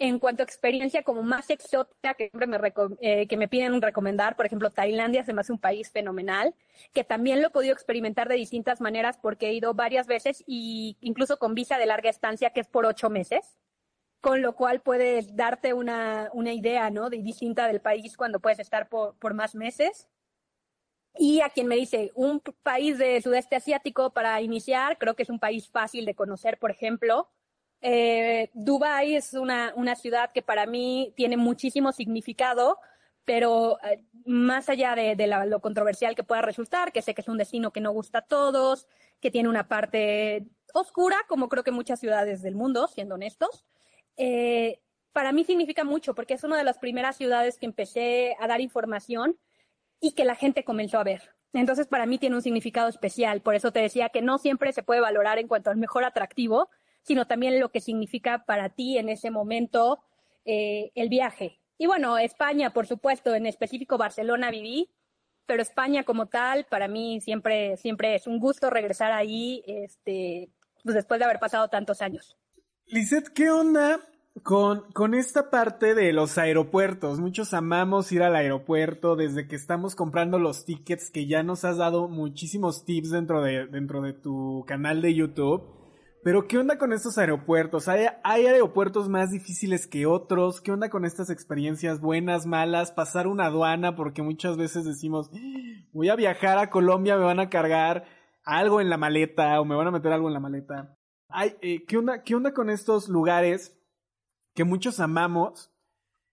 En 0.00 0.20
cuanto 0.20 0.42
a 0.42 0.46
experiencia 0.46 1.02
como 1.02 1.22
más 1.24 1.50
exótica 1.50 2.14
que 2.14 2.28
siempre 2.30 2.46
me, 2.46 2.58
eh, 3.00 3.26
que 3.26 3.36
me 3.36 3.48
piden 3.48 3.82
recomendar, 3.82 4.36
por 4.36 4.46
ejemplo, 4.46 4.70
Tailandia 4.70 5.24
se 5.24 5.32
me 5.32 5.42
un 5.50 5.58
país 5.58 5.90
fenomenal, 5.90 6.54
que 6.92 7.02
también 7.02 7.42
lo 7.42 7.48
he 7.48 7.50
podido 7.50 7.72
experimentar 7.72 8.28
de 8.28 8.36
distintas 8.36 8.80
maneras 8.80 9.18
porque 9.20 9.48
he 9.48 9.54
ido 9.54 9.74
varias 9.74 10.06
veces 10.06 10.44
y 10.46 10.96
incluso 11.00 11.38
con 11.38 11.54
visa 11.54 11.78
de 11.78 11.86
larga 11.86 12.10
estancia 12.10 12.50
que 12.50 12.60
es 12.60 12.68
por 12.68 12.86
ocho 12.86 13.10
meses, 13.10 13.58
con 14.20 14.42
lo 14.42 14.54
cual 14.54 14.80
puedes 14.80 15.36
darte 15.36 15.72
una, 15.74 16.30
una 16.32 16.52
idea, 16.52 16.90
¿no? 16.90 17.10
De 17.10 17.18
distinta 17.18 17.66
del 17.66 17.80
país 17.80 18.16
cuando 18.16 18.40
puedes 18.40 18.58
estar 18.58 18.88
por, 18.88 19.16
por 19.18 19.34
más 19.34 19.54
meses. 19.54 20.08
Y 21.14 21.40
a 21.40 21.50
quien 21.50 21.66
me 21.66 21.76
dice, 21.76 22.12
un 22.14 22.40
país 22.62 22.98
de 22.98 23.20
sudeste 23.20 23.56
asiático 23.56 24.12
para 24.12 24.40
iniciar, 24.40 24.98
creo 24.98 25.14
que 25.16 25.24
es 25.24 25.30
un 25.30 25.40
país 25.40 25.68
fácil 25.68 26.04
de 26.04 26.14
conocer, 26.14 26.58
por 26.58 26.70
ejemplo, 26.70 27.28
eh, 27.80 28.50
Dubai 28.54 29.14
es 29.14 29.34
una, 29.34 29.72
una 29.76 29.94
ciudad 29.94 30.32
que 30.32 30.42
para 30.42 30.66
mí 30.66 31.12
tiene 31.16 31.36
muchísimo 31.36 31.92
significado, 31.92 32.78
pero 33.24 33.78
eh, 33.84 34.02
más 34.24 34.68
allá 34.68 34.94
de, 34.94 35.14
lo 35.46 35.60
controversial 35.60 36.14
que 36.14 36.24
pueda 36.24 36.42
resultar, 36.42 36.92
que 36.92 37.02
sé 37.02 37.14
que 37.14 37.20
es 37.20 37.28
un 37.28 37.38
destino 37.38 37.72
que 37.72 37.80
no 37.80 37.92
gusta 37.92 38.18
a 38.18 38.26
todos, 38.26 38.88
que 39.20 39.30
tiene 39.30 39.48
una 39.48 39.68
parte 39.68 40.46
oscura, 40.74 41.16
como 41.28 41.48
creo 41.48 41.62
que 41.62 41.70
muchas 41.70 42.00
ciudades 42.00 42.42
del 42.42 42.54
mundo, 42.54 42.88
siendo 42.88 43.14
honestos, 43.14 43.64
eh, 44.18 44.80
para 45.12 45.32
mí 45.32 45.44
significa 45.44 45.84
mucho 45.84 46.14
porque 46.14 46.34
es 46.34 46.44
una 46.44 46.58
de 46.58 46.64
las 46.64 46.78
primeras 46.78 47.16
ciudades 47.16 47.58
que 47.58 47.66
empecé 47.66 48.36
a 48.38 48.46
dar 48.46 48.60
información 48.60 49.38
y 50.00 50.12
que 50.12 50.24
la 50.24 50.34
gente 50.34 50.64
comenzó 50.64 50.98
a 50.98 51.04
ver. 51.04 51.34
Entonces, 51.52 51.86
para 51.86 52.06
mí 52.06 52.18
tiene 52.18 52.36
un 52.36 52.42
significado 52.42 52.88
especial. 52.88 53.40
Por 53.40 53.54
eso 53.54 53.72
te 53.72 53.80
decía 53.80 54.10
que 54.10 54.20
no 54.20 54.38
siempre 54.38 54.72
se 54.72 54.82
puede 54.82 55.00
valorar 55.00 55.38
en 55.38 55.48
cuanto 55.48 55.70
al 55.70 55.76
mejor 55.76 56.04
atractivo, 56.04 56.68
sino 57.02 57.26
también 57.26 57.58
lo 57.58 57.70
que 57.70 57.80
significa 57.80 58.44
para 58.44 58.68
ti 58.68 58.98
en 58.98 59.08
ese 59.08 59.30
momento 59.30 60.00
eh, 60.44 60.92
el 60.94 61.08
viaje. 61.08 61.58
Y 61.78 61.86
bueno, 61.86 62.18
España, 62.18 62.72
por 62.72 62.86
supuesto, 62.86 63.34
en 63.34 63.46
específico 63.46 63.98
Barcelona 63.98 64.50
viví, 64.50 64.90
pero 65.46 65.62
España 65.62 66.04
como 66.04 66.26
tal, 66.26 66.66
para 66.66 66.88
mí 66.88 67.20
siempre, 67.20 67.76
siempre 67.76 68.14
es 68.14 68.26
un 68.26 68.38
gusto 68.38 68.68
regresar 68.68 69.12
ahí, 69.12 69.62
este, 69.66 70.50
pues 70.82 70.94
después 70.94 71.18
de 71.18 71.24
haber 71.24 71.38
pasado 71.38 71.68
tantos 71.68 72.02
años. 72.02 72.36
Lizeth, 72.90 73.28
¿qué 73.34 73.50
onda 73.50 74.00
con, 74.42 74.90
con 74.92 75.12
esta 75.12 75.50
parte 75.50 75.94
de 75.94 76.14
los 76.14 76.38
aeropuertos? 76.38 77.20
Muchos 77.20 77.52
amamos 77.52 78.10
ir 78.12 78.22
al 78.22 78.34
aeropuerto 78.34 79.14
desde 79.14 79.46
que 79.46 79.56
estamos 79.56 79.94
comprando 79.94 80.38
los 80.38 80.64
tickets, 80.64 81.10
que 81.10 81.26
ya 81.26 81.42
nos 81.42 81.66
has 81.66 81.76
dado 81.76 82.08
muchísimos 82.08 82.86
tips 82.86 83.10
dentro 83.10 83.42
de, 83.42 83.66
dentro 83.66 84.00
de 84.00 84.14
tu 84.14 84.64
canal 84.66 85.02
de 85.02 85.14
YouTube. 85.14 85.64
Pero 86.24 86.48
¿qué 86.48 86.56
onda 86.56 86.78
con 86.78 86.94
estos 86.94 87.18
aeropuertos? 87.18 87.88
¿Hay, 87.88 88.06
aeropuertos 88.24 89.10
más 89.10 89.30
difíciles 89.30 89.86
que 89.86 90.06
otros? 90.06 90.62
¿Qué 90.62 90.72
onda 90.72 90.88
con 90.88 91.04
estas 91.04 91.28
experiencias 91.28 92.00
buenas, 92.00 92.46
malas? 92.46 92.90
Pasar 92.90 93.26
una 93.26 93.46
aduana 93.46 93.96
porque 93.96 94.22
muchas 94.22 94.56
veces 94.56 94.86
decimos, 94.86 95.30
voy 95.92 96.08
a 96.08 96.16
viajar 96.16 96.56
a 96.56 96.70
Colombia, 96.70 97.18
me 97.18 97.24
van 97.24 97.40
a 97.40 97.50
cargar 97.50 98.06
algo 98.44 98.80
en 98.80 98.88
la 98.88 98.96
maleta 98.96 99.60
o 99.60 99.66
me 99.66 99.76
van 99.76 99.88
a 99.88 99.90
meter 99.90 100.10
algo 100.10 100.28
en 100.28 100.34
la 100.34 100.40
maleta. 100.40 100.97
Eh, 101.60 101.84
¿qué, 101.86 101.96
onda, 101.96 102.22
¿Qué 102.22 102.34
onda 102.34 102.52
con 102.52 102.70
estos 102.70 103.08
lugares 103.08 103.76
que 104.54 104.64
muchos 104.64 105.00
amamos 105.00 105.70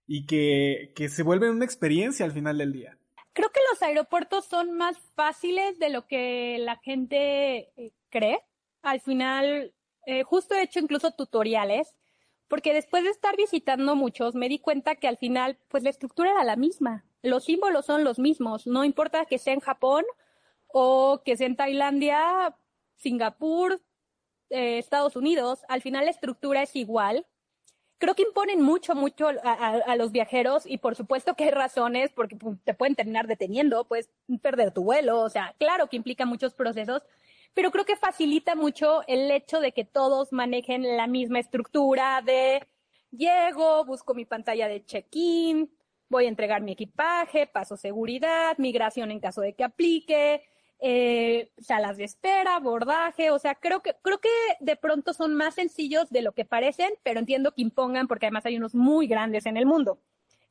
y 0.08 0.26
que, 0.26 0.94
que 0.96 1.10
se 1.10 1.24
vuelven 1.24 1.52
una 1.52 1.66
experiencia 1.66 2.26
al 2.26 2.32
final 2.32 2.58
del 2.58 2.74
día? 2.74 2.98
Creo 3.34 3.50
que 3.50 3.60
los 3.72 3.82
aeropuertos 3.82 4.46
son 4.46 4.72
más 4.78 4.98
fáciles 5.16 5.78
de 5.80 5.90
lo 5.90 6.08
que 6.08 6.58
la 6.60 6.78
gente 6.78 7.72
eh, 7.76 7.94
cree 8.10 8.40
al 8.86 9.02
final, 9.02 9.74
eh, 10.06 10.22
justo 10.24 10.54
he 10.54 10.62
hecho 10.62 10.80
incluso 10.80 11.12
tutoriales, 11.12 11.96
porque 12.48 12.72
después 12.72 13.04
de 13.04 13.10
estar 13.10 13.36
visitando 13.36 13.96
muchos, 13.96 14.36
me 14.36 14.48
di 14.48 14.60
cuenta 14.60 14.96
que 14.96 15.08
al 15.08 15.18
final, 15.18 15.58
pues 15.70 15.82
la 15.84 15.90
estructura 15.90 16.30
era 16.30 16.44
la 16.44 16.56
misma. 16.56 17.04
Los 17.24 17.46
símbolos 17.46 17.88
son 17.88 18.04
los 18.04 18.20
mismos. 18.20 18.68
No 18.68 18.86
importa 18.86 19.26
que 19.26 19.40
sea 19.40 19.54
en 19.54 19.60
Japón 19.60 20.06
o 20.68 21.24
que 21.26 21.36
sea 21.36 21.48
en 21.48 21.56
Tailandia, 21.56 22.56
Singapur, 22.98 23.82
eh, 24.56 24.78
Estados 24.78 25.16
Unidos, 25.16 25.64
al 25.68 25.82
final 25.82 26.06
la 26.06 26.12
estructura 26.12 26.64
es 26.64 26.76
igual. 26.76 27.26
Creo 27.98 28.16
que 28.16 28.24
imponen 28.24 28.62
mucho, 28.62 28.94
mucho 28.94 29.30
a, 29.44 29.96
los 29.96 30.12
viajeros 30.12 30.66
y 30.66 30.78
por 30.78 30.96
supuesto 30.96 31.36
que 31.36 31.46
hay 31.46 31.52
razones 31.52 32.12
porque 32.14 32.36
pues, 32.36 32.58
te 32.64 32.74
pueden 32.74 32.96
terminar 32.96 33.26
deteniendo, 33.28 33.86
puedes 33.86 34.10
perder 34.42 34.72
tu 34.72 34.84
vuelo, 34.84 35.22
o 35.22 35.30
sea, 35.30 35.56
claro 35.58 35.88
que 35.88 35.96
implica 35.96 36.26
muchos 36.26 36.54
procesos, 36.54 37.04
pero 37.54 37.72
creo 37.72 37.86
que 37.86 37.96
facilita 37.96 38.56
mucho 38.56 39.04
el 39.08 39.32
hecho 39.32 39.62
de 39.62 39.72
que 39.72 39.86
todos 39.86 40.34
manejen 40.34 40.98
la 40.98 41.08
misma 41.08 41.40
estructura 41.40 42.22
de 42.22 42.68
llego, 43.12 43.86
busco 43.86 44.14
mi 44.14 44.26
pantalla 44.26 44.68
de 44.68 44.84
check-in, 44.84 45.72
voy 46.10 46.26
a 46.26 46.30
entregar 46.30 46.62
mi 46.62 46.74
equipaje, 46.74 47.48
paso 47.48 47.78
seguridad, 47.78 48.58
migración 48.58 49.10
en 49.12 49.20
caso 49.20 49.42
de 49.42 49.54
que 49.54 49.64
aplique, 49.64 50.44
eh, 50.80 51.52
salas 51.58 51.98
de 51.98 52.04
espera, 52.04 52.60
bordaje, 52.60 53.32
o 53.32 53.40
sea, 53.40 53.56
creo 53.56 53.82
que, 53.82 53.96
creo 54.02 54.20
que 54.20 54.30
de 54.60 54.76
pronto 54.76 55.14
son 55.14 55.34
más 55.34 55.56
sencillos 55.56 56.10
de 56.10 56.22
lo 56.22 56.34
que 56.34 56.46
parecen, 56.46 56.94
pero 57.04 57.20
entiendo 57.20 57.54
que 57.54 57.62
impongan 57.62 58.08
porque 58.08 58.26
además 58.28 58.46
hay 58.46 58.58
unos 58.58 58.76
muy 58.76 59.08
grandes 59.08 59.46
en 59.46 59.58
el 59.58 59.66
mundo. 59.66 60.00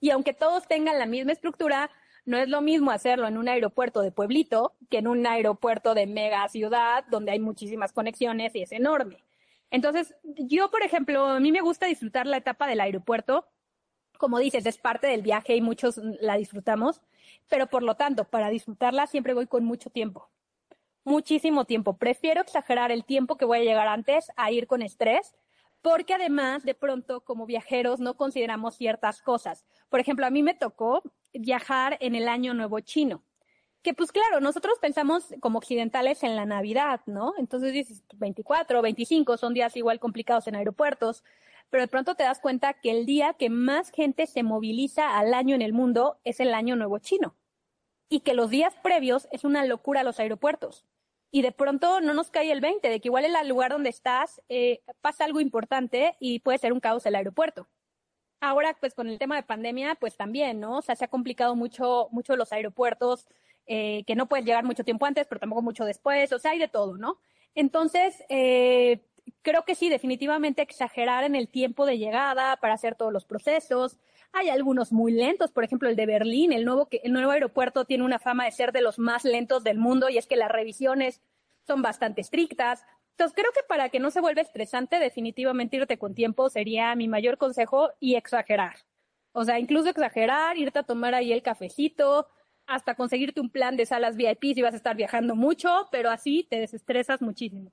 Y 0.00 0.10
aunque 0.10 0.34
todos 0.34 0.66
tengan 0.66 0.98
la 0.98 1.06
misma 1.06 1.32
estructura, 1.32 1.90
No 2.26 2.38
es 2.38 2.48
lo 2.48 2.60
mismo 2.62 2.90
hacerlo 2.90 3.28
en 3.28 3.36
un 3.36 3.48
aeropuerto 3.48 4.00
de 4.00 4.10
pueblito 4.10 4.74
que 4.90 4.98
en 4.98 5.08
un 5.08 5.26
aeropuerto 5.26 5.94
de 5.94 6.06
mega 6.06 6.48
ciudad 6.48 7.04
donde 7.10 7.32
hay 7.32 7.40
muchísimas 7.40 7.92
conexiones 7.92 8.54
y 8.54 8.62
es 8.62 8.72
enorme. 8.72 9.22
Entonces, 9.70 10.14
yo, 10.22 10.70
por 10.70 10.82
ejemplo, 10.82 11.26
a 11.26 11.40
mí 11.40 11.52
me 11.52 11.60
gusta 11.60 11.86
disfrutar 11.86 12.26
la 12.26 12.38
etapa 12.38 12.66
del 12.66 12.80
aeropuerto. 12.80 13.46
Como 14.18 14.38
dices, 14.38 14.64
es 14.66 14.78
parte 14.78 15.06
del 15.08 15.22
viaje 15.22 15.56
y 15.56 15.60
muchos 15.60 15.98
la 16.20 16.36
disfrutamos, 16.36 17.02
pero 17.48 17.66
por 17.66 17.82
lo 17.82 17.94
tanto, 17.96 18.24
para 18.24 18.50
disfrutarla 18.50 19.06
siempre 19.06 19.34
voy 19.34 19.46
con 19.46 19.64
mucho 19.64 19.90
tiempo. 19.90 20.30
Muchísimo 21.04 21.64
tiempo. 21.66 21.96
Prefiero 21.96 22.40
exagerar 22.40 22.90
el 22.90 23.04
tiempo 23.04 23.36
que 23.36 23.44
voy 23.44 23.58
a 23.58 23.64
llegar 23.64 23.88
antes 23.88 24.30
a 24.36 24.50
ir 24.50 24.66
con 24.66 24.80
estrés 24.82 25.34
porque 25.84 26.14
además 26.14 26.62
de 26.62 26.74
pronto 26.74 27.20
como 27.20 27.44
viajeros 27.44 28.00
no 28.00 28.16
consideramos 28.16 28.74
ciertas 28.74 29.20
cosas. 29.20 29.66
Por 29.90 30.00
ejemplo, 30.00 30.24
a 30.24 30.30
mí 30.30 30.42
me 30.42 30.54
tocó 30.54 31.02
viajar 31.34 31.98
en 32.00 32.14
el 32.14 32.26
año 32.26 32.54
nuevo 32.54 32.80
chino, 32.80 33.22
que 33.82 33.92
pues 33.92 34.10
claro, 34.10 34.40
nosotros 34.40 34.78
pensamos 34.80 35.34
como 35.40 35.58
occidentales 35.58 36.22
en 36.22 36.36
la 36.36 36.46
Navidad, 36.46 37.02
¿no? 37.04 37.34
Entonces 37.36 37.74
dices 37.74 38.02
24, 38.14 38.80
25 38.80 39.36
son 39.36 39.52
días 39.52 39.76
igual 39.76 40.00
complicados 40.00 40.46
en 40.46 40.56
aeropuertos, 40.56 41.22
pero 41.70 41.82
de 41.82 41.88
pronto 41.88 42.14
te 42.14 42.24
das 42.24 42.40
cuenta 42.40 42.74
que 42.74 42.90
el 42.90 43.06
día 43.06 43.34
que 43.34 43.50
más 43.50 43.90
gente 43.90 44.26
se 44.26 44.42
moviliza 44.42 45.18
al 45.18 45.34
año 45.34 45.54
en 45.54 45.62
el 45.62 45.72
mundo 45.72 46.18
es 46.24 46.40
el 46.40 46.54
año 46.54 46.76
nuevo 46.76 46.98
chino 46.98 47.36
y 48.08 48.20
que 48.20 48.34
los 48.34 48.50
días 48.50 48.74
previos 48.82 49.28
es 49.32 49.44
una 49.44 49.64
locura 49.64 50.02
los 50.02 50.20
aeropuertos 50.20 50.84
y 51.34 51.42
de 51.42 51.50
pronto 51.50 52.00
no 52.00 52.14
nos 52.14 52.30
cae 52.30 52.52
el 52.52 52.60
20 52.60 52.88
de 52.88 53.00
que 53.00 53.08
igual 53.08 53.24
el 53.24 53.48
lugar 53.48 53.72
donde 53.72 53.90
estás 53.90 54.40
eh, 54.48 54.82
pasa 55.00 55.24
algo 55.24 55.40
importante 55.40 56.16
y 56.20 56.38
puede 56.38 56.58
ser 56.58 56.72
un 56.72 56.78
caos 56.78 57.06
el 57.06 57.16
aeropuerto. 57.16 57.66
Ahora, 58.40 58.76
pues 58.78 58.94
con 58.94 59.08
el 59.08 59.18
tema 59.18 59.34
de 59.34 59.42
pandemia, 59.42 59.96
pues 59.96 60.16
también, 60.16 60.60
¿no? 60.60 60.78
O 60.78 60.82
sea, 60.82 60.94
se 60.94 61.04
ha 61.06 61.08
complicado 61.08 61.56
mucho, 61.56 62.06
mucho 62.12 62.36
los 62.36 62.52
aeropuertos, 62.52 63.26
eh, 63.66 64.04
que 64.06 64.14
no 64.14 64.28
puedes 64.28 64.46
llegar 64.46 64.62
mucho 64.62 64.84
tiempo 64.84 65.06
antes, 65.06 65.26
pero 65.26 65.40
tampoco 65.40 65.62
mucho 65.62 65.84
después, 65.84 66.32
o 66.32 66.38
sea, 66.38 66.52
hay 66.52 66.60
de 66.60 66.68
todo, 66.68 66.98
¿no? 66.98 67.18
Entonces, 67.56 68.22
eh, 68.28 69.00
creo 69.44 69.64
que 69.64 69.76
sí, 69.76 69.88
definitivamente 69.88 70.62
exagerar 70.62 71.22
en 71.22 71.36
el 71.36 71.48
tiempo 71.48 71.86
de 71.86 71.98
llegada 71.98 72.56
para 72.56 72.74
hacer 72.74 72.96
todos 72.96 73.12
los 73.12 73.24
procesos. 73.24 73.98
Hay 74.32 74.48
algunos 74.48 74.90
muy 74.90 75.12
lentos, 75.12 75.52
por 75.52 75.62
ejemplo, 75.62 75.88
el 75.88 75.94
de 75.94 76.06
Berlín, 76.06 76.52
el 76.52 76.64
nuevo, 76.64 76.88
el 76.90 77.12
nuevo 77.12 77.30
aeropuerto 77.30 77.84
tiene 77.84 78.04
una 78.04 78.18
fama 78.18 78.46
de 78.46 78.50
ser 78.50 78.72
de 78.72 78.82
los 78.82 78.98
más 78.98 79.24
lentos 79.24 79.62
del 79.62 79.78
mundo 79.78 80.08
y 80.08 80.18
es 80.18 80.26
que 80.26 80.34
las 80.34 80.50
revisiones 80.50 81.20
son 81.66 81.82
bastante 81.82 82.22
estrictas. 82.22 82.84
Entonces, 83.10 83.36
creo 83.36 83.52
que 83.52 83.62
para 83.68 83.90
que 83.90 84.00
no 84.00 84.10
se 84.10 84.20
vuelva 84.20 84.42
estresante, 84.42 84.98
definitivamente 84.98 85.76
irte 85.76 85.98
con 85.98 86.14
tiempo 86.14 86.48
sería 86.50 86.96
mi 86.96 87.06
mayor 87.06 87.38
consejo 87.38 87.90
y 88.00 88.16
exagerar. 88.16 88.78
O 89.32 89.44
sea, 89.44 89.60
incluso 89.60 89.88
exagerar, 89.88 90.58
irte 90.58 90.80
a 90.80 90.82
tomar 90.82 91.14
ahí 91.14 91.32
el 91.32 91.42
cafecito, 91.42 92.26
hasta 92.66 92.94
conseguirte 92.94 93.40
un 93.40 93.50
plan 93.50 93.76
de 93.76 93.86
salas 93.86 94.16
VIP 94.16 94.54
si 94.54 94.62
vas 94.62 94.74
a 94.74 94.78
estar 94.78 94.96
viajando 94.96 95.36
mucho, 95.36 95.88
pero 95.92 96.10
así 96.10 96.46
te 96.50 96.58
desestresas 96.58 97.20
muchísimo. 97.22 97.70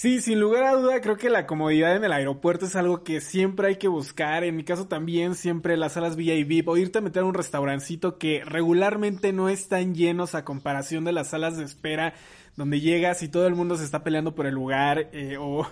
Sí, 0.00 0.20
sin 0.20 0.38
lugar 0.38 0.62
a 0.62 0.74
duda, 0.74 1.00
creo 1.00 1.16
que 1.16 1.28
la 1.28 1.44
comodidad 1.44 1.96
en 1.96 2.04
el 2.04 2.12
aeropuerto 2.12 2.66
es 2.66 2.76
algo 2.76 3.02
que 3.02 3.20
siempre 3.20 3.66
hay 3.66 3.76
que 3.78 3.88
buscar. 3.88 4.44
En 4.44 4.54
mi 4.54 4.62
caso 4.62 4.86
también, 4.86 5.34
siempre 5.34 5.76
las 5.76 5.94
salas 5.94 6.14
VIP 6.14 6.68
o 6.68 6.76
irte 6.76 6.98
a 6.98 7.00
meter 7.00 7.24
a 7.24 7.26
un 7.26 7.34
restaurancito 7.34 8.16
que 8.16 8.44
regularmente 8.44 9.32
no 9.32 9.48
están 9.48 9.96
llenos 9.96 10.36
a 10.36 10.44
comparación 10.44 11.02
de 11.02 11.10
las 11.10 11.30
salas 11.30 11.56
de 11.56 11.64
espera 11.64 12.14
donde 12.54 12.78
llegas 12.78 13.24
y 13.24 13.28
todo 13.28 13.48
el 13.48 13.56
mundo 13.56 13.76
se 13.76 13.82
está 13.82 14.04
peleando 14.04 14.36
por 14.36 14.46
el 14.46 14.54
lugar 14.54 15.08
eh, 15.12 15.36
o, 15.40 15.66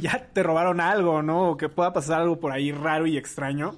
ya 0.00 0.28
te 0.32 0.44
robaron 0.44 0.80
algo, 0.80 1.22
¿no? 1.22 1.50
O 1.50 1.56
que 1.56 1.68
pueda 1.68 1.92
pasar 1.92 2.20
algo 2.20 2.38
por 2.38 2.52
ahí 2.52 2.70
raro 2.70 3.08
y 3.08 3.18
extraño. 3.18 3.74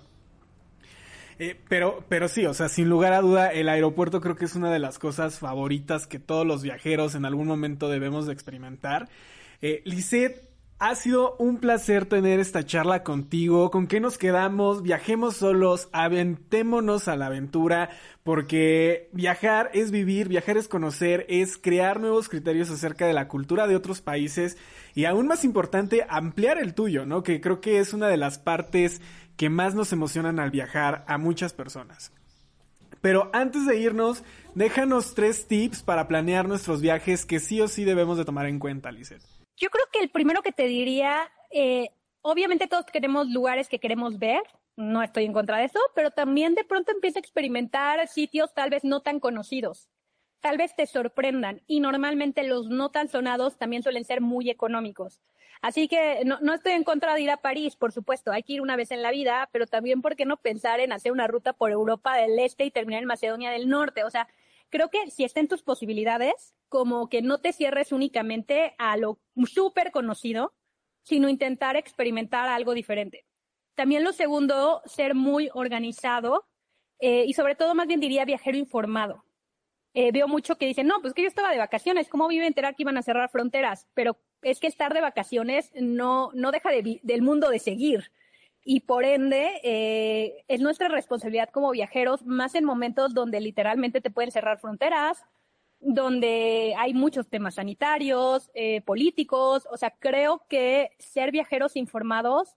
Eh, 1.38 1.58
pero, 1.70 2.04
pero 2.10 2.28
sí, 2.28 2.44
o 2.44 2.52
sea, 2.52 2.68
sin 2.68 2.90
lugar 2.90 3.14
a 3.14 3.22
duda, 3.22 3.50
el 3.50 3.70
aeropuerto 3.70 4.20
creo 4.20 4.36
que 4.36 4.44
es 4.44 4.56
una 4.56 4.70
de 4.70 4.78
las 4.78 4.98
cosas 4.98 5.38
favoritas 5.38 6.06
que 6.06 6.18
todos 6.18 6.46
los 6.46 6.62
viajeros 6.62 7.14
en 7.14 7.24
algún 7.24 7.46
momento 7.46 7.88
debemos 7.88 8.26
de 8.26 8.34
experimentar. 8.34 9.08
Eh, 9.62 9.82
ha 10.78 10.94
sido 10.94 11.36
un 11.38 11.56
placer 11.56 12.04
tener 12.04 12.38
esta 12.38 12.64
charla 12.66 13.02
contigo. 13.02 13.70
¿Con 13.70 13.86
qué 13.86 13.98
nos 13.98 14.18
quedamos? 14.18 14.82
Viajemos 14.82 15.36
solos, 15.36 15.88
aventémonos 15.92 17.08
a 17.08 17.16
la 17.16 17.26
aventura, 17.26 17.88
porque 18.24 19.08
viajar 19.12 19.70
es 19.72 19.90
vivir, 19.90 20.28
viajar 20.28 20.58
es 20.58 20.68
conocer, 20.68 21.24
es 21.30 21.56
crear 21.56 21.98
nuevos 21.98 22.28
criterios 22.28 22.68
acerca 22.70 23.06
de 23.06 23.14
la 23.14 23.26
cultura 23.26 23.66
de 23.66 23.76
otros 23.76 24.02
países 24.02 24.58
y 24.94 25.06
aún 25.06 25.26
más 25.26 25.44
importante, 25.44 26.06
ampliar 26.10 26.58
el 26.58 26.74
tuyo, 26.74 27.06
¿no? 27.06 27.22
Que 27.22 27.40
creo 27.40 27.62
que 27.62 27.78
es 27.78 27.94
una 27.94 28.08
de 28.08 28.18
las 28.18 28.38
partes 28.38 29.00
que 29.38 29.48
más 29.48 29.74
nos 29.74 29.92
emocionan 29.92 30.38
al 30.38 30.50
viajar 30.50 31.04
a 31.08 31.16
muchas 31.16 31.54
personas. 31.54 32.12
Pero 33.00 33.30
antes 33.32 33.66
de 33.66 33.78
irnos, 33.78 34.24
déjanos 34.54 35.14
tres 35.14 35.46
tips 35.46 35.82
para 35.82 36.06
planear 36.08 36.48
nuestros 36.48 36.82
viajes 36.82 37.24
que 37.24 37.40
sí 37.40 37.60
o 37.62 37.68
sí 37.68 37.84
debemos 37.84 38.18
de 38.18 38.24
tomar 38.26 38.46
en 38.46 38.58
cuenta, 38.58 38.90
Lizeth. 38.90 39.35
Yo 39.56 39.70
creo 39.70 39.84
que 39.92 40.00
el 40.00 40.10
primero 40.10 40.42
que 40.42 40.52
te 40.52 40.66
diría, 40.66 41.30
eh, 41.50 41.88
obviamente 42.22 42.66
todos 42.66 42.86
queremos 42.86 43.28
lugares 43.28 43.68
que 43.68 43.78
queremos 43.78 44.18
ver, 44.18 44.42
no 44.76 45.02
estoy 45.02 45.24
en 45.24 45.32
contra 45.32 45.58
de 45.58 45.64
eso, 45.64 45.80
pero 45.94 46.10
también 46.10 46.54
de 46.54 46.64
pronto 46.64 46.92
empieza 46.92 47.18
a 47.18 47.20
experimentar 47.20 48.06
sitios 48.08 48.52
tal 48.52 48.68
vez 48.68 48.84
no 48.84 49.00
tan 49.00 49.20
conocidos. 49.20 49.88
Tal 50.40 50.58
vez 50.58 50.76
te 50.76 50.86
sorprendan 50.86 51.62
y 51.66 51.80
normalmente 51.80 52.44
los 52.44 52.68
no 52.68 52.90
tan 52.90 53.08
sonados 53.08 53.56
también 53.56 53.82
suelen 53.82 54.04
ser 54.04 54.20
muy 54.20 54.50
económicos. 54.50 55.22
Así 55.62 55.88
que 55.88 56.22
no, 56.26 56.38
no, 56.42 56.52
estoy 56.52 56.72
en 56.72 56.84
contra 56.84 57.14
de 57.14 57.22
ir 57.22 57.30
a 57.30 57.38
París, 57.38 57.76
por 57.76 57.90
supuesto, 57.90 58.30
hay 58.30 58.42
que 58.42 58.52
ir 58.52 58.60
una 58.60 58.76
vez 58.76 58.90
en 58.90 59.00
la 59.00 59.10
vida, 59.10 59.48
pero 59.52 59.66
también, 59.66 60.02
¿por 60.02 60.14
qué 60.14 60.26
no 60.26 60.36
pensar 60.36 60.80
en 60.80 60.92
hacer 60.92 61.12
una 61.12 61.26
ruta 61.26 61.54
por 61.54 61.70
Europa 61.70 62.14
del 62.16 62.38
Este 62.38 62.66
y 62.66 62.70
terminar 62.70 63.00
en 63.00 63.08
Macedonia 63.08 63.50
del 63.50 63.68
Norte? 63.70 64.04
O 64.04 64.10
sea, 64.10 64.28
creo 64.70 64.90
que 64.90 65.10
si 65.10 65.24
está 65.24 65.40
en 65.40 65.48
tus 65.48 65.62
posibilidades, 65.62 66.54
como 66.68 67.08
que 67.08 67.22
no 67.22 67.38
te 67.38 67.52
cierres 67.52 67.92
únicamente 67.92 68.74
a 68.78 68.96
lo 68.96 69.18
súper 69.46 69.92
conocido, 69.92 70.54
sino 71.02 71.28
intentar 71.28 71.76
experimentar 71.76 72.48
algo 72.48 72.74
diferente. 72.74 73.26
También 73.74 74.04
lo 74.04 74.12
segundo, 74.12 74.82
ser 74.86 75.14
muy 75.14 75.50
organizado 75.54 76.46
eh, 76.98 77.24
y 77.26 77.34
sobre 77.34 77.54
todo 77.54 77.74
más 77.74 77.86
bien 77.86 78.00
diría 78.00 78.24
viajero 78.24 78.56
informado. 78.56 79.24
Eh, 79.94 80.12
veo 80.12 80.28
mucho 80.28 80.56
que 80.56 80.66
dicen, 80.66 80.86
no, 80.86 81.00
pues 81.00 81.14
que 81.14 81.22
yo 81.22 81.28
estaba 81.28 81.50
de 81.50 81.58
vacaciones, 81.58 82.08
¿cómo 82.08 82.28
vive 82.28 82.46
enterar 82.46 82.74
que 82.74 82.82
iban 82.82 82.98
a 82.98 83.02
cerrar 83.02 83.30
fronteras? 83.30 83.86
Pero 83.94 84.18
es 84.42 84.60
que 84.60 84.66
estar 84.66 84.92
de 84.92 85.00
vacaciones 85.00 85.72
no, 85.74 86.30
no 86.34 86.50
deja 86.50 86.70
del 86.70 87.22
mundo 87.22 87.48
de 87.48 87.58
seguir 87.58 88.10
y 88.68 88.80
por 88.80 89.04
ende 89.04 89.60
eh, 89.62 90.44
es 90.48 90.60
nuestra 90.60 90.88
responsabilidad 90.88 91.50
como 91.50 91.70
viajeros, 91.70 92.26
más 92.26 92.56
en 92.56 92.64
momentos 92.64 93.14
donde 93.14 93.40
literalmente 93.40 94.00
te 94.00 94.10
pueden 94.10 94.32
cerrar 94.32 94.58
fronteras, 94.58 95.24
donde 95.78 96.74
hay 96.76 96.92
muchos 96.92 97.28
temas 97.28 97.54
sanitarios, 97.54 98.50
eh, 98.54 98.80
políticos, 98.80 99.68
o 99.70 99.76
sea, 99.76 99.90
creo 100.00 100.46
que 100.48 100.90
ser 100.98 101.30
viajeros 101.30 101.76
informados 101.76 102.56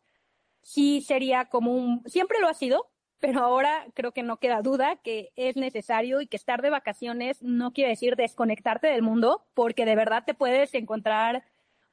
sí 0.64 1.02
sería 1.02 1.46
como 1.46 1.74
un, 1.76 2.04
siempre 2.08 2.40
lo 2.40 2.48
ha 2.48 2.56
sido, 2.56 2.90
pero 3.20 3.42
ahora 3.42 3.86
creo 3.94 4.12
que 4.12 4.24
no 4.24 4.38
queda 4.38 4.64
duda 4.64 4.96
que 5.04 5.32
es 5.36 5.58
necesario 5.58 6.22
y 6.22 6.28
que 6.28 6.38
estar 6.38 6.64
de 6.64 6.72
vacaciones 6.72 7.44
no 7.44 7.72
quiere 7.72 7.92
decir 7.92 8.16
desconectarte 8.16 8.88
del 8.88 9.04
mundo, 9.04 9.46
porque 9.54 9.86
de 9.86 9.96
verdad 9.96 10.24
te 10.26 10.34
puedes 10.34 10.74
encontrar 10.74 11.44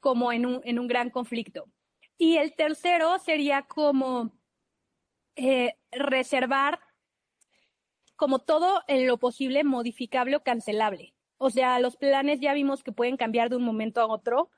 como 0.01 0.33
en 0.33 0.47
un, 0.47 0.63
en 0.65 0.79
un 0.79 0.87
gran 0.87 1.11
conflicto. 1.11 1.67
Y 2.19 2.37
el 2.39 2.55
tercero 2.55 3.19
sería 3.19 3.63
como 3.63 4.33
eh, 5.37 5.75
reservar 5.93 6.81
como 8.17 8.39
todo 8.39 8.83
en 8.89 9.07
lo 9.07 9.19
posible 9.19 9.63
modificable 9.65 10.37
o 10.37 10.43
cancelable. 10.43 11.15
O 11.39 11.51
sea, 11.51 11.79
los 11.81 11.97
planes 11.97 12.41
ya 12.41 12.55
vimos 12.55 12.83
que 12.83 12.93
pueden 12.93 13.17
cambiar 13.19 13.51
de 13.51 13.57
un 13.57 13.63
momento 13.63 14.01
a 14.01 14.07
otro. 14.07 14.51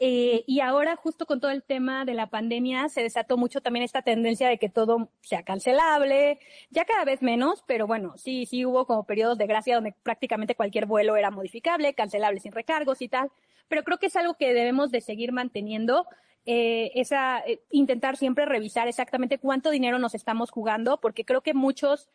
Eh, 0.00 0.44
y 0.46 0.60
ahora, 0.60 0.94
justo 0.94 1.26
con 1.26 1.40
todo 1.40 1.50
el 1.50 1.64
tema 1.64 2.04
de 2.04 2.14
la 2.14 2.28
pandemia, 2.28 2.88
se 2.88 3.02
desató 3.02 3.36
mucho 3.36 3.60
también 3.60 3.82
esta 3.84 4.02
tendencia 4.02 4.48
de 4.48 4.58
que 4.58 4.68
todo 4.68 5.10
sea 5.22 5.42
cancelable, 5.42 6.38
ya 6.70 6.84
cada 6.84 7.04
vez 7.04 7.20
menos, 7.20 7.64
pero 7.66 7.88
bueno, 7.88 8.16
sí, 8.16 8.46
sí 8.46 8.64
hubo 8.64 8.86
como 8.86 9.04
periodos 9.06 9.38
de 9.38 9.48
gracia 9.48 9.74
donde 9.74 9.94
prácticamente 10.04 10.54
cualquier 10.54 10.86
vuelo 10.86 11.16
era 11.16 11.32
modificable, 11.32 11.94
cancelable 11.94 12.38
sin 12.38 12.52
recargos 12.52 13.02
y 13.02 13.08
tal. 13.08 13.32
Pero 13.66 13.82
creo 13.82 13.98
que 13.98 14.06
es 14.06 14.16
algo 14.16 14.34
que 14.34 14.54
debemos 14.54 14.90
de 14.92 15.00
seguir 15.00 15.32
manteniendo 15.32 16.06
eh, 16.50 16.92
esa, 16.94 17.40
eh, 17.40 17.60
intentar 17.70 18.16
siempre 18.16 18.46
revisar 18.46 18.88
exactamente 18.88 19.36
cuánto 19.36 19.68
dinero 19.68 19.98
nos 19.98 20.14
estamos 20.14 20.50
jugando, 20.50 20.98
porque 20.98 21.26
creo 21.26 21.42
que 21.42 21.52
muchos 21.52 22.08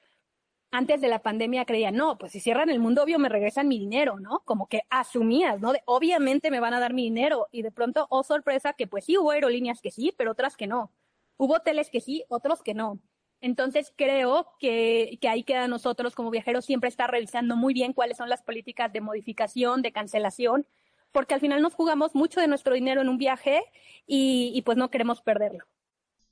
antes 0.72 1.02
de 1.02 1.08
la 1.08 1.22
pandemia 1.22 1.66
creían, 1.66 1.96
no, 1.96 2.18
pues 2.18 2.32
si 2.32 2.40
cierran 2.40 2.72
el 2.72 2.80
mundo, 2.80 3.04
obvio 3.04 3.20
me 3.20 3.30
regresan 3.30 3.68
mi 3.68 3.78
dinero, 3.78 4.20
¿no? 4.20 4.40
Como 4.44 4.68
que 4.68 4.82
asumías, 4.90 5.62
¿no? 5.62 5.74
Obviamente 5.86 6.50
me 6.50 6.60
van 6.60 6.74
a 6.74 6.80
dar 6.80 6.94
mi 6.94 7.04
dinero. 7.04 7.48
Y 7.52 7.62
de 7.62 7.70
pronto, 7.70 8.08
oh 8.10 8.24
sorpresa, 8.24 8.74
que 8.74 8.88
pues 8.88 9.06
sí 9.06 9.20
hubo 9.20 9.30
aerolíneas 9.30 9.82
que 9.82 9.92
sí, 9.92 10.16
pero 10.18 10.32
otras 10.32 10.58
que 10.58 10.66
no. 10.66 10.92
Hubo 11.38 11.58
hoteles 11.58 11.92
que 11.92 12.02
sí, 12.02 12.26
otros 12.28 12.64
que 12.64 12.74
no. 12.74 13.00
Entonces 13.40 13.94
creo 13.96 14.48
que, 14.58 15.20
que 15.22 15.30
ahí 15.30 15.44
queda 15.44 15.68
nosotros 15.68 16.16
como 16.16 16.32
viajeros 16.32 16.66
siempre 16.66 16.90
estar 16.90 17.12
revisando 17.12 17.56
muy 17.56 17.76
bien 17.76 17.94
cuáles 17.94 18.18
son 18.18 18.30
las 18.30 18.42
políticas 18.42 18.92
de 18.92 19.02
modificación, 19.02 19.84
de 19.84 19.92
cancelación, 19.92 20.66
porque 21.14 21.36
al 21.36 21.40
final 21.40 21.62
nos 21.62 21.74
jugamos 21.74 22.14
mucho 22.16 22.42
de 22.42 22.48
nuestro 22.48 22.74
dinero 22.74 23.02
en 23.02 23.08
un 23.08 23.18
viaje 23.18 23.64
y, 24.06 24.62
pues 24.66 24.78
no 24.78 24.90
queremos 24.90 25.22
perderlo. 25.22 25.64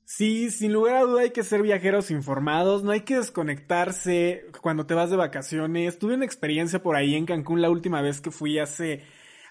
Sí, 0.04 0.52
sin 0.52 0.74
lugar 0.74 0.98
a 0.98 1.02
duda 1.02 1.22
hay 1.22 1.32
que 1.32 1.44
ser 1.44 1.62
viajeros 1.62 2.12
informados, 2.12 2.84
no 2.84 2.92
hay 2.92 3.02
que 3.02 3.16
desconectarse 3.16 4.46
cuando 4.62 4.86
te 4.86 4.94
vas 4.94 5.10
de 5.10 5.16
vacaciones. 5.16 6.00
Tuve 6.00 6.16
una 6.16 6.26
experiencia 6.26 6.84
por 6.84 6.98
ahí 6.98 7.16
en 7.16 7.26
Cancún 7.26 7.62
la 7.62 7.70
última 7.70 8.02
vez 8.02 8.20
que 8.20 8.32
fui 8.32 8.60
hace, 8.60 9.04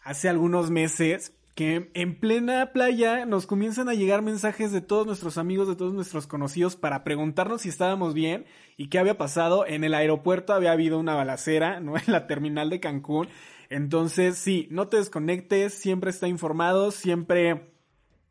hace 0.03 0.28
algunos 0.28 0.70
meses, 0.70 1.33
que 1.55 1.91
en 1.95 2.18
plena 2.18 2.72
playa 2.72 3.24
nos 3.24 3.47
comienzan 3.47 3.89
a 3.89 3.95
llegar 3.95 4.22
mensajes 4.22 4.72
de 4.72 4.81
todos 4.81 5.07
nuestros 5.07 5.39
amigos, 5.39 5.68
de 5.68 5.76
todos 5.76 5.95
nuestros 5.95 6.26
conocidos 6.26 6.76
para 6.76 7.05
preguntarnos 7.05 7.62
si 7.62 7.68
estábamos 7.68 8.12
bien 8.12 8.45
y 8.76 8.89
qué 8.89 8.99
había 8.99 9.16
pasado. 9.16 9.66
En 9.66 9.85
el 9.85 9.95
aeropuerto 9.95 10.53
había 10.53 10.72
habido 10.72 10.99
una 10.99 11.14
balacera, 11.14 11.81
¿no? 11.81 11.95
En 12.07 12.12
la 12.12 12.26
terminal 12.26 12.70
de 12.70 12.81
Cancún. 12.81 13.28
Entonces, 13.71 14.37
sí, 14.37 14.66
no 14.71 14.89
te 14.89 14.97
desconectes, 14.97 15.73
siempre 15.73 16.11
está 16.11 16.27
informado, 16.27 16.91
siempre 16.91 17.73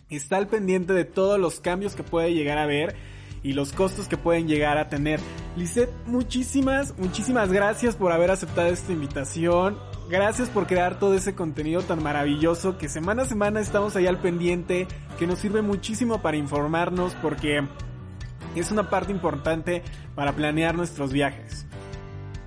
está 0.10 0.36
al 0.36 0.48
pendiente 0.48 0.92
de 0.94 1.06
todos 1.06 1.40
los 1.40 1.62
cambios 1.62 1.96
que 1.96 2.04
puede 2.04 2.34
llegar 2.34 2.58
a 2.58 2.64
haber 2.64 2.96
y 3.42 3.54
los 3.54 3.72
costos 3.72 4.10
que 4.10 4.18
pueden 4.18 4.50
llegar 4.50 4.78
a 4.78 4.90
tener. 4.90 5.22
Lisette, 5.56 5.94
muchísimas, 6.06 6.98
muchísimas 6.98 7.54
gracias 7.54 7.96
por 7.96 8.12
haber 8.12 8.32
aceptado 8.32 8.68
esta 8.68 8.92
invitación. 8.92 9.78
Gracias 10.10 10.50
por 10.50 10.68
crear 10.68 11.00
todo 11.00 11.14
ese 11.14 11.36
contenido 11.36 11.84
tan 11.84 12.04
maravilloso 12.04 12.78
que 12.78 12.90
semana 12.90 13.24
a 13.24 13.26
semana 13.26 13.62
estamos 13.62 13.96
ahí 13.96 14.08
al 14.08 14.20
pendiente, 14.20 14.88
que 15.18 15.26
nos 15.26 15.40
sirve 15.40 15.62
muchísimo 15.62 16.22
para 16.22 16.36
informarnos 16.36 17.16
porque 17.22 17.66
es 18.56 18.72
una 18.72 18.90
parte 18.90 19.14
importante 19.14 19.84
para 20.16 20.34
planear 20.34 20.76
nuestros 20.76 21.14
viajes. 21.14 21.69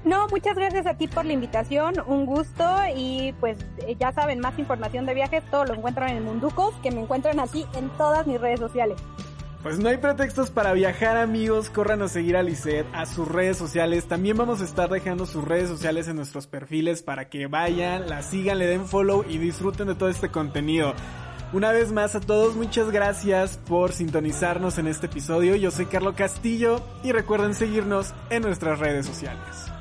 No, 0.04 0.26
muchas 0.28 0.56
gracias 0.56 0.86
a 0.86 0.94
ti 0.94 1.06
por 1.06 1.24
la 1.24 1.32
invitación, 1.32 1.94
un 2.06 2.26
gusto 2.26 2.64
y 2.96 3.34
pues 3.38 3.56
eh, 3.86 3.96
ya 4.00 4.12
saben, 4.12 4.40
más 4.40 4.58
información 4.58 5.06
de 5.06 5.14
viajes, 5.14 5.44
todo 5.50 5.64
lo 5.64 5.74
encuentran 5.74 6.10
en 6.10 6.24
Munducos, 6.24 6.74
que 6.82 6.90
me 6.90 7.02
encuentran 7.02 7.38
así 7.38 7.66
en 7.74 7.88
todas 7.90 8.26
mis 8.26 8.40
redes 8.40 8.58
sociales. 8.58 8.98
Pues 9.62 9.78
no 9.78 9.88
hay 9.88 9.98
pretextos 9.98 10.50
para 10.50 10.72
viajar 10.72 11.16
amigos, 11.16 11.70
corran 11.70 12.02
a 12.02 12.08
seguir 12.08 12.36
a 12.36 12.42
Lisette, 12.42 12.86
a 12.92 13.06
sus 13.06 13.28
redes 13.28 13.56
sociales, 13.56 14.08
también 14.08 14.36
vamos 14.36 14.60
a 14.60 14.64
estar 14.64 14.90
dejando 14.90 15.24
sus 15.24 15.44
redes 15.44 15.68
sociales 15.68 16.08
en 16.08 16.16
nuestros 16.16 16.48
perfiles 16.48 17.00
para 17.02 17.28
que 17.28 17.46
vayan, 17.46 18.08
la 18.08 18.22
sigan, 18.22 18.58
le 18.58 18.66
den 18.66 18.86
follow 18.86 19.24
y 19.28 19.38
disfruten 19.38 19.86
de 19.86 19.94
todo 19.94 20.08
este 20.08 20.30
contenido. 20.30 20.94
Una 21.52 21.70
vez 21.70 21.92
más 21.92 22.16
a 22.16 22.20
todos, 22.20 22.56
muchas 22.56 22.90
gracias 22.90 23.58
por 23.58 23.92
sintonizarnos 23.92 24.78
en 24.78 24.88
este 24.88 25.06
episodio. 25.06 25.54
Yo 25.54 25.70
soy 25.70 25.86
Carlo 25.86 26.16
Castillo 26.16 26.80
y 27.04 27.12
recuerden 27.12 27.54
seguirnos 27.54 28.14
en 28.30 28.42
nuestras 28.42 28.80
redes 28.80 29.06
sociales. 29.06 29.71